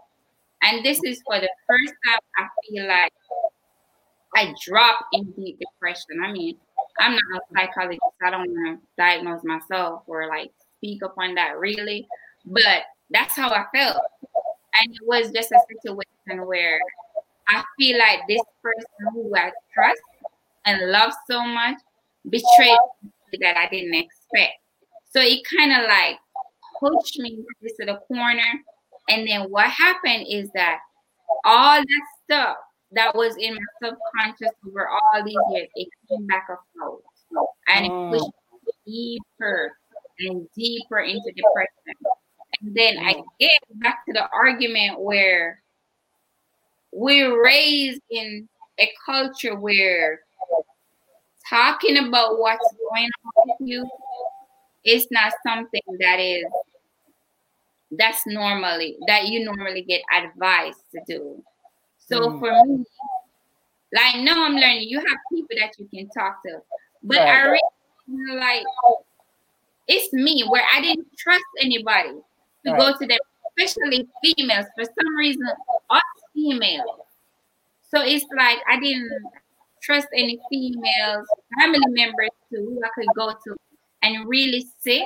And 0.64 0.84
this 0.84 1.00
is 1.04 1.22
for 1.26 1.40
the 1.40 1.50
first 1.68 1.94
time 2.06 2.20
I 2.38 2.48
feel 2.68 2.88
like 2.88 3.14
I 4.36 4.54
dropped 4.66 5.04
in 5.14 5.32
deep 5.32 5.60
depression. 5.60 6.24
I 6.24 6.32
mean, 6.32 6.58
I'm 7.00 7.12
not 7.12 7.42
a 7.42 7.54
psychologist. 7.54 8.02
I 8.24 8.32
don't 8.32 8.50
want 8.50 8.80
to 8.80 8.88
diagnose 8.98 9.44
myself 9.44 10.04
or 10.08 10.28
like 10.28 10.52
speak 10.84 11.02
upon 11.04 11.36
that 11.36 11.58
really, 11.58 12.08
but 12.46 12.84
that's 13.10 13.36
how 13.36 13.50
I 13.50 13.66
felt. 13.74 14.02
And 14.82 14.94
it 14.94 15.02
was 15.06 15.32
just 15.32 15.52
a 15.52 15.60
situation 15.72 16.46
where 16.48 16.80
I 17.48 17.64
feel 17.78 17.98
like 17.98 18.20
this 18.28 18.42
person 18.62 18.84
who 19.14 19.36
I 19.36 19.52
trust 19.74 20.02
and 20.66 20.92
love 20.92 21.14
so 21.30 21.44
much 21.46 21.78
betrayed 22.30 22.78
me 23.32 23.40
that 23.42 23.58
I 23.58 23.70
didn't 23.70 23.94
expect. 23.94 24.60
So 25.12 25.22
it 25.22 25.42
kind 25.58 25.72
of 25.72 25.88
like 25.88 26.18
pushed 26.80 27.20
me 27.20 27.44
to 27.80 27.86
the 27.86 28.00
corner. 28.08 28.62
And 29.10 29.28
then 29.28 29.44
what 29.50 29.70
happened 29.70 30.26
is 30.30 30.50
that 30.56 30.80
all 31.46 31.80
that 31.80 32.04
stuff 32.24 32.58
that 32.94 33.16
was 33.16 33.36
in 33.38 33.54
my 33.54 33.90
subconscious 33.90 34.56
over 34.68 34.88
all 34.88 35.24
these 35.24 35.36
years, 35.52 35.70
it 35.76 35.88
came 36.10 36.26
back 36.28 36.48
afloat. 36.50 37.04
And 37.68 37.86
it 37.86 37.92
mm. 37.92 38.12
pushed 38.12 38.32
me 38.86 39.20
deeper 39.40 39.74
and 40.20 40.48
deeper 40.56 41.00
into 41.00 41.32
depression. 41.32 41.96
And 42.62 42.76
then 42.76 42.98
I 43.00 43.16
get 43.40 43.62
back 43.76 44.06
to 44.06 44.14
the 44.14 44.28
argument 44.32 45.02
where 45.02 45.62
we're 46.92 47.44
raised 47.44 48.02
in 48.10 48.48
a 48.80 48.90
culture 49.06 49.56
where 49.56 50.22
talking 51.50 51.98
about 51.98 52.40
what's 52.40 52.74
going 52.90 53.10
on 53.26 53.32
with 53.46 53.68
you 53.68 53.90
is 54.86 55.08
not 55.12 55.34
something 55.46 55.82
that 56.00 56.20
is 56.20 56.46
that's 57.92 58.26
normally 58.26 58.98
that 59.08 59.28
you 59.28 59.46
normally 59.46 59.84
get 59.84 60.02
advice 60.14 60.76
to 60.94 61.02
do. 61.08 61.44
So 62.00 62.20
mm. 62.20 62.40
for 62.40 62.66
me, 62.66 62.86
like 63.94 64.24
now 64.24 64.46
I'm 64.46 64.56
learning, 64.56 64.90
you 64.90 65.00
have 65.00 65.18
people 65.32 65.56
that 65.60 65.74
you 65.78 65.88
can 65.94 66.10
talk 66.10 66.42
to, 66.44 66.60
but 67.04 67.18
right. 67.20 67.30
I 67.30 67.58
really 68.08 68.40
like 68.40 68.64
it's 69.88 70.14
me 70.14 70.44
where 70.48 70.64
I 70.74 70.82
didn't 70.82 71.08
trust 71.18 71.44
anybody 71.60 72.14
to 72.66 72.72
right. 72.72 72.80
go 72.80 72.98
to 72.98 73.08
them, 73.08 73.20
especially 73.58 74.08
females. 74.24 74.66
For 74.78 74.86
some 74.86 75.16
reason, 75.18 75.48
us 75.90 76.02
females. 76.34 77.02
So 77.90 78.02
it's 78.02 78.26
like 78.36 78.60
I 78.70 78.80
didn't 78.80 79.12
trust 79.82 80.08
any 80.14 80.40
females, 80.50 81.28
family 81.60 81.86
members 81.88 82.30
to 82.52 82.58
who 82.58 82.82
I 82.84 82.90
could 82.96 83.08
go 83.16 83.32
to 83.32 83.56
and 84.02 84.28
really 84.28 84.66
sit, 84.80 85.04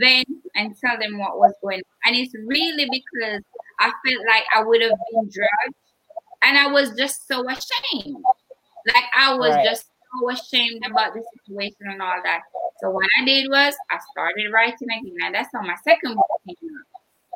then 0.00 0.24
and 0.54 0.76
tell 0.78 0.98
them 0.98 1.18
what 1.18 1.38
was 1.38 1.52
going 1.62 1.78
on. 1.78 1.82
And 2.12 2.16
it's 2.16 2.34
really 2.46 2.88
because 2.90 3.42
I 3.80 3.86
felt 3.86 4.26
like 4.28 4.44
I 4.54 4.62
would 4.62 4.80
have 4.82 4.92
been 5.12 5.30
drugged 5.32 5.74
and 6.42 6.58
I 6.58 6.70
was 6.70 6.94
just 6.96 7.26
so 7.26 7.44
ashamed. 7.48 8.16
Like 8.86 9.04
I 9.16 9.34
was 9.34 9.50
right. 9.50 9.64
just 9.64 9.86
so 10.14 10.30
ashamed 10.30 10.82
about 10.90 11.14
the 11.14 11.22
situation 11.38 11.86
and 11.90 12.02
all 12.02 12.20
that. 12.22 12.42
So 12.80 12.90
what 12.90 13.06
I 13.20 13.24
did 13.24 13.48
was 13.48 13.74
I 13.90 13.98
started 14.12 14.52
writing 14.52 14.88
again, 14.90 15.16
and 15.24 15.34
that's 15.34 15.50
how 15.52 15.62
my 15.62 15.76
second 15.84 16.14
book 16.14 16.26
came 16.46 16.56
out. 16.78 17.34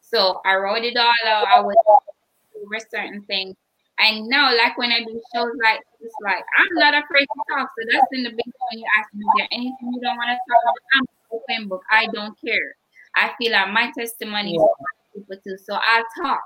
So 0.00 0.40
I 0.44 0.54
wrote 0.56 0.84
it 0.84 0.96
all 0.96 1.12
out. 1.26 1.46
I 1.46 1.60
was 1.60 1.76
over 1.86 2.86
certain 2.90 3.22
things. 3.22 3.56
And 3.98 4.26
now, 4.26 4.54
like 4.56 4.76
when 4.76 4.90
I 4.90 5.04
do 5.04 5.20
shows 5.34 5.52
like 5.62 5.80
this, 6.00 6.12
like 6.22 6.44
I'm 6.58 6.74
not 6.74 6.94
afraid 6.94 7.26
to 7.26 7.54
talk. 7.54 7.70
So 7.78 7.86
that's 7.92 8.06
in 8.12 8.24
the 8.24 8.30
big 8.30 8.52
when 8.70 8.80
you 8.80 8.86
ask 8.98 9.14
me, 9.14 9.20
is 9.24 9.32
there 9.38 9.48
anything 9.52 9.92
you 9.94 10.00
don't 10.00 10.16
want 10.16 10.30
to 10.30 10.38
talk 10.50 10.62
about? 10.62 10.74
I'm 10.96 11.04
open 11.30 11.68
book. 11.68 11.82
I 11.90 12.06
don't 12.12 12.36
care. 12.44 12.74
I 13.14 13.30
feel 13.38 13.52
like 13.52 13.72
my 13.72 13.92
testimony 13.96 14.54
yeah. 14.54 14.64
is 14.64 15.22
people 15.22 15.36
too. 15.44 15.56
So 15.62 15.74
I'll 15.74 16.04
talk. 16.22 16.42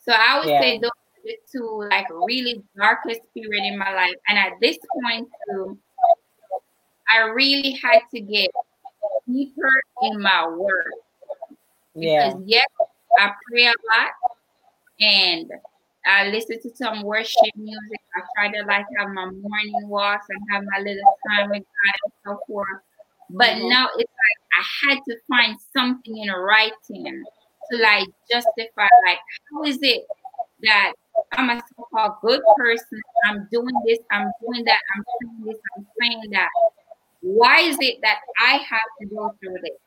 So 0.00 0.12
I 0.12 0.38
would 0.38 0.48
yeah. 0.48 0.60
say 0.60 0.78
those 0.78 0.90
two 1.50 1.86
like 1.90 2.06
really 2.10 2.62
darkest 2.76 3.20
period 3.34 3.64
in 3.64 3.78
my 3.78 3.94
life. 3.94 4.14
And 4.28 4.38
at 4.38 4.52
this 4.60 4.78
point 5.02 5.28
too, 5.48 5.78
I 7.10 7.20
really 7.28 7.72
had 7.72 8.00
to 8.14 8.20
get 8.20 8.50
deeper 9.26 9.70
in 10.02 10.20
my 10.20 10.48
work. 10.48 10.86
Yeah. 11.94 12.28
Because 12.28 12.42
yes, 12.46 12.66
I 13.18 13.30
pray 13.48 13.66
a 13.66 13.68
lot 13.68 14.10
and 15.00 15.50
I 16.06 16.28
listen 16.28 16.60
to 16.62 16.76
some 16.76 17.02
worship 17.02 17.40
music. 17.56 18.00
I 18.16 18.20
try 18.36 18.52
to 18.52 18.66
like 18.66 18.84
have 18.98 19.08
my 19.08 19.26
morning 19.26 19.88
walks 19.88 20.26
and 20.28 20.40
have 20.50 20.64
my 20.64 20.78
little 20.80 21.16
time 21.28 21.50
with 21.50 21.62
God 21.62 21.94
and 22.04 22.12
so 22.24 22.40
forth. 22.46 22.80
But 23.30 23.50
mm-hmm. 23.50 23.68
now 23.68 23.88
it's 23.96 24.12
like 24.12 24.40
I 24.58 24.90
had 24.90 24.98
to 25.08 25.16
find 25.28 25.56
something 25.72 26.18
in 26.18 26.30
writing 26.30 27.24
to 27.70 27.78
like 27.78 28.08
justify 28.30 28.88
like 29.06 29.18
how 29.50 29.64
is 29.64 29.78
it 29.80 30.04
that 30.62 30.92
I'm 31.32 31.50
a 31.50 31.62
so-called 31.76 32.14
good 32.22 32.40
person, 32.56 33.00
I'm 33.24 33.48
doing 33.50 33.74
this, 33.86 33.98
I'm 34.10 34.30
doing 34.40 34.64
that, 34.64 34.80
I'm 34.94 35.04
saying 35.20 35.44
this, 35.46 35.56
I'm 35.76 35.86
saying 36.00 36.30
that. 36.32 36.48
Why 37.20 37.60
is 37.60 37.76
it 37.80 37.98
that 38.02 38.18
I 38.40 38.56
have 38.56 38.88
to 39.00 39.06
go 39.06 39.34
through 39.40 39.56
this? 39.62 39.78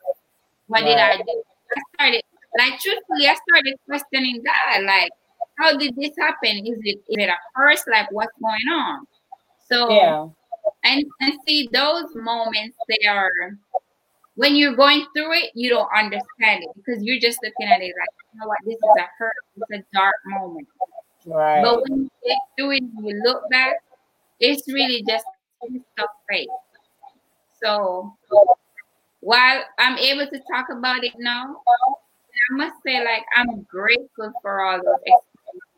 What 0.67 0.81
right. 0.81 0.87
did 0.87 0.97
I 0.97 1.17
do? 1.17 1.43
I 1.75 1.81
started 1.95 2.23
like 2.57 2.79
truthfully, 2.79 3.27
I 3.27 3.35
started 3.47 3.75
questioning 3.85 4.43
God, 4.43 4.83
like, 4.85 5.11
how 5.57 5.77
did 5.77 5.95
this 5.95 6.11
happen? 6.17 6.65
Is 6.65 6.79
it 6.83 6.97
is 7.07 7.17
it 7.17 7.29
a 7.29 7.37
curse? 7.55 7.83
Like 7.91 8.11
what's 8.11 8.33
going 8.41 8.67
on? 8.71 9.05
So 9.69 9.91
yeah. 9.91 10.27
and 10.83 11.05
and 11.21 11.33
see 11.45 11.69
those 11.71 12.15
moments 12.15 12.77
they 12.87 13.07
are 13.07 13.31
when 14.35 14.55
you're 14.55 14.75
going 14.75 15.05
through 15.15 15.33
it, 15.33 15.51
you 15.55 15.69
don't 15.69 15.89
understand 15.95 16.63
it 16.63 16.69
because 16.75 17.03
you're 17.03 17.19
just 17.19 17.39
looking 17.43 17.73
at 17.73 17.81
it 17.81 17.93
like, 17.99 18.09
you 18.33 18.39
know 18.39 18.47
what, 18.47 18.59
this 18.65 18.75
is 18.75 18.95
a 18.97 19.05
hurt, 19.17 19.33
it's 19.55 19.83
a 19.83 19.95
dark 19.95 20.15
moment. 20.25 20.67
Right. 21.27 21.61
But 21.61 21.83
when 21.83 22.03
you 22.03 22.11
get 22.25 22.37
through 22.57 22.71
it 22.71 22.83
and 22.83 23.05
you 23.05 23.21
look 23.23 23.49
back, 23.51 23.75
it's 24.39 24.65
really 24.67 25.03
just 25.07 25.25
stuff 25.93 26.09
faith. 26.29 26.47
So 27.61 28.15
while 29.19 29.61
I'm 29.77 29.97
able 29.97 30.27
to 30.27 30.39
talk 30.51 30.67
about 30.71 31.03
it 31.03 31.13
now, 31.17 31.57
I 32.49 32.55
must 32.55 32.75
say, 32.85 33.03
like, 33.03 33.25
I'm 33.35 33.63
grateful 33.63 34.31
for 34.41 34.61
all 34.61 34.77
those 34.77 35.01
experiences 35.05 35.27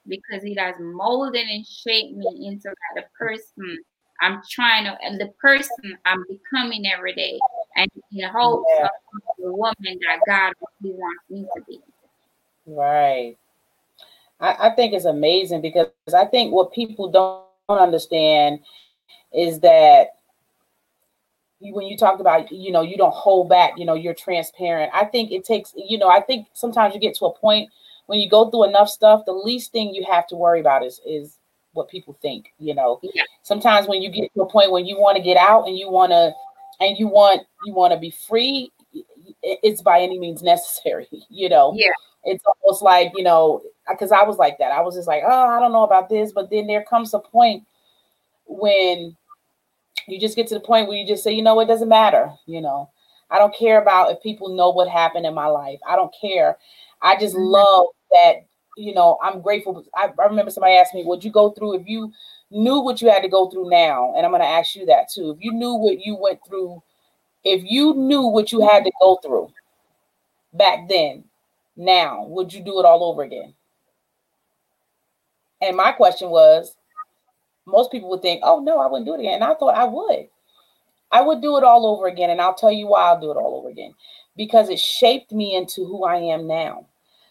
because 0.08 0.43
it 0.43 0.60
has 0.60 0.76
molded 0.80 1.47
and 1.47 1.66
shaped 1.66 2.16
me 2.16 2.47
into 2.47 2.72
the 2.95 3.04
person 3.18 3.80
I'm 4.22 4.41
trying 4.52 4.84
to, 4.84 4.97
and 5.02 5.20
the 5.20 5.32
person 5.41 5.97
I'm 6.06 6.26
becoming 6.30 6.86
every 6.86 7.16
day, 7.16 7.39
and 7.78 7.89
in 8.12 8.30
hopes 8.30 8.70
yeah. 8.78 8.86
of 8.86 8.89
the 9.39 9.52
woman 9.54 9.74
that 10.06 10.20
God 10.28 10.54
really 10.84 10.95
wants 10.95 11.24
me 11.30 11.47
to 11.56 11.64
be. 11.64 11.80
Right. 12.68 13.38
I, 14.40 14.56
I 14.60 14.70
think 14.72 14.94
it's 14.94 15.06
amazing 15.06 15.62
because 15.62 15.88
I 16.16 16.26
think 16.26 16.54
what 16.54 16.72
people 16.72 17.10
don't 17.10 17.44
understand 17.70 18.60
is 19.34 19.60
that 19.60 20.16
when 21.62 21.88
you 21.88 21.98
talk 21.98 22.20
about 22.20 22.52
you 22.52 22.72
know 22.72 22.82
you 22.82 22.96
don't 22.96 23.14
hold 23.14 23.50
back 23.50 23.74
you 23.78 23.86
know 23.86 23.94
you're 23.94 24.14
transparent. 24.14 24.92
I 24.94 25.06
think 25.06 25.32
it 25.32 25.44
takes 25.44 25.74
you 25.76 25.98
know 25.98 26.10
i 26.10 26.22
think 26.22 26.48
sometimes 26.54 26.94
you 26.94 27.02
get 27.02 27.16
to 27.16 27.26
a 27.26 27.38
point 27.38 27.70
when 28.06 28.20
you 28.20 28.30
go 28.30 28.50
through 28.50 28.64
enough 28.70 28.90
stuff 28.90 29.26
the 29.26 29.34
least 29.34 29.72
thing 29.72 29.94
you 29.94 30.06
have 30.10 30.26
to 30.28 30.36
worry 30.36 30.62
about 30.62 30.86
is 30.86 31.02
is 31.06 31.38
what 31.74 31.90
people 31.90 32.18
think 32.22 32.54
you 32.60 32.74
know. 32.74 33.00
Yeah. 33.04 33.24
sometimes 33.44 33.88
when 33.88 34.02
you 34.02 34.10
get 34.10 34.34
to 34.34 34.42
a 34.42 34.50
point 34.50 34.72
when 34.72 34.86
you 34.86 35.00
want 35.00 35.18
to 35.18 35.24
get 35.24 35.38
out 35.38 35.68
and 35.68 35.78
you 35.78 35.90
want 35.90 36.12
to 36.12 36.32
and 36.80 36.98
you 36.98 37.08
want 37.08 37.42
you 37.66 37.74
want 37.74 37.94
to 37.94 38.00
be 38.00 38.12
free 38.12 38.72
it's 39.42 39.82
by 39.82 40.00
any 40.00 40.18
means 40.18 40.42
necessary 40.42 41.08
you 41.30 41.50
know. 41.50 41.74
Yeah 41.76 41.92
it's 42.24 42.43
almost 42.45 42.82
like 42.82 43.11
you 43.15 43.24
know 43.24 43.61
because 43.89 44.11
i 44.11 44.24
was 44.24 44.38
like 44.38 44.57
that 44.57 44.72
i 44.72 44.82
was 44.82 44.95
just 44.95 45.07
like 45.07 45.24
oh 45.26 45.47
i 45.47 45.59
don't 45.59 45.72
know 45.72 45.84
about 45.84 46.09
this 46.09 46.32
but 46.32 46.49
then 46.49 46.67
there 46.67 46.84
comes 46.84 47.13
a 47.13 47.20
point 47.20 47.63
when 48.45 49.15
you 50.09 50.20
just 50.20 50.36
get 50.36 50.47
to 50.47 50.55
the 50.55 50.59
point 50.59 50.88
where 50.88 50.97
you 50.97 51.07
just 51.07 51.24
say, 51.24 51.32
you 51.32 51.43
know, 51.43 51.59
it 51.59 51.67
doesn't 51.67 51.89
matter. 51.89 52.32
You 52.45 52.61
know, 52.61 52.89
I 53.30 53.38
don't 53.38 53.55
care 53.55 53.82
about 53.82 54.11
if 54.11 54.22
people 54.22 54.55
know 54.55 54.70
what 54.70 54.89
happened 54.89 55.26
in 55.26 55.34
my 55.34 55.47
life. 55.47 55.80
I 55.88 55.95
don't 55.95 56.13
care. 56.20 56.57
I 57.01 57.17
just 57.20 57.36
mm-hmm. 57.36 57.45
love 57.45 57.88
that, 58.11 58.45
you 58.76 58.93
know, 58.93 59.17
I'm 59.22 59.41
grateful. 59.41 59.86
I, 59.95 60.09
I 60.20 60.26
remember 60.26 60.51
somebody 60.51 60.76
asked 60.76 60.93
me, 60.93 61.03
would 61.05 61.24
you 61.24 61.32
go 61.32 61.51
through 61.51 61.80
if 61.80 61.88
you 61.88 62.11
knew 62.51 62.80
what 62.80 63.01
you 63.01 63.09
had 63.09 63.22
to 63.22 63.30
go 63.30 63.49
through 63.49 63.70
now? 63.70 64.13
And 64.15 64.26
I'm 64.26 64.32
going 64.32 64.41
to 64.41 64.47
ask 64.47 64.76
you 64.76 64.86
that 64.88 65.09
too. 65.13 65.32
If 65.32 65.38
you 65.41 65.53
knew 65.53 65.76
what 65.76 65.99
you 66.05 66.15
went 66.15 66.39
through, 66.47 66.82
if 67.43 67.63
you 67.63 67.93
knew 67.93 68.24
what 68.24 68.51
you 68.51 68.67
had 68.67 68.84
to 68.84 68.91
go 69.01 69.20
through 69.24 69.51
back 70.53 70.89
then, 70.89 71.24
now, 71.80 72.26
would 72.26 72.54
you 72.54 72.62
do 72.62 72.80
it 72.80 72.86
all 72.86 73.06
over 73.06 73.24
again? 73.24 73.54
And 75.62 75.78
my 75.78 75.94
question 75.94 76.30
was, 76.30 76.76
most 77.66 77.92
people 77.92 78.10
would 78.10 78.22
think, 78.22 78.42
oh 78.44 78.60
no, 78.60 78.80
I 78.80 78.88
wouldn't 78.88 79.06
do 79.06 79.14
it 79.14 79.22
again. 79.22 79.36
And 79.36 79.44
I 79.44 79.54
thought 79.54 79.76
I 79.76 79.86
would. 79.86 80.28
I 81.12 81.22
would 81.22 81.42
do 81.42 81.58
it 81.58 81.64
all 81.64 81.88
over 81.88 82.08
again. 82.08 82.30
And 82.30 82.42
I'll 82.42 82.54
tell 82.54 82.72
you 82.72 82.88
why 82.88 83.04
I'll 83.04 83.20
do 83.20 83.32
it 83.32 83.38
all 83.38 83.58
over 83.58 83.70
again. 83.70 83.94
Because 84.36 84.70
it 84.70 84.80
shaped 84.80 85.32
me 85.32 85.56
into 85.56 85.86
who 85.86 86.04
I 86.04 86.18
am 86.18 86.48
now. 86.48 86.86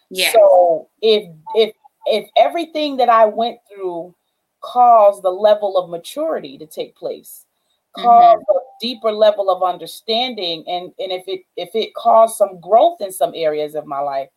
Yeah. 0.09 0.31
So 0.31 0.89
if 1.01 1.29
if 1.55 1.73
if 2.05 2.29
everything 2.35 2.97
that 2.97 3.09
I 3.09 3.25
went 3.25 3.59
through 3.69 4.15
caused 4.61 5.23
the 5.23 5.29
level 5.29 5.77
of 5.77 5.89
maturity 5.89 6.57
to 6.57 6.65
take 6.65 6.95
place, 6.95 7.45
caused 7.93 8.41
mm-hmm. 8.41 8.57
a 8.57 8.61
deeper 8.81 9.11
level 9.11 9.49
of 9.49 9.63
understanding, 9.63 10.63
and 10.67 10.91
and 10.99 11.11
if 11.11 11.27
it 11.27 11.41
if 11.55 11.69
it 11.75 11.93
caused 11.93 12.35
some 12.35 12.59
growth 12.59 13.01
in 13.01 13.11
some 13.11 13.33
areas 13.35 13.75
of 13.75 13.85
my 13.85 13.99
life, 13.99 14.29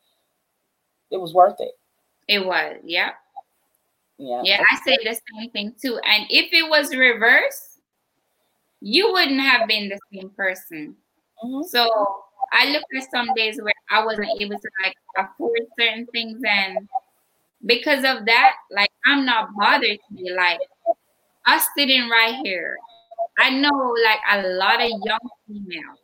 it 1.12 1.20
was 1.20 1.32
worth 1.32 1.60
it. 1.60 1.72
It 2.28 2.44
was, 2.44 2.76
yeah. 2.84 3.10
Yeah. 4.18 4.42
Yeah, 4.44 4.62
I 4.70 4.76
say 4.84 4.96
the 5.02 5.14
same 5.14 5.50
thing 5.50 5.74
too. 5.80 5.98
And 6.04 6.26
if 6.30 6.52
it 6.52 6.68
was 6.68 6.94
reverse, 6.94 7.78
you 8.80 9.12
wouldn't 9.12 9.40
have 9.40 9.68
been 9.68 9.88
the 9.88 9.98
same 10.12 10.30
person. 10.30 10.96
Mm-hmm. 11.44 11.62
So 11.68 11.88
I 12.52 12.70
look 12.70 12.82
at 12.96 13.10
some 13.10 13.28
days 13.34 13.60
where 13.60 13.72
I 13.90 14.04
wasn't 14.04 14.28
able 14.40 14.58
to 14.58 14.70
like 14.82 14.94
afford 15.16 15.60
certain 15.78 16.06
things, 16.12 16.40
and 16.46 16.88
because 17.64 18.04
of 18.04 18.26
that, 18.26 18.54
like 18.70 18.90
I'm 19.06 19.24
not 19.24 19.48
bothered 19.58 19.98
to 20.08 20.14
be 20.14 20.30
like 20.32 20.60
us 21.46 21.66
sitting 21.76 22.08
right 22.08 22.36
here. 22.44 22.76
I 23.38 23.50
know 23.50 23.94
like 24.04 24.20
a 24.30 24.48
lot 24.48 24.82
of 24.82 24.90
young 25.04 25.28
females, 25.46 25.98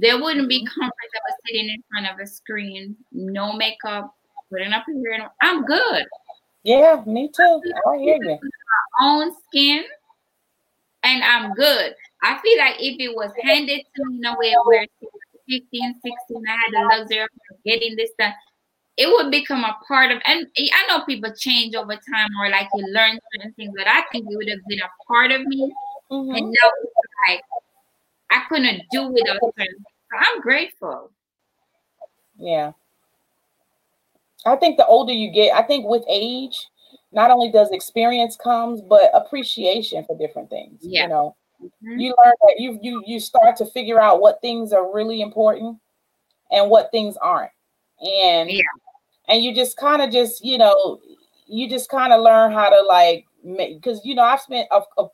they 0.00 0.14
wouldn't 0.14 0.48
be 0.48 0.64
comfort 0.64 1.08
that 1.12 1.22
was 1.26 1.36
sitting 1.46 1.68
in 1.68 1.82
front 1.90 2.06
of 2.06 2.20
a 2.20 2.26
screen, 2.26 2.96
no 3.12 3.52
makeup, 3.52 4.14
putting 4.50 4.72
up 4.72 4.84
a 4.88 4.92
hair. 4.92 5.28
I'm 5.42 5.64
good. 5.64 6.04
Yeah, 6.62 7.02
me 7.06 7.30
too. 7.34 7.60
I 7.86 7.98
hear 7.98 8.16
you. 8.20 8.38
My 8.40 9.06
own 9.06 9.32
skin, 9.46 9.84
and 11.02 11.22
I'm 11.24 11.54
good. 11.54 11.94
I 12.22 12.38
feel 12.38 12.58
like 12.58 12.76
if 12.78 13.00
it 13.00 13.14
was 13.14 13.30
handed 13.42 13.82
to 13.96 14.04
me 14.06 14.18
in 14.18 14.24
a 14.24 14.36
way 14.38 14.54
where 14.64 14.86
15, 15.48 16.00
16, 16.04 16.44
I 16.46 16.50
had 16.50 16.72
the 16.72 16.98
luxury 16.98 17.22
of 17.22 17.28
getting 17.64 17.96
this 17.96 18.10
done, 18.18 18.34
it 18.96 19.08
would 19.08 19.30
become 19.30 19.64
a 19.64 19.76
part 19.86 20.10
of 20.10 20.20
and 20.26 20.46
I 20.58 20.86
know 20.88 21.04
people 21.04 21.32
change 21.36 21.74
over 21.76 21.94
time 21.94 22.28
or 22.40 22.50
like 22.50 22.68
you 22.74 22.84
learn 22.92 23.18
certain 23.32 23.52
things, 23.54 23.72
but 23.76 23.86
I 23.86 24.02
think 24.10 24.26
it 24.28 24.36
would 24.36 24.48
have 24.48 24.64
been 24.68 24.80
a 24.80 24.90
part 25.06 25.30
of 25.30 25.46
me. 25.46 25.72
Mm-hmm. 26.10 26.34
And 26.34 26.46
now 26.46 26.70
it's 26.82 26.92
like 27.28 27.42
I 28.30 28.44
couldn't 28.48 28.82
do 28.90 29.08
without. 29.08 29.38
So 30.10 30.16
I'm 30.18 30.40
grateful. 30.40 31.10
Yeah. 32.38 32.72
I 34.46 34.56
think 34.56 34.78
the 34.78 34.86
older 34.86 35.12
you 35.12 35.30
get, 35.30 35.54
I 35.54 35.62
think 35.62 35.86
with 35.86 36.02
age, 36.08 36.66
not 37.12 37.30
only 37.30 37.50
does 37.50 37.70
experience 37.70 38.36
comes, 38.36 38.80
but 38.80 39.10
appreciation 39.14 40.04
for 40.04 40.16
different 40.16 40.50
things. 40.50 40.80
Yeah. 40.82 41.02
You 41.02 41.08
know, 41.08 41.36
mm-hmm. 41.62 41.98
you 41.98 42.14
learn 42.24 42.32
that 42.42 42.56
you 42.58 42.78
you 42.82 43.02
you 43.06 43.20
start 43.20 43.56
to 43.56 43.66
figure 43.66 44.00
out 44.00 44.20
what 44.20 44.40
things 44.40 44.72
are 44.72 44.92
really 44.92 45.20
important 45.20 45.78
and 46.50 46.70
what 46.70 46.90
things 46.90 47.16
aren't. 47.18 47.52
And 48.00 48.50
yeah. 48.50 48.62
and 49.28 49.42
you 49.42 49.54
just 49.54 49.76
kind 49.76 50.02
of 50.02 50.10
just, 50.10 50.44
you 50.44 50.58
know, 50.58 51.00
you 51.46 51.68
just 51.68 51.90
kind 51.90 52.12
of 52.12 52.22
learn 52.22 52.52
how 52.52 52.68
to 52.68 52.82
like 52.82 53.24
make 53.42 53.80
because 53.80 54.00
you 54.04 54.14
know, 54.14 54.22
I've 54.22 54.40
spent 54.40 54.68
a, 54.70 54.80
a, 54.98 55.06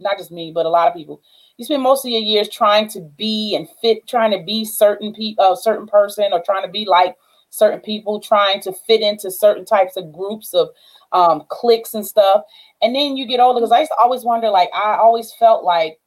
not 0.00 0.18
just 0.18 0.32
me, 0.32 0.52
but 0.54 0.66
a 0.66 0.70
lot 0.70 0.88
of 0.88 0.94
people. 0.94 1.20
You 1.56 1.64
spend 1.64 1.82
most 1.82 2.04
of 2.04 2.10
your 2.10 2.20
years 2.20 2.48
trying 2.48 2.88
to 2.88 3.00
be 3.00 3.54
and 3.54 3.68
fit, 3.80 4.06
trying 4.06 4.30
to 4.32 4.42
be 4.42 4.64
certain 4.64 5.12
people, 5.12 5.52
a 5.52 5.56
certain 5.56 5.86
person, 5.86 6.32
or 6.32 6.42
trying 6.42 6.64
to 6.64 6.70
be 6.70 6.84
like 6.86 7.16
certain 7.50 7.80
people, 7.80 8.20
trying 8.20 8.60
to 8.62 8.72
fit 8.86 9.02
into 9.02 9.30
certain 9.30 9.64
types 9.64 9.96
of 9.96 10.12
groups 10.12 10.54
of 10.54 10.68
um, 11.12 11.44
cliques 11.48 11.94
and 11.94 12.06
stuff. 12.06 12.42
And 12.80 12.94
then 12.94 13.16
you 13.16 13.26
get 13.26 13.40
older 13.40 13.60
because 13.60 13.72
I 13.72 13.80
used 13.80 13.90
to 13.90 14.02
always 14.02 14.24
wonder, 14.24 14.48
like, 14.48 14.70
I 14.74 14.96
always 14.96 15.32
felt 15.34 15.62
like 15.62 15.98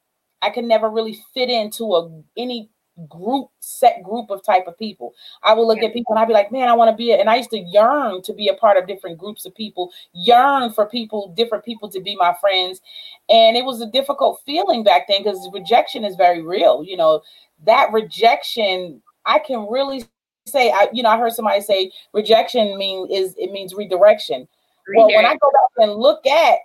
I 0.42 0.50
could 0.50 0.64
never 0.64 0.90
really 0.90 1.18
fit 1.32 1.48
into 1.48 1.94
a 1.94 2.22
any 2.36 2.68
group 3.08 3.48
set 3.60 4.02
group 4.02 4.30
of 4.30 4.42
type 4.42 4.66
of 4.66 4.78
people. 4.78 5.14
I 5.42 5.52
will 5.54 5.66
look 5.66 5.82
at 5.82 5.92
people 5.92 6.14
and 6.14 6.18
i'd 6.18 6.28
be 6.28 6.34
like 6.34 6.50
man 6.50 6.68
i 6.68 6.72
want 6.72 6.90
to 6.90 6.96
be 6.96 7.12
a, 7.12 7.16
and 7.16 7.28
i 7.28 7.36
used 7.36 7.50
to 7.50 7.58
yearn 7.58 8.22
to 8.22 8.32
be 8.32 8.48
a 8.48 8.54
part 8.54 8.76
of 8.76 8.86
different 8.86 9.18
groups 9.18 9.44
of 9.44 9.54
people 9.54 9.92
yearn 10.12 10.72
for 10.72 10.86
people 10.86 11.32
different 11.36 11.64
people 11.64 11.88
to 11.90 12.00
be 12.00 12.16
my 12.16 12.34
friends 12.40 12.80
and 13.28 13.56
it 13.56 13.64
was 13.64 13.80
a 13.80 13.90
difficult 13.90 14.40
feeling 14.46 14.82
back 14.82 15.06
then 15.08 15.22
because 15.22 15.48
rejection 15.52 16.04
is 16.04 16.16
very 16.16 16.42
real 16.42 16.82
you 16.84 16.96
know? 16.96 17.20
That 17.64 17.92
rejection 17.92 19.02
i 19.24 19.38
can 19.38 19.66
really 19.70 20.04
say 20.46 20.70
i 20.70 20.88
you 20.92 21.02
know 21.02 21.10
i 21.10 21.18
heard 21.18 21.32
somebody 21.32 21.60
say 21.60 21.90
rejection 22.12 22.78
mean 22.78 23.08
is 23.10 23.34
it 23.36 23.52
means 23.52 23.74
redirection. 23.74 24.46
Well 24.94 25.08
when 25.08 25.26
i 25.26 25.32
go 25.32 25.50
back 25.50 25.88
and 25.88 25.94
look 25.94 26.26
at 26.26 26.58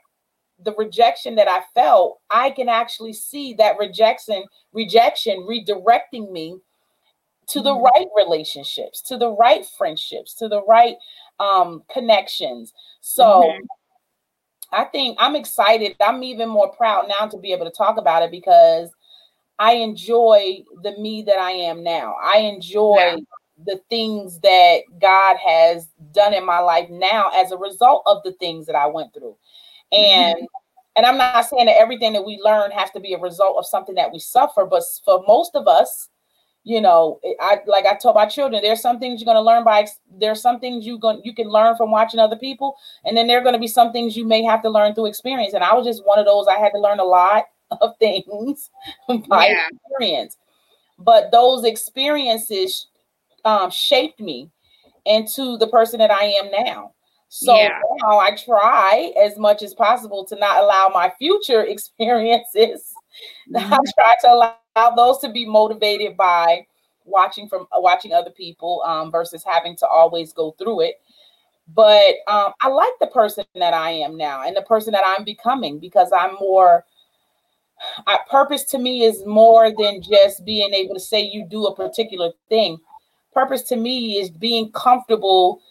the 0.63 0.73
rejection 0.77 1.35
that 1.35 1.47
I 1.47 1.61
felt, 1.73 2.19
I 2.29 2.51
can 2.51 2.69
actually 2.69 3.13
see 3.13 3.53
that 3.55 3.77
rejection, 3.79 4.43
rejection 4.73 5.47
redirecting 5.49 6.31
me 6.31 6.57
to 7.47 7.61
the 7.61 7.71
mm-hmm. 7.71 7.83
right 7.83 8.07
relationships, 8.15 9.01
to 9.03 9.17
the 9.17 9.31
right 9.31 9.65
friendships, 9.77 10.33
to 10.35 10.47
the 10.47 10.63
right 10.63 10.95
um, 11.39 11.83
connections. 11.91 12.73
So 13.01 13.23
mm-hmm. 13.23 13.65
I 14.71 14.85
think 14.85 15.17
I'm 15.19 15.35
excited. 15.35 15.95
I'm 15.99 16.23
even 16.23 16.47
more 16.47 16.71
proud 16.71 17.07
now 17.07 17.27
to 17.27 17.37
be 17.37 17.51
able 17.51 17.65
to 17.65 17.71
talk 17.71 17.97
about 17.97 18.23
it 18.23 18.31
because 18.31 18.89
I 19.59 19.73
enjoy 19.73 20.63
the 20.81 20.97
me 20.97 21.23
that 21.23 21.37
I 21.37 21.51
am 21.51 21.83
now. 21.83 22.15
I 22.23 22.39
enjoy 22.39 22.95
yeah. 22.95 23.17
the 23.65 23.81
things 23.89 24.39
that 24.39 24.79
God 24.99 25.37
has 25.45 25.87
done 26.13 26.33
in 26.33 26.45
my 26.45 26.59
life 26.59 26.89
now 26.89 27.29
as 27.33 27.51
a 27.51 27.57
result 27.57 28.03
of 28.05 28.23
the 28.23 28.31
things 28.33 28.65
that 28.67 28.75
I 28.75 28.87
went 28.87 29.13
through. 29.13 29.35
And 29.91 30.47
and 30.95 31.05
I'm 31.05 31.17
not 31.17 31.45
saying 31.45 31.67
that 31.67 31.79
everything 31.79 32.13
that 32.13 32.25
we 32.25 32.39
learn 32.43 32.71
has 32.71 32.91
to 32.91 32.99
be 32.99 33.13
a 33.13 33.19
result 33.19 33.57
of 33.57 33.65
something 33.65 33.95
that 33.95 34.11
we 34.11 34.19
suffer, 34.19 34.65
but 34.65 34.83
for 35.05 35.23
most 35.25 35.55
of 35.55 35.67
us, 35.67 36.09
you 36.63 36.79
know, 36.79 37.19
I 37.39 37.59
like 37.65 37.85
I 37.85 37.95
told 37.95 38.15
my 38.15 38.25
children, 38.25 38.61
there's 38.61 38.81
some 38.81 38.99
things 38.99 39.19
you're 39.19 39.25
going 39.25 39.35
to 39.35 39.41
learn 39.41 39.63
by 39.63 39.87
there's 40.19 40.41
some 40.41 40.59
things 40.59 40.85
you 40.85 40.99
going 40.99 41.21
you 41.23 41.33
can 41.33 41.47
learn 41.47 41.75
from 41.75 41.91
watching 41.91 42.19
other 42.19 42.35
people, 42.35 42.75
and 43.03 43.17
then 43.17 43.27
there 43.27 43.39
are 43.39 43.43
going 43.43 43.53
to 43.55 43.59
be 43.59 43.67
some 43.67 43.91
things 43.91 44.15
you 44.15 44.25
may 44.25 44.43
have 44.43 44.61
to 44.63 44.69
learn 44.69 44.93
through 44.93 45.07
experience. 45.07 45.53
And 45.53 45.63
I 45.63 45.73
was 45.73 45.87
just 45.87 46.05
one 46.05 46.19
of 46.19 46.25
those. 46.25 46.47
I 46.47 46.59
had 46.59 46.71
to 46.73 46.79
learn 46.79 46.99
a 46.99 47.03
lot 47.05 47.45
of 47.81 47.97
things 47.97 48.69
by 49.27 49.47
yeah. 49.47 49.67
experience, 49.71 50.37
but 50.99 51.31
those 51.31 51.63
experiences 51.63 52.87
um, 53.43 53.71
shaped 53.71 54.19
me 54.19 54.51
into 55.05 55.57
the 55.57 55.67
person 55.67 55.97
that 55.99 56.11
I 56.11 56.25
am 56.25 56.51
now. 56.51 56.93
So 57.33 57.55
yeah. 57.55 57.79
now 58.01 58.19
I 58.19 58.35
try 58.35 59.13
as 59.17 59.37
much 59.37 59.63
as 59.63 59.73
possible 59.73 60.25
to 60.25 60.35
not 60.35 60.61
allow 60.61 60.91
my 60.93 61.13
future 61.17 61.63
experiences. 61.75 62.93
Mm-hmm. 63.51 63.73
I 63.73 63.77
try 63.93 64.15
to 64.21 64.31
allow 64.31 64.95
those 64.95 65.17
to 65.19 65.29
be 65.29 65.45
motivated 65.45 66.15
by 66.15 66.65
watching 67.03 67.49
from 67.49 67.63
uh, 67.63 67.81
watching 67.81 68.13
other 68.13 68.29
people 68.29 68.81
um, 68.85 69.11
versus 69.11 69.43
having 69.43 69.75
to 69.77 69.87
always 69.87 70.31
go 70.31 70.55
through 70.57 70.81
it. 70.81 71.01
But 71.75 72.15
um, 72.27 72.53
I 72.61 72.69
like 72.69 72.93
the 73.01 73.07
person 73.07 73.43
that 73.55 73.73
I 73.73 73.91
am 73.91 74.15
now 74.15 74.43
and 74.43 74.55
the 74.55 74.61
person 74.61 74.93
that 74.93 75.03
I'm 75.05 75.25
becoming 75.25 75.77
because 75.77 76.09
I'm 76.17 76.35
more. 76.35 76.85
I, 78.07 78.19
purpose 78.29 78.63
to 78.65 78.77
me 78.77 79.03
is 79.03 79.25
more 79.25 79.71
than 79.77 80.01
just 80.01 80.45
being 80.45 80.73
able 80.73 80.93
to 80.93 81.01
say 81.01 81.19
you 81.19 81.45
do 81.45 81.65
a 81.65 81.75
particular 81.75 82.31
thing. 82.47 82.77
Purpose 83.33 83.63
to 83.63 83.75
me 83.75 84.13
is 84.13 84.29
being 84.29 84.71
comfortable 84.71 85.61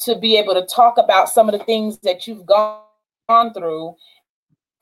to 0.00 0.18
be 0.18 0.36
able 0.36 0.54
to 0.54 0.66
talk 0.66 0.98
about 0.98 1.28
some 1.28 1.48
of 1.48 1.58
the 1.58 1.64
things 1.64 1.98
that 1.98 2.26
you've 2.26 2.46
gone, 2.46 2.82
gone 3.28 3.52
through 3.52 3.94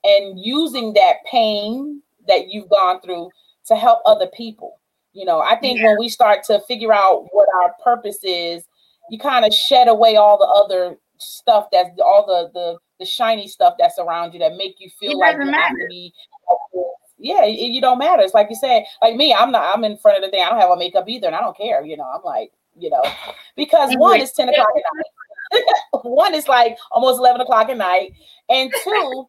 and 0.04 0.38
using 0.38 0.92
that 0.94 1.16
pain 1.30 2.02
that 2.26 2.48
you've 2.48 2.68
gone 2.68 3.00
through 3.00 3.30
to 3.66 3.76
help 3.76 4.00
other 4.06 4.28
people. 4.28 4.80
You 5.12 5.24
know, 5.24 5.40
I 5.40 5.56
think 5.56 5.78
yeah. 5.78 5.86
when 5.86 5.98
we 5.98 6.08
start 6.08 6.44
to 6.44 6.60
figure 6.68 6.92
out 6.92 7.26
what 7.32 7.48
our 7.62 7.74
purpose 7.82 8.18
is, 8.22 8.64
you 9.10 9.18
kind 9.18 9.44
of 9.44 9.52
shed 9.52 9.88
away 9.88 10.16
all 10.16 10.38
the 10.38 10.64
other 10.64 10.96
stuff 11.20 11.66
that's 11.72 11.90
all 11.98 12.24
the 12.24 12.48
the 12.54 12.78
the 13.00 13.04
shiny 13.04 13.48
stuff 13.48 13.74
that's 13.76 13.98
around 13.98 14.32
you 14.32 14.38
that 14.38 14.56
make 14.56 14.76
you 14.78 14.88
feel 15.00 15.10
it 15.10 15.16
like 15.16 15.36
you 15.36 15.50
have 15.50 15.70
to 15.72 15.86
be 15.88 16.12
yeah, 17.18 17.44
it, 17.44 17.70
you 17.70 17.80
don't 17.80 17.98
matter. 17.98 18.22
It's 18.22 18.34
like 18.34 18.48
you 18.48 18.56
said, 18.56 18.84
like 19.02 19.16
me, 19.16 19.34
I'm 19.34 19.50
not, 19.50 19.74
I'm 19.74 19.84
in 19.84 19.98
front 19.98 20.18
of 20.18 20.22
the 20.22 20.30
thing. 20.30 20.42
I 20.44 20.50
don't 20.50 20.60
have 20.60 20.70
a 20.70 20.76
makeup 20.76 21.08
either, 21.08 21.26
and 21.26 21.36
I 21.36 21.40
don't 21.40 21.56
care. 21.56 21.84
You 21.84 21.96
know, 21.96 22.04
I'm 22.04 22.22
like, 22.24 22.52
you 22.78 22.90
know, 22.90 23.02
because 23.56 23.94
one 23.96 24.20
is 24.20 24.32
10 24.32 24.48
o'clock 24.48 24.68
at 24.76 24.82
night. 24.96 25.64
one 26.04 26.34
is 26.34 26.48
like 26.48 26.76
almost 26.90 27.18
11 27.18 27.40
o'clock 27.40 27.68
at 27.68 27.76
night. 27.76 28.12
And 28.48 28.72
two, 28.84 29.28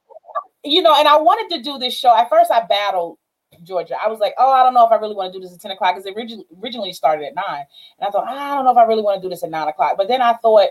you 0.64 0.82
know, 0.82 0.96
and 0.98 1.08
I 1.08 1.18
wanted 1.18 1.56
to 1.56 1.64
do 1.64 1.78
this 1.78 1.98
show. 1.98 2.16
At 2.16 2.30
first, 2.30 2.52
I 2.52 2.66
battled 2.66 3.18
Georgia. 3.64 3.96
I 4.04 4.08
was 4.08 4.20
like, 4.20 4.34
oh, 4.38 4.52
I 4.52 4.64
don't 4.64 4.74
know 4.74 4.86
if 4.86 4.92
I 4.92 4.96
really 4.96 5.16
want 5.16 5.34
to 5.34 5.40
do 5.40 5.44
this 5.44 5.54
at 5.54 5.62
10 5.62 5.72
o'clock 5.72 5.96
because 5.96 6.06
it 6.06 6.16
originally, 6.16 6.46
originally 6.62 6.94
started 6.94 7.26
at 7.26 7.36
nine. 7.36 7.66
And 8.00 8.08
I 8.08 8.12
thought, 8.12 8.28
I 8.28 8.56
don't 8.56 8.66
know 8.66 8.72
if 8.72 8.78
I 8.78 8.84
really 8.84 9.02
want 9.02 9.22
to 9.22 9.26
do 9.26 9.30
this 9.30 9.44
at 9.44 9.50
nine 9.50 9.68
o'clock. 9.68 9.96
But 9.98 10.08
then 10.08 10.22
I 10.22 10.34
thought, 10.34 10.70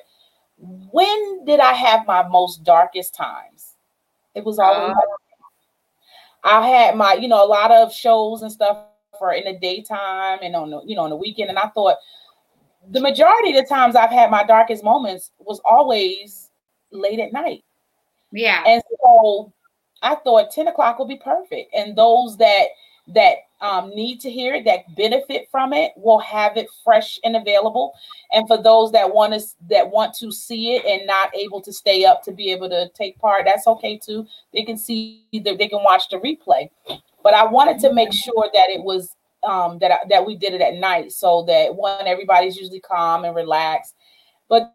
when 0.59 1.45
did 1.45 1.61
I 1.61 1.73
have 1.73 2.07
my 2.07 2.27
most 2.27 2.65
darkest 2.65 3.15
times? 3.15 3.75
It 4.35 4.45
was 4.45 4.59
always. 4.59 4.97
Uh, 4.97 5.01
I 6.45 6.69
had 6.69 6.97
my, 6.97 7.15
you 7.15 7.29
know, 7.29 7.45
a 7.45 7.47
lot 7.47 7.71
of 7.71 7.93
shows 7.93 8.43
and 8.43 8.53
stuff 8.53 8.79
for 9.19 9.33
in 9.33 9.45
the 9.45 9.59
daytime 9.59 10.39
and 10.43 10.55
on 10.55 10.71
the, 10.71 10.81
you 10.87 10.95
know, 10.95 11.03
on 11.03 11.11
the 11.11 11.17
weekend. 11.17 11.51
And 11.51 11.59
I 11.59 11.69
thought, 11.69 11.97
the 12.91 13.01
majority 13.01 13.57
of 13.57 13.63
the 13.63 13.69
times 13.69 13.97
I've 13.97 14.11
had 14.11 14.31
my 14.31 14.45
darkest 14.45 14.85
moments 14.85 15.31
was 15.39 15.61
always 15.65 16.51
late 16.91 17.21
at 17.21 17.33
night. 17.33 17.65
Yeah. 18.33 18.63
And 18.67 18.83
so 19.03 19.53
I 20.03 20.15
thought 20.17 20.51
10 20.51 20.69
o'clock 20.69 20.99
would 20.99 21.09
be 21.09 21.21
perfect. 21.23 21.75
And 21.75 21.97
those 21.97 22.37
that 22.39 22.69
that 23.15 23.37
um, 23.63 23.89
need 23.91 24.21
to 24.21 24.31
hear 24.31 24.55
it, 24.55 24.67
that 24.67 24.95
benefit 24.95 25.49
from 25.51 25.73
it, 25.73 25.93
will 25.97 26.19
have 26.19 26.59
it 26.59 26.69
fresh 26.85 27.19
and 27.25 27.37
available. 27.37 27.95
And 28.33 28.47
for 28.47 28.63
those 28.63 28.93
that 28.93 29.13
want 29.13 29.33
to 29.33 29.41
that 29.71 29.91
want 29.91 30.15
to 30.17 30.31
see 30.31 30.75
it 30.75 30.85
and 30.85 31.07
not 31.07 31.35
able 31.35 31.61
to 31.63 31.73
stay 31.73 32.05
up 32.05 32.23
to 32.25 32.33
be 32.33 32.53
able 32.53 32.69
to 32.69 32.89
take 32.91 33.19
part, 33.19 33.47
that's 33.47 33.67
okay 33.67 33.99
too. 33.99 34.27
They 34.53 34.63
can 34.63 34.77
see 34.77 35.25
the, 35.33 35.57
they 35.57 35.69
can 35.69 35.83
watch 35.83 36.09
the 36.11 36.19
replay. 36.19 36.71
But 37.23 37.35
I 37.35 37.45
wanted 37.47 37.79
to 37.81 37.93
make 37.93 38.13
sure 38.13 38.49
that 38.53 38.71
it 38.71 38.83
was 38.83 39.15
um, 39.43 39.79
that 39.79 40.09
that 40.09 40.25
we 40.25 40.37
did 40.37 40.55
it 40.55 40.61
at 40.61 40.75
night, 40.75 41.13
so 41.13 41.45
that 41.45 41.75
one 41.75 42.07
everybody's 42.07 42.57
usually 42.57 42.81
calm 42.81 43.25
and 43.25 43.35
relaxed. 43.35 43.95
But 44.49 44.75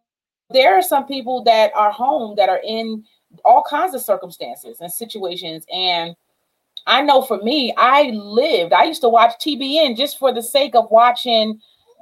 there 0.49 0.75
are 0.75 0.81
some 0.81 1.05
people 1.05 1.43
that 1.43 1.71
are 1.75 1.91
home 1.91 2.35
that 2.37 2.49
are 2.49 2.61
in 2.65 3.03
all 3.43 3.63
kinds 3.67 3.93
of 3.95 4.01
circumstances 4.01 4.81
and 4.81 4.91
situations, 4.91 5.65
and 5.73 6.15
I 6.85 7.01
know 7.01 7.21
for 7.21 7.37
me, 7.37 7.73
I 7.77 8.11
lived. 8.11 8.73
I 8.73 8.83
used 8.83 9.01
to 9.01 9.09
watch 9.09 9.33
TBN 9.39 9.95
just 9.95 10.19
for 10.19 10.33
the 10.33 10.43
sake 10.43 10.75
of 10.75 10.91
watching 10.91 11.59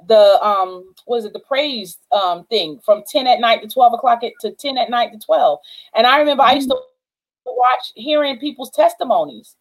the 0.08 0.42
um 0.44 0.92
was 1.06 1.24
it 1.24 1.32
the 1.32 1.38
praise 1.38 1.98
um 2.10 2.44
thing 2.46 2.80
from 2.84 3.02
10 3.08 3.26
at 3.26 3.40
night 3.40 3.62
to 3.62 3.68
12 3.68 3.94
o'clock 3.94 4.22
at, 4.24 4.32
to 4.40 4.50
10 4.50 4.76
at 4.78 4.90
night 4.90 5.12
to 5.12 5.18
12 5.18 5.58
and 5.94 6.06
i 6.06 6.18
remember 6.18 6.42
i 6.42 6.54
used 6.54 6.68
to 6.68 6.76
watch 7.46 7.92
hearing 7.94 8.38
people's 8.38 8.70
testimonies 8.70 9.56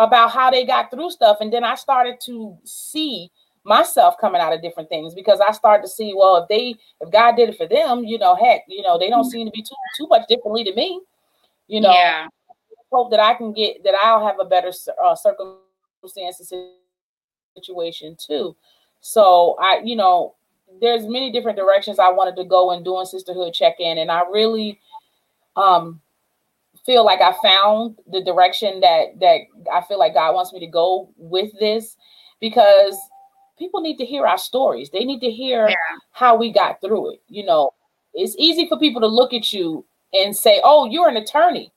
about 0.00 0.30
how 0.30 0.50
they 0.50 0.64
got 0.64 0.90
through 0.90 1.10
stuff. 1.10 1.36
And 1.40 1.52
then 1.52 1.62
I 1.62 1.74
started 1.74 2.18
to 2.24 2.56
see 2.64 3.30
myself 3.64 4.14
coming 4.18 4.40
out 4.40 4.54
of 4.54 4.62
different 4.62 4.88
things 4.88 5.14
because 5.14 5.40
I 5.46 5.52
started 5.52 5.82
to 5.82 5.88
see, 5.88 6.14
well, 6.16 6.36
if 6.38 6.48
they, 6.48 6.74
if 7.02 7.12
God 7.12 7.36
did 7.36 7.50
it 7.50 7.58
for 7.58 7.68
them, 7.68 8.04
you 8.04 8.18
know, 8.18 8.34
heck, 8.34 8.62
you 8.66 8.82
know, 8.82 8.98
they 8.98 9.10
don't 9.10 9.30
seem 9.30 9.46
to 9.46 9.52
be 9.52 9.62
too 9.62 9.76
too 9.98 10.06
much 10.08 10.26
differently 10.26 10.64
to 10.64 10.74
me. 10.74 11.02
You 11.68 11.82
know, 11.82 11.92
yeah. 11.92 12.26
hope 12.90 13.10
that 13.10 13.20
I 13.20 13.34
can 13.34 13.52
get 13.52 13.84
that 13.84 13.94
I'll 13.94 14.26
have 14.26 14.40
a 14.40 14.46
better 14.46 14.72
uh, 15.04 15.14
circumstances 15.14 16.50
situation 17.54 18.16
too. 18.18 18.56
So 19.02 19.56
I, 19.60 19.82
you 19.84 19.96
know, 19.96 20.34
there's 20.80 21.06
many 21.06 21.30
different 21.30 21.58
directions 21.58 21.98
I 21.98 22.10
wanted 22.10 22.36
to 22.36 22.44
go 22.44 22.70
in 22.72 22.82
doing 22.82 23.04
sisterhood 23.04 23.52
check 23.52 23.76
in, 23.80 23.98
and 23.98 24.10
I 24.10 24.22
really 24.30 24.80
um 25.56 26.00
feel 26.86 27.04
like 27.04 27.20
I 27.20 27.34
found 27.42 27.96
the 28.10 28.22
direction 28.22 28.80
that 28.80 29.20
that 29.20 29.40
I 29.72 29.82
feel 29.82 29.98
like 29.98 30.14
God 30.14 30.34
wants 30.34 30.52
me 30.52 30.60
to 30.60 30.66
go 30.66 31.12
with 31.16 31.50
this 31.58 31.96
because 32.40 32.96
people 33.58 33.80
need 33.80 33.98
to 33.98 34.06
hear 34.06 34.26
our 34.26 34.38
stories. 34.38 34.90
They 34.90 35.04
need 35.04 35.20
to 35.20 35.30
hear 35.30 35.68
yeah. 35.68 35.76
how 36.12 36.36
we 36.36 36.52
got 36.52 36.80
through 36.80 37.12
it. 37.14 37.22
You 37.28 37.44
know, 37.44 37.70
it's 38.14 38.34
easy 38.38 38.68
for 38.68 38.78
people 38.78 39.00
to 39.02 39.06
look 39.06 39.32
at 39.32 39.52
you 39.52 39.84
and 40.12 40.36
say, 40.36 40.60
"Oh, 40.64 40.86
you're 40.86 41.08
an 41.08 41.16
attorney." 41.16 41.72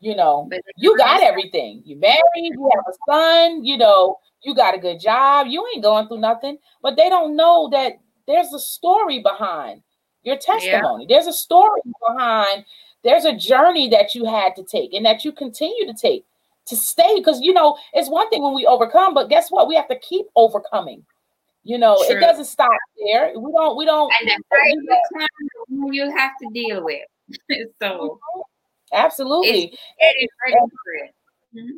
You 0.00 0.14
know, 0.14 0.48
you 0.76 0.96
got 0.96 1.24
everything. 1.24 1.82
You 1.84 1.96
married, 1.96 2.22
you 2.36 2.70
have 2.72 2.84
a 2.86 3.12
son, 3.12 3.64
you 3.64 3.76
know, 3.76 4.18
you 4.44 4.54
got 4.54 4.76
a 4.76 4.78
good 4.78 5.00
job, 5.00 5.48
you 5.48 5.66
ain't 5.74 5.82
going 5.82 6.06
through 6.06 6.20
nothing. 6.20 6.58
But 6.82 6.96
they 6.96 7.08
don't 7.08 7.34
know 7.34 7.68
that 7.72 7.94
there's 8.28 8.52
a 8.52 8.60
story 8.60 9.18
behind 9.20 9.82
your 10.22 10.36
testimony. 10.36 11.06
Yeah. 11.08 11.16
There's 11.16 11.26
a 11.26 11.32
story 11.32 11.80
behind 12.06 12.64
there's 13.08 13.24
a 13.24 13.34
journey 13.34 13.88
that 13.88 14.14
you 14.14 14.26
had 14.26 14.54
to 14.54 14.62
take 14.62 14.92
and 14.92 15.06
that 15.06 15.24
you 15.24 15.32
continue 15.32 15.86
to 15.86 15.94
take 15.94 16.24
to 16.66 16.76
stay 16.76 17.14
because 17.16 17.40
you 17.40 17.54
know 17.54 17.76
it's 17.94 18.10
one 18.10 18.28
thing 18.28 18.42
when 18.42 18.52
we 18.52 18.66
overcome 18.66 19.14
but 19.14 19.30
guess 19.30 19.50
what 19.50 19.66
we 19.66 19.74
have 19.74 19.88
to 19.88 19.98
keep 20.00 20.26
overcoming 20.36 21.02
You 21.64 21.76
know, 21.76 22.02
True. 22.06 22.16
it 22.16 22.20
doesn't 22.20 22.46
stop 22.46 22.70
there. 23.04 23.32
We 23.36 23.52
don't. 23.52 23.76
We 23.76 23.84
don't. 23.84 24.10
And 24.20 24.30
the 24.30 24.42
price 24.48 24.74
you 25.92 26.10
have 26.16 26.32
to 26.42 26.48
deal 26.54 26.82
with. 26.82 27.02
so, 27.82 28.18
absolutely. 28.92 29.76
It's, 29.98 30.32
mm-hmm. 31.54 31.76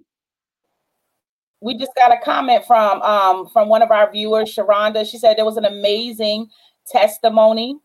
We 1.60 1.76
just 1.76 1.92
got 1.96 2.12
a 2.12 2.20
comment 2.24 2.64
from 2.66 3.02
um 3.02 3.48
from 3.52 3.68
one 3.68 3.82
of 3.82 3.90
our 3.90 4.10
viewers, 4.12 4.54
Sharonda. 4.54 5.10
She 5.10 5.18
said 5.18 5.36
there 5.36 5.44
was 5.44 5.56
an 5.56 5.64
amazing 5.64 6.48
testimony. 6.86 7.76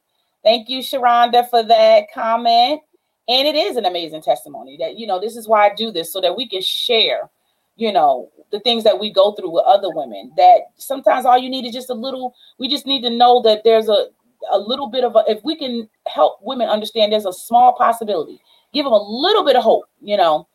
Thank 0.43 0.69
you, 0.69 0.79
Sharonda, 0.79 1.49
for 1.49 1.63
that 1.63 2.11
comment. 2.13 2.81
And 3.27 3.47
it 3.47 3.55
is 3.55 3.75
an 3.75 3.85
amazing 3.85 4.21
testimony 4.21 4.77
that 4.79 4.97
you 4.97 5.07
know 5.07 5.19
this 5.19 5.35
is 5.35 5.47
why 5.47 5.67
I 5.67 5.75
do 5.75 5.91
this 5.91 6.11
so 6.13 6.21
that 6.21 6.37
we 6.37 6.47
can 6.47 6.61
share 6.61 7.29
you 7.75 7.91
know 7.91 8.31
the 8.51 8.59
things 8.61 8.83
that 8.83 8.99
we 8.99 9.11
go 9.11 9.33
through 9.33 9.51
with 9.51 9.65
other 9.65 9.89
women 9.93 10.31
that 10.37 10.59
sometimes 10.77 11.25
all 11.25 11.37
you 11.37 11.49
need 11.49 11.65
is 11.65 11.73
just 11.73 11.89
a 11.89 11.93
little 11.93 12.35
we 12.57 12.67
just 12.67 12.85
need 12.85 13.01
to 13.01 13.09
know 13.09 13.41
that 13.41 13.63
there's 13.63 13.89
a 13.89 14.07
a 14.51 14.59
little 14.59 14.87
bit 14.87 15.03
of 15.03 15.15
a 15.15 15.23
if 15.27 15.43
we 15.43 15.55
can 15.55 15.89
help 16.07 16.39
women 16.41 16.69
understand 16.69 17.11
there's 17.11 17.25
a 17.25 17.33
small 17.33 17.73
possibility 17.73 18.39
give 18.73 18.83
them 18.85 18.93
a 18.93 19.21
little 19.21 19.43
bit 19.43 19.55
of 19.55 19.63
hope 19.63 19.85
you 20.01 20.15
know 20.15 20.47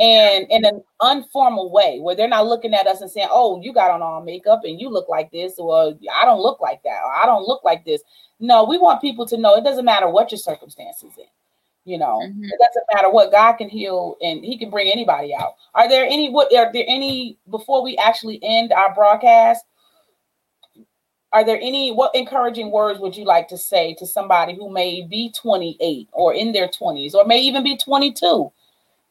and 0.00 0.46
in 0.50 0.64
an 0.64 0.82
informal 1.02 1.72
way 1.72 1.98
where 2.00 2.14
they're 2.14 2.28
not 2.28 2.46
looking 2.46 2.74
at 2.74 2.86
us 2.86 3.00
and 3.00 3.10
saying 3.10 3.28
oh 3.30 3.60
you 3.62 3.72
got 3.72 3.90
on 3.90 4.02
all 4.02 4.22
makeup 4.22 4.60
and 4.64 4.80
you 4.80 4.88
look 4.88 5.08
like 5.08 5.30
this 5.30 5.54
or 5.58 5.94
i 6.14 6.24
don't 6.24 6.40
look 6.40 6.60
like 6.60 6.82
that 6.82 7.00
or 7.04 7.12
i 7.14 7.26
don't 7.26 7.46
look 7.46 7.64
like 7.64 7.84
this. 7.84 8.02
No 8.40 8.64
we 8.64 8.78
want 8.78 9.00
people 9.00 9.26
to 9.26 9.36
know 9.36 9.56
it 9.56 9.64
doesn't 9.64 9.84
matter 9.84 10.08
what 10.08 10.30
your 10.30 10.38
circumstances 10.38 11.12
is 11.18 11.26
you 11.88 11.96
know, 11.96 12.20
mm-hmm. 12.22 12.44
it 12.44 12.58
doesn't 12.58 12.84
matter 12.92 13.10
what 13.10 13.32
God 13.32 13.54
can 13.54 13.70
heal 13.70 14.16
and 14.20 14.44
He 14.44 14.58
can 14.58 14.68
bring 14.68 14.92
anybody 14.92 15.34
out. 15.34 15.54
Are 15.74 15.88
there 15.88 16.04
any 16.04 16.28
what 16.28 16.54
are 16.54 16.70
there 16.70 16.84
any 16.86 17.38
before 17.50 17.82
we 17.82 17.96
actually 17.96 18.38
end 18.42 18.72
our 18.72 18.94
broadcast? 18.94 19.64
Are 21.32 21.44
there 21.44 21.56
any 21.56 21.90
what 21.90 22.14
encouraging 22.14 22.70
words 22.70 23.00
would 23.00 23.16
you 23.16 23.24
like 23.24 23.48
to 23.48 23.56
say 23.56 23.94
to 23.94 24.06
somebody 24.06 24.54
who 24.54 24.70
may 24.70 25.00
be 25.02 25.32
28 25.32 26.08
or 26.12 26.34
in 26.34 26.52
their 26.52 26.68
20s 26.68 27.14
or 27.14 27.24
may 27.24 27.40
even 27.40 27.64
be 27.64 27.78
22 27.78 28.52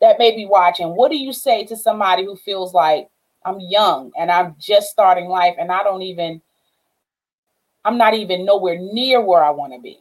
that 0.02 0.20
may 0.20 0.36
be 0.36 0.46
watching? 0.46 0.96
What 0.96 1.10
do 1.10 1.18
you 1.18 1.34
say 1.34 1.66
to 1.66 1.76
somebody 1.76 2.26
who 2.26 2.36
feels 2.36 2.76
like 2.76 3.10
I'm 3.44 3.60
young 3.60 4.12
and 4.16 4.30
I'm 4.32 4.56
just 4.60 4.90
starting 4.90 5.30
life 5.30 5.56
and 5.60 5.72
I 5.72 5.82
don't 5.82 6.04
even 6.04 6.42
I'm 7.84 7.98
not 7.98 8.14
even 8.14 8.46
nowhere 8.46 8.78
near 8.78 9.20
where 9.20 9.44
I 9.44 9.50
want 9.50 9.74
to 9.74 9.80
be? 9.80 10.00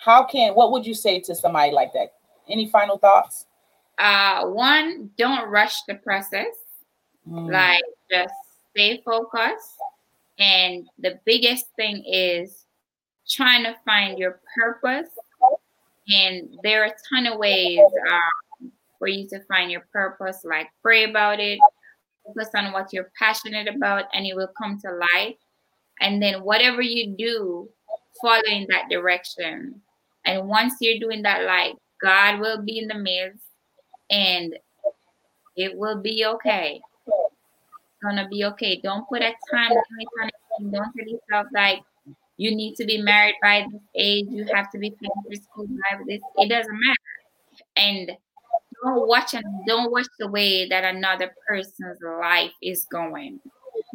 How 0.00 0.24
can 0.24 0.54
what 0.54 0.72
would 0.72 0.86
you 0.86 0.94
say 0.94 1.20
to 1.20 1.34
somebody 1.34 1.72
like 1.72 1.92
that? 1.92 2.14
Any 2.48 2.68
final 2.68 2.98
thoughts? 2.98 3.46
Uh 3.98 4.46
one 4.46 5.10
don't 5.16 5.48
rush 5.48 5.82
the 5.88 5.94
process. 5.96 6.54
Mm. 7.28 7.52
like 7.52 7.82
just 8.10 8.34
stay 8.70 9.02
focused. 9.04 9.76
And 10.38 10.86
the 10.98 11.20
biggest 11.26 11.66
thing 11.76 12.02
is 12.06 12.64
trying 13.28 13.62
to 13.64 13.76
find 13.84 14.18
your 14.18 14.40
purpose. 14.58 15.10
And 16.08 16.58
there 16.62 16.82
are 16.82 16.86
a 16.86 16.94
ton 17.12 17.26
of 17.26 17.38
ways 17.38 17.78
um, 18.10 18.72
for 18.98 19.06
you 19.06 19.28
to 19.28 19.40
find 19.44 19.70
your 19.70 19.86
purpose 19.92 20.40
like 20.44 20.68
pray 20.82 21.04
about 21.04 21.38
it 21.38 21.60
focus 22.26 22.50
on 22.54 22.72
what 22.72 22.92
you're 22.92 23.10
passionate 23.18 23.68
about 23.68 24.04
and 24.12 24.26
it 24.26 24.34
will 24.34 24.50
come 24.58 24.78
to 24.80 24.90
life. 25.14 25.36
And 26.00 26.22
then 26.22 26.42
whatever 26.42 26.82
you 26.82 27.14
do 27.16 27.68
follow 28.22 28.42
in 28.46 28.66
that 28.70 28.88
direction 28.90 29.80
and 30.24 30.48
once 30.48 30.74
you're 30.80 30.98
doing 30.98 31.22
that, 31.22 31.44
like 31.44 31.74
God 32.02 32.40
will 32.40 32.62
be 32.62 32.78
in 32.78 32.88
the 32.88 32.94
midst 32.98 33.44
and 34.10 34.54
it 35.56 35.76
will 35.76 36.00
be 36.00 36.24
okay. 36.24 36.80
It's 37.06 38.02
gonna 38.02 38.28
be 38.28 38.44
okay. 38.44 38.80
Don't 38.82 39.08
put 39.08 39.22
a 39.22 39.32
time 39.50 39.70
limit 39.70 40.08
on 40.22 40.28
it. 40.28 40.72
Don't 40.72 40.92
tell 40.96 41.08
yourself 41.08 41.46
like 41.54 41.80
you 42.36 42.54
need 42.54 42.74
to 42.76 42.86
be 42.86 42.96
married 43.02 43.34
by 43.42 43.66
this 43.70 43.82
age, 43.94 44.26
you 44.30 44.46
have 44.54 44.70
to 44.70 44.78
be 44.78 44.90
finished 44.90 45.44
school 45.44 45.66
by 45.66 45.98
this. 46.06 46.22
It 46.38 46.48
doesn't 46.48 46.72
matter. 46.72 47.66
And 47.76 48.12
don't 48.82 49.06
watch 49.06 49.34
and 49.34 49.44
don't 49.66 49.92
watch 49.92 50.06
the 50.18 50.28
way 50.28 50.66
that 50.68 50.84
another 50.84 51.34
person's 51.46 51.98
life 52.00 52.52
is 52.62 52.86
going. 52.90 53.40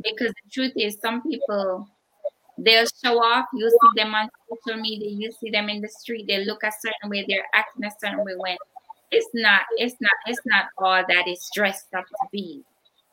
Because 0.04 0.28
the 0.28 0.50
truth 0.52 0.74
is 0.76 1.00
some 1.02 1.24
people 1.24 1.88
they'll 2.58 2.88
show 3.04 3.18
off. 3.24 3.46
You 3.54 3.70
see 3.70 4.02
them 4.02 4.16
on 4.16 4.30
social 4.50 4.82
media. 4.82 5.10
You 5.10 5.32
see 5.32 5.50
them 5.50 5.70
in 5.70 5.82
the 5.82 5.90
street. 5.90 6.26
They 6.28 6.46
look 6.46 6.64
a 6.64 6.72
certain 6.72 7.10
way. 7.10 7.26
They're 7.28 7.48
acting 7.54 7.86
a 7.86 7.92
certain 8.00 8.24
way. 8.24 8.34
When 8.38 8.58
it's 9.12 9.30
not, 9.34 9.62
it's 9.78 9.96
not, 10.00 10.12
it's 10.26 10.42
not 10.46 10.66
all 10.78 11.04
that 11.08 11.28
it's 11.28 11.50
dressed 11.54 11.94
up 11.96 12.06
to 12.06 12.28
be. 12.32 12.64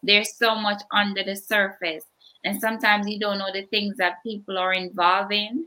There's 0.03 0.36
so 0.36 0.55
much 0.57 0.82
under 0.93 1.22
the 1.22 1.36
surface, 1.36 2.05
and 2.45 2.61
sometimes 2.61 3.07
you 3.07 3.20
don't 3.20 3.38
know 3.38 3.53
the 3.53 3.66
things 3.66 3.97
that 3.99 4.22
people 4.24 4.59
are 4.59 4.72
involved 4.72 5.32
in 5.32 5.66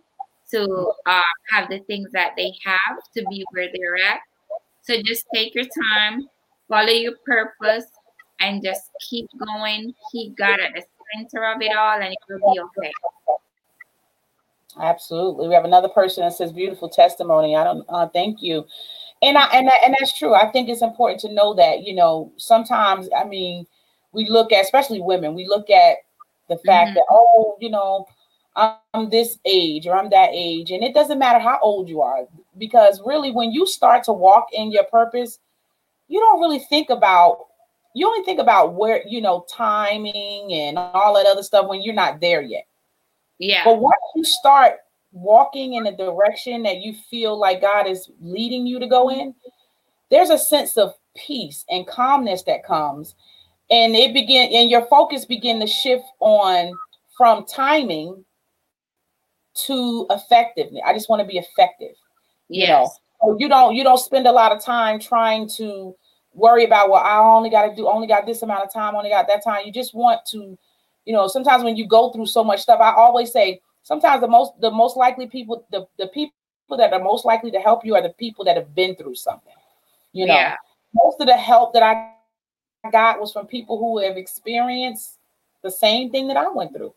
to 0.52 0.92
uh, 1.06 1.22
have 1.52 1.70
the 1.70 1.80
things 1.80 2.10
that 2.12 2.34
they 2.36 2.54
have 2.66 2.98
to 3.16 3.26
be 3.30 3.46
where 3.52 3.70
they're 3.74 3.96
at. 3.96 4.20
So 4.82 5.02
just 5.04 5.26
take 5.34 5.56
your 5.56 5.66
time, 5.94 6.28
follow 6.68 6.90
your 6.90 7.16
purpose, 7.26 7.86
and 8.42 8.62
just 8.62 8.84
keep 9.10 9.28
going. 9.40 9.94
Keep 10.12 10.38
God 10.38 10.60
at 10.60 10.74
the 10.74 10.84
center 11.16 11.46
of 11.46 11.62
it 11.62 11.76
all, 11.76 11.96
and 11.96 12.14
it 12.14 12.18
will 12.30 12.54
be 12.54 12.60
okay. 12.60 12.92
Absolutely. 14.80 15.48
We 15.48 15.54
have 15.54 15.66
another 15.66 15.88
person 15.88 16.24
that 16.24 16.34
says 16.34 16.52
beautiful 16.52 16.90
testimony. 16.90 17.56
I 17.56 17.64
don't 17.64 17.86
uh, 17.90 18.08
thank 18.08 18.42
you. 18.42 18.66
And 19.22 19.38
I 19.38 19.46
and 19.54 19.68
that, 19.68 19.82
and 19.86 19.96
that's 19.98 20.18
true. 20.18 20.34
I 20.34 20.52
think 20.52 20.68
it's 20.68 20.82
important 20.82 21.22
to 21.22 21.34
know 21.34 21.54
that, 21.56 21.84
you 21.84 21.96
know, 21.96 22.32
sometimes 22.38 23.08
I 23.18 23.24
mean, 23.24 23.66
we 24.12 24.28
look 24.28 24.52
at 24.52 24.64
especially 24.64 25.02
women, 25.02 25.34
we 25.34 25.48
look 25.48 25.70
at 25.70 25.98
the 26.50 26.58
fact 26.58 26.90
mm-hmm. 26.90 26.96
that 26.96 27.06
oh, 27.10 27.58
you 27.60 27.70
know, 27.70 28.06
I'm 28.56 29.10
this 29.10 29.38
age 29.46 29.88
or 29.88 29.96
I'm 29.96 30.10
that 30.10 30.30
age 30.34 30.72
and 30.72 30.84
it 30.84 30.94
doesn't 30.94 31.20
matter 31.20 31.40
how 31.40 31.60
old 31.62 31.90
you 31.90 32.02
are 32.02 32.28
because 32.58 33.02
really 33.06 33.32
when 33.32 33.52
you 33.52 33.66
start 33.66 34.04
to 34.06 34.14
walk 34.14 34.48
in 34.54 34.72
your 34.72 34.86
purpose, 34.86 35.40
you 36.08 36.20
don't 36.20 36.42
really 36.42 36.60
think 36.60 36.90
about 36.90 37.48
you 37.96 38.06
only 38.06 38.26
think 38.26 38.40
about 38.40 38.74
where, 38.74 39.02
you 39.08 39.22
know, 39.22 39.46
timing 39.50 40.52
and 40.52 40.78
all 40.78 41.14
that 41.16 41.26
other 41.26 41.42
stuff 41.42 41.68
when 41.68 41.82
you're 41.82 41.94
not 41.94 42.20
there 42.20 42.42
yet. 42.42 42.68
Yeah. 43.40 43.64
But 43.66 43.80
once 43.80 43.96
you 44.16 44.24
start 44.24 44.78
walking 45.12 45.74
in 45.74 45.88
a 45.88 45.96
direction 45.96 46.64
that 46.64 46.82
you 46.82 46.94
feel 47.10 47.38
like 47.38 47.62
God 47.62 47.88
is 47.88 48.10
leading 48.22 48.68
you 48.68 48.80
to 48.80 48.88
go 48.88 49.10
in, 49.10 49.34
there's 50.12 50.30
a 50.30 50.38
sense 50.38 50.78
of 50.78 50.94
peace 51.16 51.66
and 51.70 51.88
calmness 51.88 52.44
that 52.44 52.66
comes. 52.66 53.16
And 53.72 53.96
it 53.96 54.14
begin 54.14 54.52
and 54.54 54.70
your 54.70 54.86
focus 54.86 55.26
begin 55.26 55.60
to 55.60 55.68
shift 55.68 56.06
on 56.20 56.74
from 57.18 57.46
timing 57.46 58.24
to 59.66 60.06
effectiveness. 60.10 60.84
I 60.86 60.94
just 60.94 61.10
want 61.10 61.22
to 61.22 61.28
be 61.28 61.38
effective. 61.38 61.96
Yes. 62.50 62.68
You 62.68 62.74
know, 62.74 62.92
so 63.22 63.38
you 63.40 63.50
don't 63.50 63.76
you 63.76 63.84
don't 63.84 63.98
spend 63.98 64.28
a 64.28 64.32
lot 64.32 64.52
of 64.52 64.64
time 64.64 65.00
trying 65.00 65.50
to 65.58 65.96
worry 66.34 66.66
about 66.66 66.90
well, 66.90 67.02
I 67.02 67.18
only 67.18 67.50
got 67.50 67.68
to 67.68 67.76
do 67.76 67.88
only 67.88 68.08
got 68.08 68.26
this 68.26 68.44
amount 68.44 68.64
of 68.64 68.72
time, 68.72 68.96
only 68.96 69.10
got 69.10 69.28
that 69.28 69.44
time. 69.44 69.66
You 69.66 69.72
just 69.72 69.96
want 69.96 70.22
to 70.32 70.58
you 71.06 71.14
know, 71.14 71.28
sometimes 71.28 71.64
when 71.64 71.76
you 71.76 71.88
go 71.88 72.12
through 72.12 72.26
so 72.26 72.44
much 72.44 72.62
stuff, 72.62 72.80
I 72.82 72.94
always 72.94 73.32
say 73.32 73.62
sometimes 73.84 74.22
the 74.22 74.28
most 74.28 74.60
the 74.60 74.72
most 74.72 74.98
likely 74.98 75.28
people, 75.28 75.66
the, 75.72 75.88
the 75.98 76.08
people 76.08 76.34
that 76.78 76.94
are 76.94 77.00
most 77.00 77.26
likely 77.26 77.52
to 77.52 77.60
help 77.60 77.86
you 77.86 77.96
are 77.96 78.02
the 78.02 78.10
people 78.10 78.44
that 78.46 78.58
have 78.58 78.74
been 78.76 78.96
through 78.96 79.16
something. 79.16 79.54
You 80.14 80.26
know, 80.26 80.34
yeah. 80.34 80.56
most 80.94 81.22
of 81.22 81.28
the 81.28 81.38
help 81.38 81.74
that 81.74 81.84
I 81.84 82.90
got 82.92 83.20
was 83.20 83.32
from 83.32 83.48
people 83.48 83.78
who 83.78 84.00
have 84.00 84.18
experienced 84.18 85.20
the 85.62 85.72
same 85.72 86.12
thing 86.12 86.28
that 86.28 86.38
I 86.38 86.48
went 86.50 86.74
through, 86.74 86.94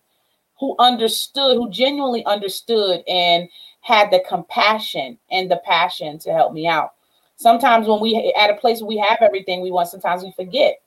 who 0.58 0.74
understood, 0.78 1.56
who 1.56 1.70
genuinely 1.70 2.24
understood 2.24 3.02
and 3.08 3.48
had 3.80 4.10
the 4.10 4.22
compassion 4.28 5.18
and 5.30 5.50
the 5.50 5.60
passion 5.64 6.18
to 6.20 6.32
help 6.32 6.52
me 6.52 6.66
out. 6.66 6.94
Sometimes 7.36 7.86
when 7.86 8.00
we 8.00 8.34
at 8.36 8.50
a 8.50 8.54
place 8.54 8.80
where 8.80 8.88
we 8.88 8.98
have 8.98 9.18
everything 9.20 9.60
we 9.60 9.70
want, 9.70 9.88
sometimes 9.88 10.22
we 10.22 10.32
forget 10.32 10.80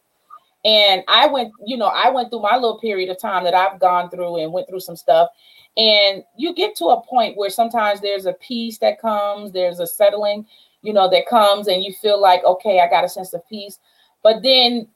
and 0.64 1.04
I 1.08 1.28
went, 1.28 1.52
you 1.66 1.78
know, 1.78 1.88
I 1.88 2.10
went 2.10 2.30
through 2.30 2.42
my 2.42 2.56
little 2.56 2.80
period 2.80 3.10
of 3.10 3.20
time 3.20 3.44
that 3.46 3.54
I've 3.54 3.80
gone 3.80 4.10
through 4.10 4.38
and 4.38 4.54
went 4.54 4.68
through 4.70 4.82
some 4.82 4.96
stuff. 4.96 5.30
And 5.78 6.24
you 6.38 6.54
get 6.54 6.76
to 6.78 6.88
a 6.88 7.02
point 7.02 7.38
where 7.38 7.50
sometimes 7.50 8.02
there's 8.02 8.26
a 8.26 8.34
peace 8.34 8.78
that 8.80 9.00
comes, 9.00 9.52
there's 9.52 9.80
a 9.80 9.88
settling, 9.88 10.46
you 10.82 10.94
know, 10.94 11.10
that 11.10 11.28
comes, 11.28 11.68
and 11.68 11.84
you 11.84 11.94
feel 11.94 12.20
like, 12.20 12.44
okay, 12.44 12.80
I 12.80 12.90
got 12.90 13.06
a 13.06 13.10
sense 13.10 13.34
of 13.34 13.48
peace. 13.48 13.80
But 14.22 14.44
then 14.44 14.88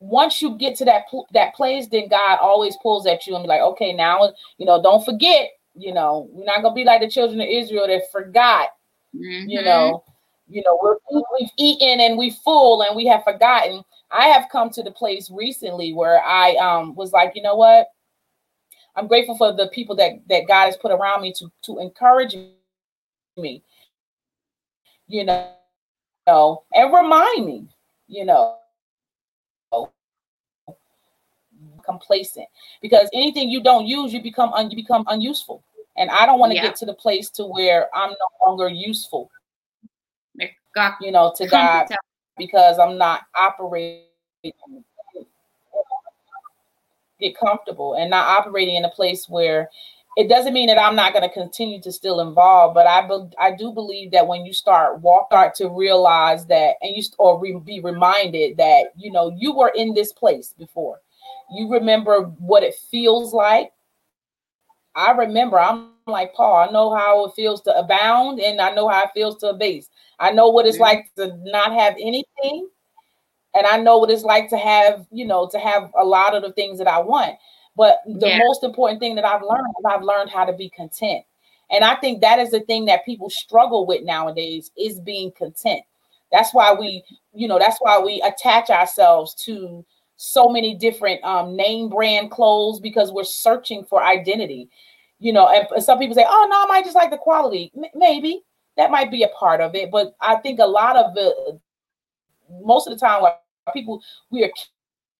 once 0.00 0.42
you 0.42 0.56
get 0.58 0.76
to 0.76 0.84
that 0.84 1.04
that 1.32 1.54
place, 1.54 1.86
then 1.86 2.08
God 2.08 2.38
always 2.40 2.76
pulls 2.82 3.06
at 3.06 3.26
you 3.26 3.34
and 3.36 3.44
be 3.44 3.48
like, 3.48 3.60
okay, 3.60 3.92
now 3.92 4.32
you 4.58 4.66
know, 4.66 4.82
don't 4.82 5.04
forget, 5.04 5.50
you 5.74 5.94
know, 5.94 6.28
we're 6.32 6.44
not 6.44 6.62
gonna 6.62 6.74
be 6.74 6.84
like 6.84 7.00
the 7.00 7.08
children 7.08 7.40
of 7.40 7.48
Israel 7.48 7.86
that 7.86 8.10
forgot, 8.10 8.70
mm-hmm. 9.14 9.48
you 9.48 9.62
know, 9.62 10.02
you 10.48 10.62
know, 10.66 10.78
we're 10.82 10.96
we've 11.38 11.50
eaten 11.56 12.00
and 12.00 12.18
we 12.18 12.30
full 12.44 12.82
and 12.82 12.96
we 12.96 13.06
have 13.06 13.22
forgotten. 13.22 13.82
I 14.12 14.26
have 14.28 14.48
come 14.52 14.70
to 14.70 14.82
the 14.82 14.90
place 14.90 15.30
recently 15.30 15.92
where 15.92 16.22
I 16.22 16.54
um 16.56 16.94
was 16.94 17.12
like, 17.12 17.32
you 17.34 17.42
know 17.42 17.56
what? 17.56 17.88
I'm 18.94 19.06
grateful 19.06 19.36
for 19.36 19.52
the 19.52 19.68
people 19.68 19.96
that 19.96 20.12
that 20.28 20.46
God 20.46 20.66
has 20.66 20.76
put 20.76 20.92
around 20.92 21.22
me 21.22 21.32
to 21.38 21.50
to 21.62 21.78
encourage 21.78 22.36
me, 23.36 23.62
you 25.08 25.24
know, 25.24 25.48
you 26.26 26.32
know 26.32 26.62
and 26.74 26.92
remind 26.92 27.46
me, 27.46 27.68
you 28.08 28.24
know. 28.24 28.58
Complacent 31.84 32.46
because 32.80 33.08
anything 33.12 33.50
you 33.50 33.62
don't 33.62 33.86
use, 33.86 34.12
you 34.12 34.22
become 34.22 34.52
un, 34.52 34.70
you 34.70 34.76
become 34.76 35.04
unuseful. 35.08 35.64
And 35.96 36.10
I 36.10 36.26
don't 36.26 36.38
want 36.38 36.52
to 36.52 36.56
Yeah. 36.56 36.62
get 36.62 36.76
to 36.76 36.86
the 36.86 36.94
place 36.94 37.28
to 37.30 37.44
where 37.44 37.88
I'm 37.94 38.10
no 38.10 38.46
longer 38.46 38.68
useful, 38.68 39.30
God, 40.74 40.94
you 41.00 41.10
know, 41.12 41.32
to 41.36 41.46
God. 41.46 41.88
Because 42.46 42.78
I'm 42.78 42.98
not 42.98 43.22
operating 43.38 44.04
get 47.22 47.38
comfortable 47.38 47.94
and 47.94 48.10
not 48.10 48.26
operating 48.26 48.74
in 48.76 48.84
a 48.84 48.90
place 48.90 49.28
where 49.28 49.70
it 50.16 50.28
doesn't 50.28 50.52
mean 50.52 50.66
that 50.66 50.78
I'm 50.78 50.96
not 50.96 51.14
going 51.14 51.26
to 51.26 51.32
continue 51.32 51.80
to 51.80 51.92
still 51.92 52.20
involve, 52.20 52.74
but 52.74 52.86
I 52.86 53.06
be, 53.06 53.30
I 53.38 53.52
do 53.56 53.72
believe 53.72 54.10
that 54.10 54.26
when 54.26 54.44
you 54.44 54.52
start 54.52 55.00
walk 55.00 55.28
start 55.30 55.54
to 55.54 55.68
realize 55.68 56.44
that 56.46 56.74
and 56.82 56.94
you 56.94 57.02
or 57.18 57.40
re, 57.40 57.58
be 57.64 57.80
reminded 57.80 58.58
that 58.58 58.92
you 58.96 59.10
know 59.10 59.34
you 59.38 59.54
were 59.54 59.72
in 59.74 59.94
this 59.94 60.12
place 60.12 60.54
before. 60.58 61.00
You 61.54 61.70
remember 61.70 62.32
what 62.38 62.62
it 62.62 62.74
feels 62.90 63.32
like. 63.32 63.72
I 64.94 65.12
remember 65.12 65.58
I'm 65.58 65.91
like 66.06 66.34
Paul. 66.34 66.68
I 66.68 66.72
know 66.72 66.94
how 66.94 67.26
it 67.26 67.34
feels 67.34 67.60
to 67.62 67.76
abound 67.78 68.40
and 68.40 68.60
I 68.60 68.72
know 68.74 68.88
how 68.88 69.02
it 69.04 69.10
feels 69.14 69.36
to 69.38 69.50
abase. 69.50 69.88
I 70.18 70.30
know 70.32 70.48
what 70.50 70.66
it's 70.66 70.78
Mhm. 70.78 70.80
like 70.80 71.14
to 71.16 71.36
not 71.44 71.72
have 71.72 71.94
anything 72.00 72.68
and 73.54 73.66
I 73.66 73.78
know 73.78 73.98
what 73.98 74.10
it's 74.10 74.24
like 74.24 74.48
to 74.50 74.56
have, 74.56 75.06
you 75.10 75.26
know, 75.26 75.48
to 75.48 75.58
have 75.58 75.90
a 75.98 76.04
lot 76.04 76.34
of 76.34 76.42
the 76.42 76.52
things 76.52 76.78
that 76.78 76.88
I 76.88 77.00
want. 77.00 77.36
But 77.76 78.00
the 78.06 78.28
Yeah. 78.28 78.38
most 78.38 78.64
important 78.64 79.00
thing 79.00 79.14
that 79.16 79.24
I've 79.24 79.42
learned 79.42 79.74
is 79.78 79.84
I've 79.86 80.02
learned 80.02 80.30
how 80.30 80.44
to 80.44 80.52
be 80.52 80.70
content. 80.70 81.24
And 81.70 81.84
I 81.84 81.96
think 81.96 82.20
that 82.20 82.38
is 82.38 82.50
the 82.50 82.60
thing 82.60 82.84
that 82.86 83.04
people 83.04 83.30
struggle 83.30 83.86
with 83.86 84.02
nowadays 84.04 84.70
is 84.76 85.00
being 85.00 85.32
content. 85.32 85.82
That's 86.30 86.52
why 86.54 86.72
we, 86.72 87.02
you 87.32 87.48
know, 87.48 87.58
that's 87.58 87.78
why 87.80 87.98
we 87.98 88.22
attach 88.22 88.70
ourselves 88.70 89.34
to 89.46 89.84
so 90.16 90.48
many 90.48 90.74
different 90.74 91.22
um, 91.24 91.56
name 91.56 91.88
brand 91.88 92.30
clothes 92.30 92.80
because 92.80 93.10
we're 93.10 93.24
searching 93.24 93.84
for 93.84 94.02
identity. 94.02 94.68
You 95.22 95.32
know, 95.32 95.48
and 95.48 95.82
some 95.84 96.00
people 96.00 96.16
say, 96.16 96.26
"Oh 96.28 96.46
no, 96.50 96.64
I 96.64 96.66
might 96.66 96.84
just 96.84 96.96
like 96.96 97.10
the 97.10 97.16
quality." 97.16 97.70
M- 97.76 97.84
maybe 97.94 98.42
that 98.76 98.90
might 98.90 99.10
be 99.10 99.22
a 99.22 99.28
part 99.28 99.60
of 99.60 99.74
it, 99.76 99.90
but 99.90 100.16
I 100.20 100.36
think 100.36 100.58
a 100.58 100.66
lot 100.66 100.96
of 100.96 101.14
the 101.14 101.60
most 102.60 102.88
of 102.88 102.92
the 102.92 102.98
time 102.98 103.22
where 103.22 103.36
people 103.72 104.02
we 104.30 104.42
are 104.42 104.50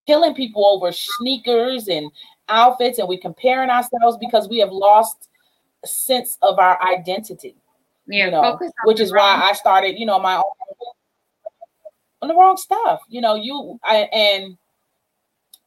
killing 0.06 0.34
people 0.34 0.66
over 0.66 0.90
sneakers 0.90 1.86
and 1.86 2.10
outfits 2.48 2.98
and 2.98 3.08
we 3.08 3.16
comparing 3.16 3.70
ourselves 3.70 4.16
because 4.18 4.48
we 4.48 4.58
have 4.58 4.72
lost 4.72 5.28
sense 5.84 6.36
of 6.42 6.58
our 6.58 6.82
identity 6.82 7.54
Yeah, 8.06 8.26
you 8.26 8.30
know 8.32 8.58
which 8.84 9.00
is 9.00 9.12
why 9.12 9.40
i 9.48 9.52
started 9.52 9.98
you 9.98 10.06
know 10.06 10.18
my 10.18 10.36
own 10.36 10.42
on 12.20 12.28
the 12.28 12.34
wrong 12.34 12.56
stuff 12.56 13.00
you 13.08 13.20
know 13.20 13.34
you 13.34 13.78
I, 13.84 14.08
and 14.12 14.56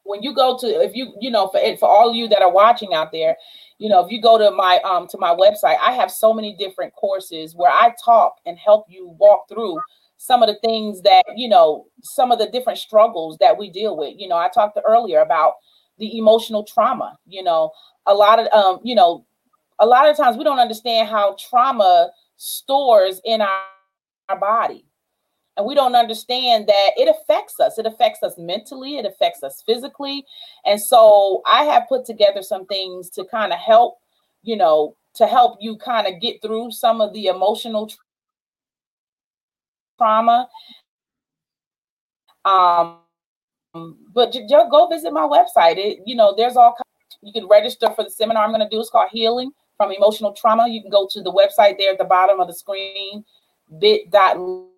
when 0.03 0.21
you 0.21 0.33
go 0.33 0.57
to 0.57 0.67
if 0.67 0.95
you 0.95 1.13
you 1.19 1.31
know 1.31 1.47
for 1.47 1.59
for 1.77 1.89
all 1.89 2.09
of 2.09 2.15
you 2.15 2.27
that 2.29 2.41
are 2.41 2.51
watching 2.51 2.93
out 2.93 3.11
there 3.11 3.35
you 3.77 3.89
know 3.89 4.03
if 4.03 4.11
you 4.11 4.21
go 4.21 4.37
to 4.37 4.51
my 4.51 4.79
um 4.79 5.07
to 5.07 5.17
my 5.17 5.33
website 5.35 5.77
i 5.85 5.91
have 5.91 6.09
so 6.09 6.33
many 6.33 6.55
different 6.55 6.93
courses 6.93 7.55
where 7.55 7.71
i 7.71 7.93
talk 8.03 8.37
and 8.45 8.57
help 8.57 8.85
you 8.89 9.15
walk 9.19 9.47
through 9.49 9.79
some 10.17 10.41
of 10.41 10.47
the 10.47 10.55
things 10.63 11.01
that 11.01 11.23
you 11.35 11.49
know 11.49 11.85
some 12.01 12.31
of 12.31 12.39
the 12.39 12.47
different 12.47 12.79
struggles 12.79 13.37
that 13.39 13.57
we 13.57 13.69
deal 13.69 13.97
with. 13.97 14.13
You 14.17 14.27
know 14.27 14.37
i 14.37 14.49
talked 14.49 14.77
earlier 14.87 15.19
about 15.19 15.53
the 15.97 16.17
emotional 16.17 16.63
trauma 16.63 17.17
you 17.27 17.43
know 17.43 17.71
a 18.05 18.13
lot 18.13 18.39
of 18.39 18.47
um 18.53 18.79
you 18.83 18.95
know 18.95 19.25
a 19.79 19.85
lot 19.85 20.09
of 20.09 20.15
times 20.15 20.37
we 20.37 20.43
don't 20.43 20.59
understand 20.59 21.09
how 21.09 21.35
trauma 21.37 22.09
stores 22.37 23.19
in 23.25 23.41
our, 23.41 23.63
our 24.29 24.39
body 24.39 24.84
and 25.57 25.65
we 25.65 25.73
don't 25.75 25.95
understand 25.95 26.67
that 26.67 26.89
it 26.97 27.07
affects 27.07 27.59
us. 27.59 27.77
It 27.77 27.85
affects 27.85 28.23
us 28.23 28.37
mentally 28.37 28.97
it 28.97 29.05
affects 29.05 29.43
us 29.43 29.63
physically. 29.65 30.25
And 30.65 30.81
so 30.81 31.41
i 31.45 31.63
have 31.63 31.87
put 31.87 32.05
together 32.05 32.41
some 32.41 32.65
things 32.65 33.09
to 33.11 33.25
kind 33.25 33.53
of 33.53 33.59
help 33.59 33.97
you 34.43 34.57
know 34.57 34.95
to 35.15 35.27
help 35.27 35.57
you 35.61 35.77
kind 35.77 36.07
of 36.07 36.21
get 36.21 36.41
through 36.41 36.71
some 36.71 37.01
of 37.01 37.13
the 37.13 37.27
emotional 37.27 37.91
trauma. 39.97 40.47
Um 42.43 42.97
but 44.13 44.31
ju- 44.31 44.47
just 44.49 44.71
go 44.71 44.87
visit 44.87 45.11
my 45.11 45.27
website. 45.27 45.77
It 45.77 45.99
you 46.05 46.15
know 46.15 46.33
there's 46.35 46.55
all 46.57 46.75
you 47.21 47.33
can 47.33 47.47
register 47.47 47.89
for 47.95 48.03
the 48.03 48.09
seminar 48.09 48.43
i'm 48.43 48.51
going 48.51 48.61
to 48.61 48.69
do. 48.69 48.79
It's 48.79 48.89
called 48.89 49.09
healing 49.11 49.51
from 49.77 49.91
emotional 49.91 50.33
trauma. 50.33 50.67
You 50.67 50.81
can 50.81 50.91
go 50.91 51.07
to 51.11 51.21
the 51.21 51.31
website 51.31 51.77
there 51.77 51.91
at 51.91 51.97
the 51.97 52.05
bottom 52.05 52.39
of 52.39 52.47
the 52.47 52.53
screen 52.53 53.23
bit.ly 53.79 54.74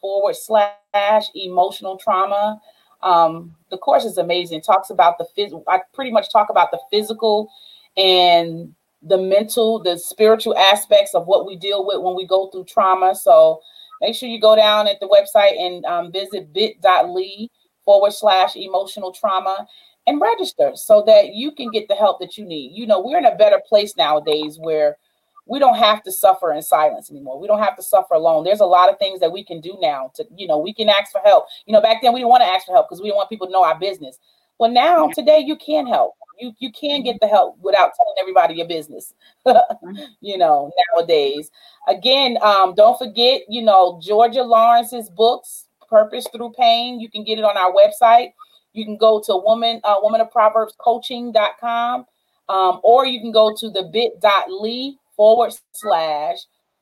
forward 0.00 0.36
slash 0.36 1.24
emotional 1.34 1.96
trauma. 1.96 2.60
Um, 3.02 3.54
the 3.70 3.78
course 3.78 4.04
is 4.04 4.18
amazing. 4.18 4.58
It 4.58 4.64
talks 4.64 4.90
about 4.90 5.18
the 5.18 5.26
phys- 5.36 5.62
i 5.68 5.80
pretty 5.92 6.10
much 6.10 6.30
talk 6.32 6.50
about 6.50 6.70
the 6.70 6.80
physical 6.90 7.50
and 7.96 8.74
the 9.02 9.18
mental 9.18 9.78
the 9.82 9.98
spiritual 9.98 10.56
aspects 10.56 11.14
of 11.14 11.26
what 11.26 11.46
we 11.46 11.56
deal 11.56 11.86
with 11.86 12.00
when 12.00 12.16
we 12.16 12.26
go 12.26 12.48
through 12.48 12.64
trauma. 12.64 13.14
So 13.14 13.60
make 14.00 14.14
sure 14.14 14.28
you 14.28 14.40
go 14.40 14.56
down 14.56 14.88
at 14.88 15.00
the 15.00 15.08
website 15.08 15.60
and 15.60 15.84
um, 15.84 16.12
visit 16.12 16.52
bit.ly 16.52 17.48
forward 17.84 18.12
slash 18.12 18.56
emotional 18.56 19.12
trauma 19.12 19.66
and 20.06 20.20
register 20.20 20.72
so 20.74 21.02
that 21.06 21.34
you 21.34 21.52
can 21.52 21.70
get 21.70 21.88
the 21.88 21.94
help 21.94 22.20
that 22.20 22.36
you 22.36 22.44
need. 22.44 22.72
You 22.74 22.86
know, 22.86 23.00
we're 23.00 23.18
in 23.18 23.24
a 23.24 23.36
better 23.36 23.60
place 23.66 23.96
nowadays 23.96 24.58
where 24.58 24.96
we 25.46 25.58
don't 25.58 25.76
have 25.76 26.02
to 26.04 26.12
suffer 26.12 26.52
in 26.52 26.62
silence 26.62 27.10
anymore. 27.10 27.38
We 27.38 27.46
don't 27.46 27.62
have 27.62 27.76
to 27.76 27.82
suffer 27.82 28.14
alone. 28.14 28.44
There's 28.44 28.60
a 28.60 28.66
lot 28.66 28.90
of 28.90 28.98
things 28.98 29.20
that 29.20 29.32
we 29.32 29.44
can 29.44 29.60
do 29.60 29.76
now 29.80 30.10
to, 30.14 30.24
you 30.36 30.46
know, 30.46 30.58
we 30.58 30.72
can 30.72 30.88
ask 30.88 31.12
for 31.12 31.20
help. 31.24 31.46
You 31.66 31.72
know, 31.72 31.82
back 31.82 32.00
then 32.00 32.12
we 32.14 32.20
didn't 32.20 32.30
want 32.30 32.42
to 32.42 32.48
ask 32.48 32.66
for 32.66 32.72
help 32.72 32.88
because 32.88 33.00
we 33.00 33.08
didn't 33.08 33.16
want 33.16 33.28
people 33.28 33.46
to 33.46 33.52
know 33.52 33.64
our 33.64 33.78
business. 33.78 34.18
Well, 34.58 34.70
now 34.70 35.08
today 35.08 35.40
you 35.40 35.56
can 35.56 35.86
help. 35.86 36.14
You 36.38 36.52
you 36.58 36.72
can 36.72 37.02
get 37.02 37.16
the 37.20 37.28
help 37.28 37.58
without 37.60 37.92
telling 37.96 38.14
everybody 38.20 38.54
your 38.54 38.66
business. 38.66 39.14
you 40.20 40.38
know, 40.38 40.70
nowadays. 40.94 41.50
Again, 41.88 42.38
um, 42.40 42.74
don't 42.74 42.98
forget, 42.98 43.42
you 43.48 43.62
know, 43.62 44.00
Georgia 44.02 44.42
Lawrence's 44.42 45.10
books, 45.10 45.66
Purpose 45.88 46.26
Through 46.34 46.52
Pain. 46.58 46.98
You 47.00 47.10
can 47.10 47.24
get 47.24 47.38
it 47.38 47.44
on 47.44 47.56
our 47.56 47.72
website. 47.72 48.32
You 48.72 48.84
can 48.84 48.96
go 48.96 49.20
to 49.26 49.36
woman, 49.36 49.80
uh, 49.84 49.96
woman 50.00 50.20
of 50.20 50.30
Proverbs 50.30 50.74
coaching.com, 50.78 52.06
um, 52.48 52.80
or 52.82 53.06
you 53.06 53.20
can 53.20 53.30
go 53.30 53.54
to 53.54 53.70
the 53.70 53.84
bit.ly 53.92 54.94
forward 55.16 55.52
slash 55.72 56.36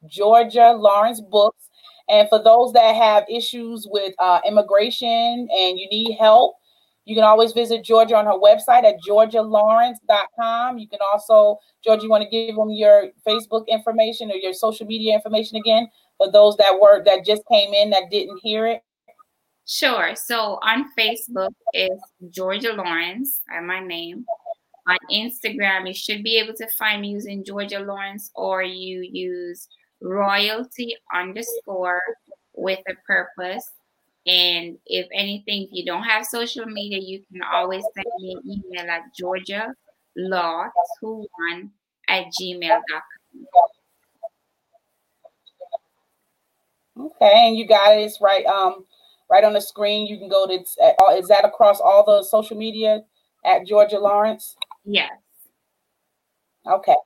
Georgia 0.09 0.73
Lawrence 0.77 1.21
books. 1.21 1.69
And 2.09 2.29
for 2.29 2.43
those 2.43 2.73
that 2.73 2.95
have 2.97 3.25
issues 3.31 3.87
with 3.91 4.15
uh, 4.19 4.41
immigration 4.47 5.49
and 5.51 5.79
you 5.79 5.89
need 5.91 6.17
help, 6.19 6.57
you 7.05 7.17
can 7.17 7.25
always 7.25 7.53
visit 7.53 7.85
Georgia 7.85 8.17
on 8.17 8.27
her 8.27 8.39
website 8.39 8.85
at 8.85 8.97
georgialawrence.com. 9.09 10.79
You 10.79 10.89
can 10.89 11.01
also, 11.13 11.59
Georgia, 11.85 12.05
you 12.05 12.11
want 12.11 12.23
to 12.23 12.31
give 12.31 12.55
them 12.55 12.71
your 12.71 13.11
Facebook 13.27 13.67
information 13.67 14.31
or 14.31 14.37
your 14.37 14.53
social 14.53 14.87
media 14.87 15.15
information 15.15 15.57
again 15.57 15.89
for 16.17 16.31
those 16.31 16.57
that 16.59 16.79
were 16.81 17.03
that 17.05 17.25
just 17.25 17.43
came 17.51 17.75
in 17.75 17.91
that 17.91 18.05
didn't 18.11 18.39
hear 18.43 18.67
it. 18.67 18.83
Sure. 19.67 20.15
So 20.15 20.59
on 20.63 20.91
Facebook 20.99 21.55
is 21.73 21.99
Georgia 22.31 22.73
Lawrence, 22.73 23.43
my 23.65 23.81
name. 23.81 24.25
On 24.89 24.97
Instagram, 25.13 25.87
you 25.87 25.95
should 25.95 26.25
be 26.25 26.39
able 26.39 26.55
to 26.55 26.67
find 26.79 27.03
me 27.03 27.11
using 27.11 27.45
Georgia 27.45 27.79
Lawrence, 27.79 28.31
or 28.35 28.63
you 28.63 29.09
use 29.11 29.69
royalty 30.01 30.97
underscore 31.15 32.03
with 32.55 32.81
a 32.89 32.95
purpose. 33.07 33.71
And 34.27 34.79
if 34.87 35.07
anything, 35.13 35.65
if 35.65 35.69
you 35.73 35.85
don't 35.85 36.03
have 36.03 36.27
social 36.27 36.67
media, 36.67 36.99
you 36.99 37.23
can 37.31 37.43
always 37.43 37.85
send 37.95 38.07
me 38.21 38.35
an 38.35 38.51
email 38.51 38.91
at 38.91 39.03
Georgia 39.19 39.75
Law 40.17 40.67
21 41.01 41.71
at 42.09 42.25
gmail.com. 42.41 43.03
Okay, 47.01 47.49
and 47.49 47.57
you 47.57 47.67
got 47.67 47.97
it. 47.97 48.03
It's 48.03 48.21
right 48.21 48.45
um 48.47 48.85
right 49.31 49.45
on 49.45 49.55
the 49.55 49.61
screen. 49.61 50.07
You 50.07 50.19
can 50.19 50.29
go 50.29 50.47
to 50.47 50.53
is 50.55 51.29
that 51.29 51.45
across 51.45 51.81
all 51.81 52.05
the 52.05 52.23
social 52.23 52.57
media 52.57 53.03
at 53.45 53.67
Georgia 53.67 53.99
Lawrence? 53.99 54.57
Yes. 54.85 55.11
Okay. 56.67 56.97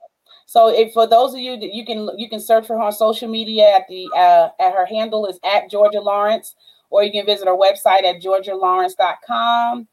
So 0.46 0.68
if 0.68 0.92
for 0.92 1.06
those 1.06 1.34
of 1.34 1.40
you 1.40 1.58
that 1.58 1.74
you 1.74 1.84
can 1.84 2.08
you 2.16 2.28
can 2.28 2.40
search 2.40 2.66
for 2.66 2.76
her 2.76 2.82
on 2.82 2.92
social 2.92 3.28
media 3.28 3.68
at 3.76 3.86
the 3.88 4.08
uh, 4.16 4.48
at 4.60 4.74
her 4.74 4.86
handle 4.86 5.26
is 5.26 5.40
at 5.44 5.70
Georgia 5.70 6.00
Lawrence, 6.00 6.54
or 6.90 7.02
you 7.02 7.10
can 7.10 7.26
visit 7.26 7.48
her 7.48 7.56
website 7.56 8.04
at 8.04 8.22
georgialawrence.com. 8.22 9.88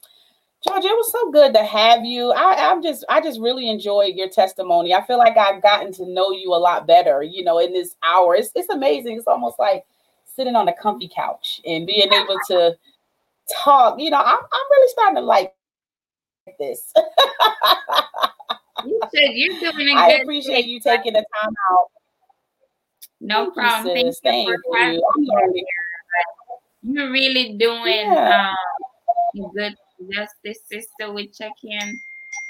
Georgia, 0.65 0.87
it 0.87 0.91
was 0.91 1.11
so 1.11 1.31
good 1.31 1.53
to 1.53 1.63
have 1.63 2.05
you. 2.05 2.31
I, 2.31 2.71
I'm 2.71 2.81
just 2.81 3.03
I 3.09 3.19
just 3.19 3.39
really 3.41 3.69
enjoyed 3.69 4.15
your 4.15 4.29
testimony. 4.29 4.93
I 4.93 5.05
feel 5.05 5.17
like 5.17 5.37
I've 5.37 5.61
gotten 5.61 5.91
to 5.93 6.05
know 6.07 6.31
you 6.31 6.53
a 6.53 6.55
lot 6.55 6.87
better, 6.87 7.23
you 7.23 7.43
know, 7.43 7.59
in 7.59 7.73
this 7.73 7.95
hour. 8.03 8.35
It's 8.35 8.51
it's 8.55 8.69
amazing. 8.69 9.17
It's 9.17 9.27
almost 9.27 9.59
like 9.59 9.85
sitting 10.25 10.55
on 10.55 10.67
a 10.67 10.73
comfy 10.73 11.09
couch 11.13 11.61
and 11.65 11.85
being 11.85 12.13
able 12.13 12.37
to 12.47 12.77
talk. 13.63 13.99
You 13.99 14.11
know, 14.11 14.19
I'm 14.19 14.37
I'm 14.37 14.71
really 14.71 14.91
starting 14.91 15.15
to 15.15 15.21
like 15.21 15.53
this. 16.59 16.91
You 18.85 18.99
should. 19.15 19.31
You're 19.33 19.71
doing 19.71 19.95
a 19.95 19.95
I 19.95 20.09
good 20.09 20.19
I 20.19 20.21
appreciate 20.23 20.65
you 20.65 20.81
taking 20.81 21.13
the 21.13 21.19
time 21.41 21.53
out. 21.71 21.87
No 23.21 23.35
Thank 23.35 23.47
you, 23.47 23.53
problem. 23.53 23.93
Thank 23.93 24.05
you 24.07 24.13
Thank 24.21 24.47
you. 24.49 25.03
I'm 25.15 25.21
me 25.21 25.27
learning. 25.31 25.65
You're 26.81 27.11
really 27.11 27.57
doing 27.57 28.11
Yeah. 28.11 28.53
um, 29.37 29.51
good 29.55 29.75
justice, 30.11 30.33
this 30.43 30.59
sisterhood 30.69 31.29
check-in 31.33 31.97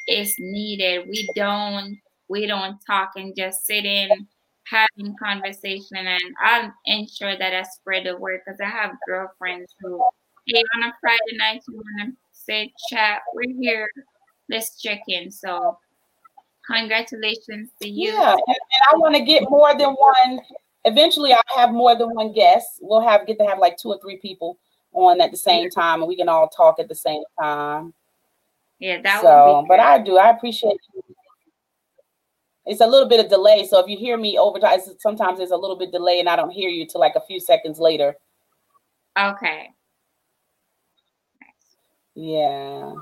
It's 0.07 0.33
needed. 0.39 1.07
We 1.07 1.29
don't 1.35 1.99
we 2.29 2.47
don't 2.47 2.79
talk 2.87 3.11
and 3.15 3.35
just 3.35 3.63
sit 3.67 3.85
in 3.85 4.27
having 4.65 5.15
conversation 5.21 5.97
and 5.97 6.19
I'll 6.43 6.73
ensure 6.85 7.37
that 7.37 7.53
I 7.53 7.61
spread 7.63 8.05
the 8.07 8.17
word 8.17 8.41
because 8.43 8.59
I 8.59 8.69
have 8.69 8.95
girlfriends 9.05 9.75
who 9.81 10.03
hey 10.47 10.63
on 10.77 10.83
a 10.89 10.93
Friday 10.99 11.37
night 11.37 11.61
you 11.67 11.75
wanna 11.75 12.13
say 12.45 12.73
chat, 12.89 13.21
we're 13.33 13.53
here, 13.59 13.89
let's 14.49 14.81
check 14.81 15.01
in. 15.07 15.31
So 15.31 15.77
congratulations 16.65 17.69
to 17.81 17.89
you. 17.89 18.11
Yeah, 18.13 18.31
and, 18.31 18.41
and 18.47 18.81
I 18.91 18.97
want 18.97 19.15
to 19.15 19.21
get 19.23 19.49
more 19.49 19.77
than 19.77 19.89
one. 19.89 20.39
Eventually, 20.85 21.33
I'll 21.33 21.57
have 21.57 21.71
more 21.71 21.95
than 21.95 22.09
one 22.09 22.33
guest. 22.33 22.79
We'll 22.81 23.01
have 23.01 23.25
get 23.25 23.37
to 23.39 23.45
have 23.45 23.59
like 23.59 23.77
two 23.77 23.89
or 23.89 23.99
three 24.01 24.17
people 24.17 24.57
on 24.91 25.21
at 25.21 25.31
the 25.31 25.37
same 25.37 25.69
time, 25.69 26.01
and 26.01 26.07
we 26.07 26.15
can 26.15 26.29
all 26.29 26.47
talk 26.47 26.79
at 26.79 26.87
the 26.87 26.95
same 26.95 27.23
time. 27.39 27.93
Yeah, 28.79 29.01
that 29.01 29.23
would 29.23 29.29
be. 29.29 29.61
so. 29.61 29.65
but 29.67 29.79
I 29.79 29.99
do. 29.99 30.17
I 30.17 30.29
appreciate. 30.29 30.77
It's 32.65 32.81
a 32.81 32.87
little 32.87 33.09
bit 33.09 33.19
of 33.19 33.29
delay, 33.29 33.65
so 33.65 33.79
if 33.79 33.87
you 33.87 33.97
hear 33.97 34.17
me 34.17 34.37
over 34.37 34.57
time, 34.57 34.79
sometimes 34.99 35.37
there's 35.37 35.51
a 35.51 35.57
little 35.57 35.75
bit 35.75 35.91
delay, 35.91 36.19
and 36.19 36.29
I 36.29 36.35
don't 36.35 36.49
hear 36.49 36.69
you 36.69 36.85
till 36.85 37.01
like 37.01 37.15
a 37.15 37.21
few 37.21 37.39
seconds 37.39 37.79
later. 37.79 38.15
Okay. 39.19 39.69
Yeah. 42.16 42.93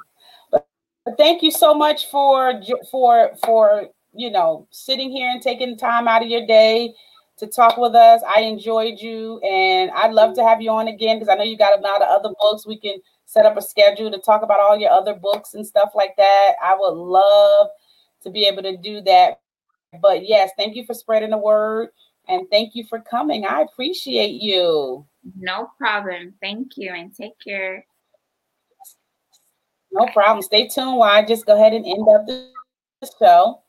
But, 0.52 0.68
but 1.06 1.18
thank 1.18 1.44
you 1.44 1.52
so 1.52 1.74
much 1.74 2.10
for 2.10 2.62
for 2.92 3.32
for 3.44 3.88
you 4.14 4.32
know 4.32 4.68
sitting 4.72 5.12
here 5.12 5.30
and 5.30 5.42
taking 5.42 5.78
time 5.78 6.08
out 6.08 6.24
of 6.24 6.30
your 6.30 6.46
day 6.46 6.94
to 7.38 7.48
talk 7.48 7.78
with 7.78 7.96
us. 7.96 8.22
I 8.36 8.42
enjoyed 8.42 9.00
you, 9.00 9.40
and 9.40 9.92
I'd 9.92 10.14
love 10.14 10.36
to 10.36 10.44
have 10.44 10.62
you 10.62 10.70
on 10.72 10.88
again 10.88 11.18
because 11.18 11.30
I 11.30 11.36
know 11.36 11.44
you 11.44 11.58
got 11.58 11.78
a 11.78 11.82
lot 11.82 12.02
of 12.02 12.08
other 12.10 12.34
books. 12.40 12.68
We 12.68 12.80
can 12.80 12.96
set 13.26 13.46
up 13.46 13.58
a 13.58 13.62
schedule 13.62 14.12
to 14.12 14.20
talk 14.20 14.44
about 14.44 14.60
all 14.60 14.78
your 14.78 14.92
other 14.92 15.14
books 15.14 15.54
and 15.54 15.66
stuff 15.66 15.92
like 15.96 16.16
that. 16.18 16.52
I 16.64 16.76
would 16.78 16.96
love 16.96 17.68
to 18.24 18.30
be 18.30 18.46
able 18.46 18.64
to 18.64 18.78
do 18.78 19.02
that. 19.02 19.40
But 20.02 20.28
yes, 20.28 20.52
thank 20.58 20.76
you 20.76 20.86
for 20.86 20.94
spreading 20.94 21.32
the 21.32 21.38
word 21.38 21.90
and 22.28 22.48
thank 22.52 22.76
you 22.76 22.86
for 22.86 23.00
coming. 23.00 23.46
I 23.46 23.62
appreciate 23.62 24.42
you. 24.42 25.06
No 25.38 25.70
problem. 25.78 26.34
Thank 26.42 26.78
you 26.78 26.94
and 26.94 27.16
take 27.16 27.40
care. 27.46 27.86
No 29.92 30.06
problem. 30.14 30.42
Stay 30.42 30.68
tuned 30.68 30.98
while 30.98 31.12
I 31.12 31.24
just 31.26 31.46
go 31.46 31.56
ahead 31.56 31.74
and 31.74 31.86
end 31.86 32.08
up 32.08 32.26
the 32.26 32.50
show. 33.20 33.62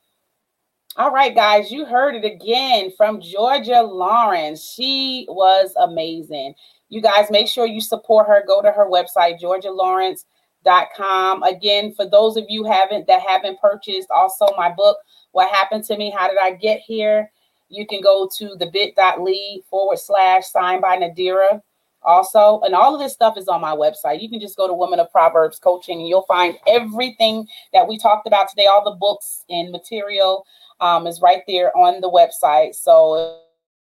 All 0.96 1.10
right, 1.10 1.34
guys, 1.34 1.72
you 1.72 1.86
heard 1.86 2.14
it 2.14 2.24
again 2.24 2.92
from 2.96 3.20
Georgia 3.20 3.82
Lawrence. 3.82 4.62
She 4.62 5.26
was 5.28 5.74
amazing. 5.80 6.54
You 6.90 7.00
guys 7.00 7.30
make 7.30 7.48
sure 7.48 7.66
you 7.66 7.80
support 7.80 8.26
her. 8.26 8.44
Go 8.46 8.60
to 8.60 8.70
her 8.70 8.90
website, 8.90 9.40
georgialawrence.com. 9.40 11.42
Again, 11.44 11.94
for 11.94 12.06
those 12.06 12.36
of 12.36 12.44
you 12.48 12.64
haven't 12.64 13.06
that 13.06 13.22
haven't 13.26 13.58
purchased 13.58 14.10
also 14.10 14.48
my 14.56 14.70
book, 14.70 14.98
What 15.30 15.50
Happened 15.50 15.84
to 15.84 15.96
Me? 15.96 16.10
How 16.10 16.28
Did 16.28 16.36
I 16.42 16.52
Get 16.52 16.80
Here? 16.80 17.30
You 17.70 17.86
can 17.86 18.02
go 18.02 18.28
to 18.36 18.54
the 18.56 18.70
bit.ly 18.70 19.60
forward 19.70 19.98
slash 19.98 20.46
signed 20.46 20.82
by 20.82 20.98
Nadira 20.98 21.62
also. 22.04 22.60
And 22.64 22.74
all 22.74 22.94
of 22.94 23.00
this 23.00 23.12
stuff 23.12 23.36
is 23.36 23.48
on 23.48 23.60
my 23.60 23.74
website. 23.74 24.22
You 24.22 24.28
can 24.28 24.40
just 24.40 24.56
go 24.56 24.66
to 24.66 24.74
Women 24.74 25.00
of 25.00 25.10
Proverbs 25.10 25.58
Coaching 25.58 25.98
and 25.98 26.08
you'll 26.08 26.22
find 26.22 26.56
everything 26.66 27.46
that 27.72 27.86
we 27.86 27.98
talked 27.98 28.26
about 28.26 28.48
today. 28.48 28.66
All 28.66 28.84
the 28.84 28.98
books 28.98 29.44
and 29.48 29.70
material 29.70 30.46
um, 30.80 31.06
is 31.06 31.20
right 31.20 31.42
there 31.46 31.76
on 31.76 32.00
the 32.00 32.10
website. 32.10 32.74
So 32.74 33.38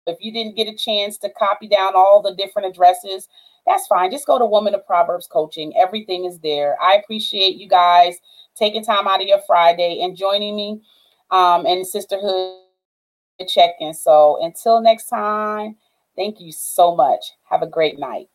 if 0.06 0.18
you 0.20 0.32
didn't 0.32 0.56
get 0.56 0.68
a 0.68 0.76
chance 0.76 1.18
to 1.18 1.30
copy 1.30 1.68
down 1.68 1.92
all 1.94 2.22
the 2.22 2.34
different 2.34 2.68
addresses, 2.68 3.28
that's 3.66 3.86
fine. 3.86 4.10
Just 4.10 4.26
go 4.26 4.38
to 4.38 4.44
Women 4.44 4.74
of 4.74 4.86
Proverbs 4.86 5.26
Coaching. 5.26 5.72
Everything 5.76 6.26
is 6.26 6.38
there. 6.40 6.76
I 6.82 6.94
appreciate 6.94 7.56
you 7.56 7.68
guys 7.68 8.16
taking 8.54 8.84
time 8.84 9.08
out 9.08 9.22
of 9.22 9.26
your 9.26 9.40
Friday 9.46 10.00
and 10.02 10.16
joining 10.16 10.54
me 10.54 10.82
um, 11.30 11.66
in 11.66 11.84
Sisterhood 11.84 12.58
check 13.48 13.70
in. 13.80 13.92
So 13.92 14.38
until 14.42 14.80
next 14.80 15.06
time, 15.06 15.76
Thank 16.16 16.40
you 16.40 16.52
so 16.52 16.94
much. 16.94 17.32
Have 17.54 17.62
a 17.62 17.68
great 17.68 18.00
night. 18.00 18.26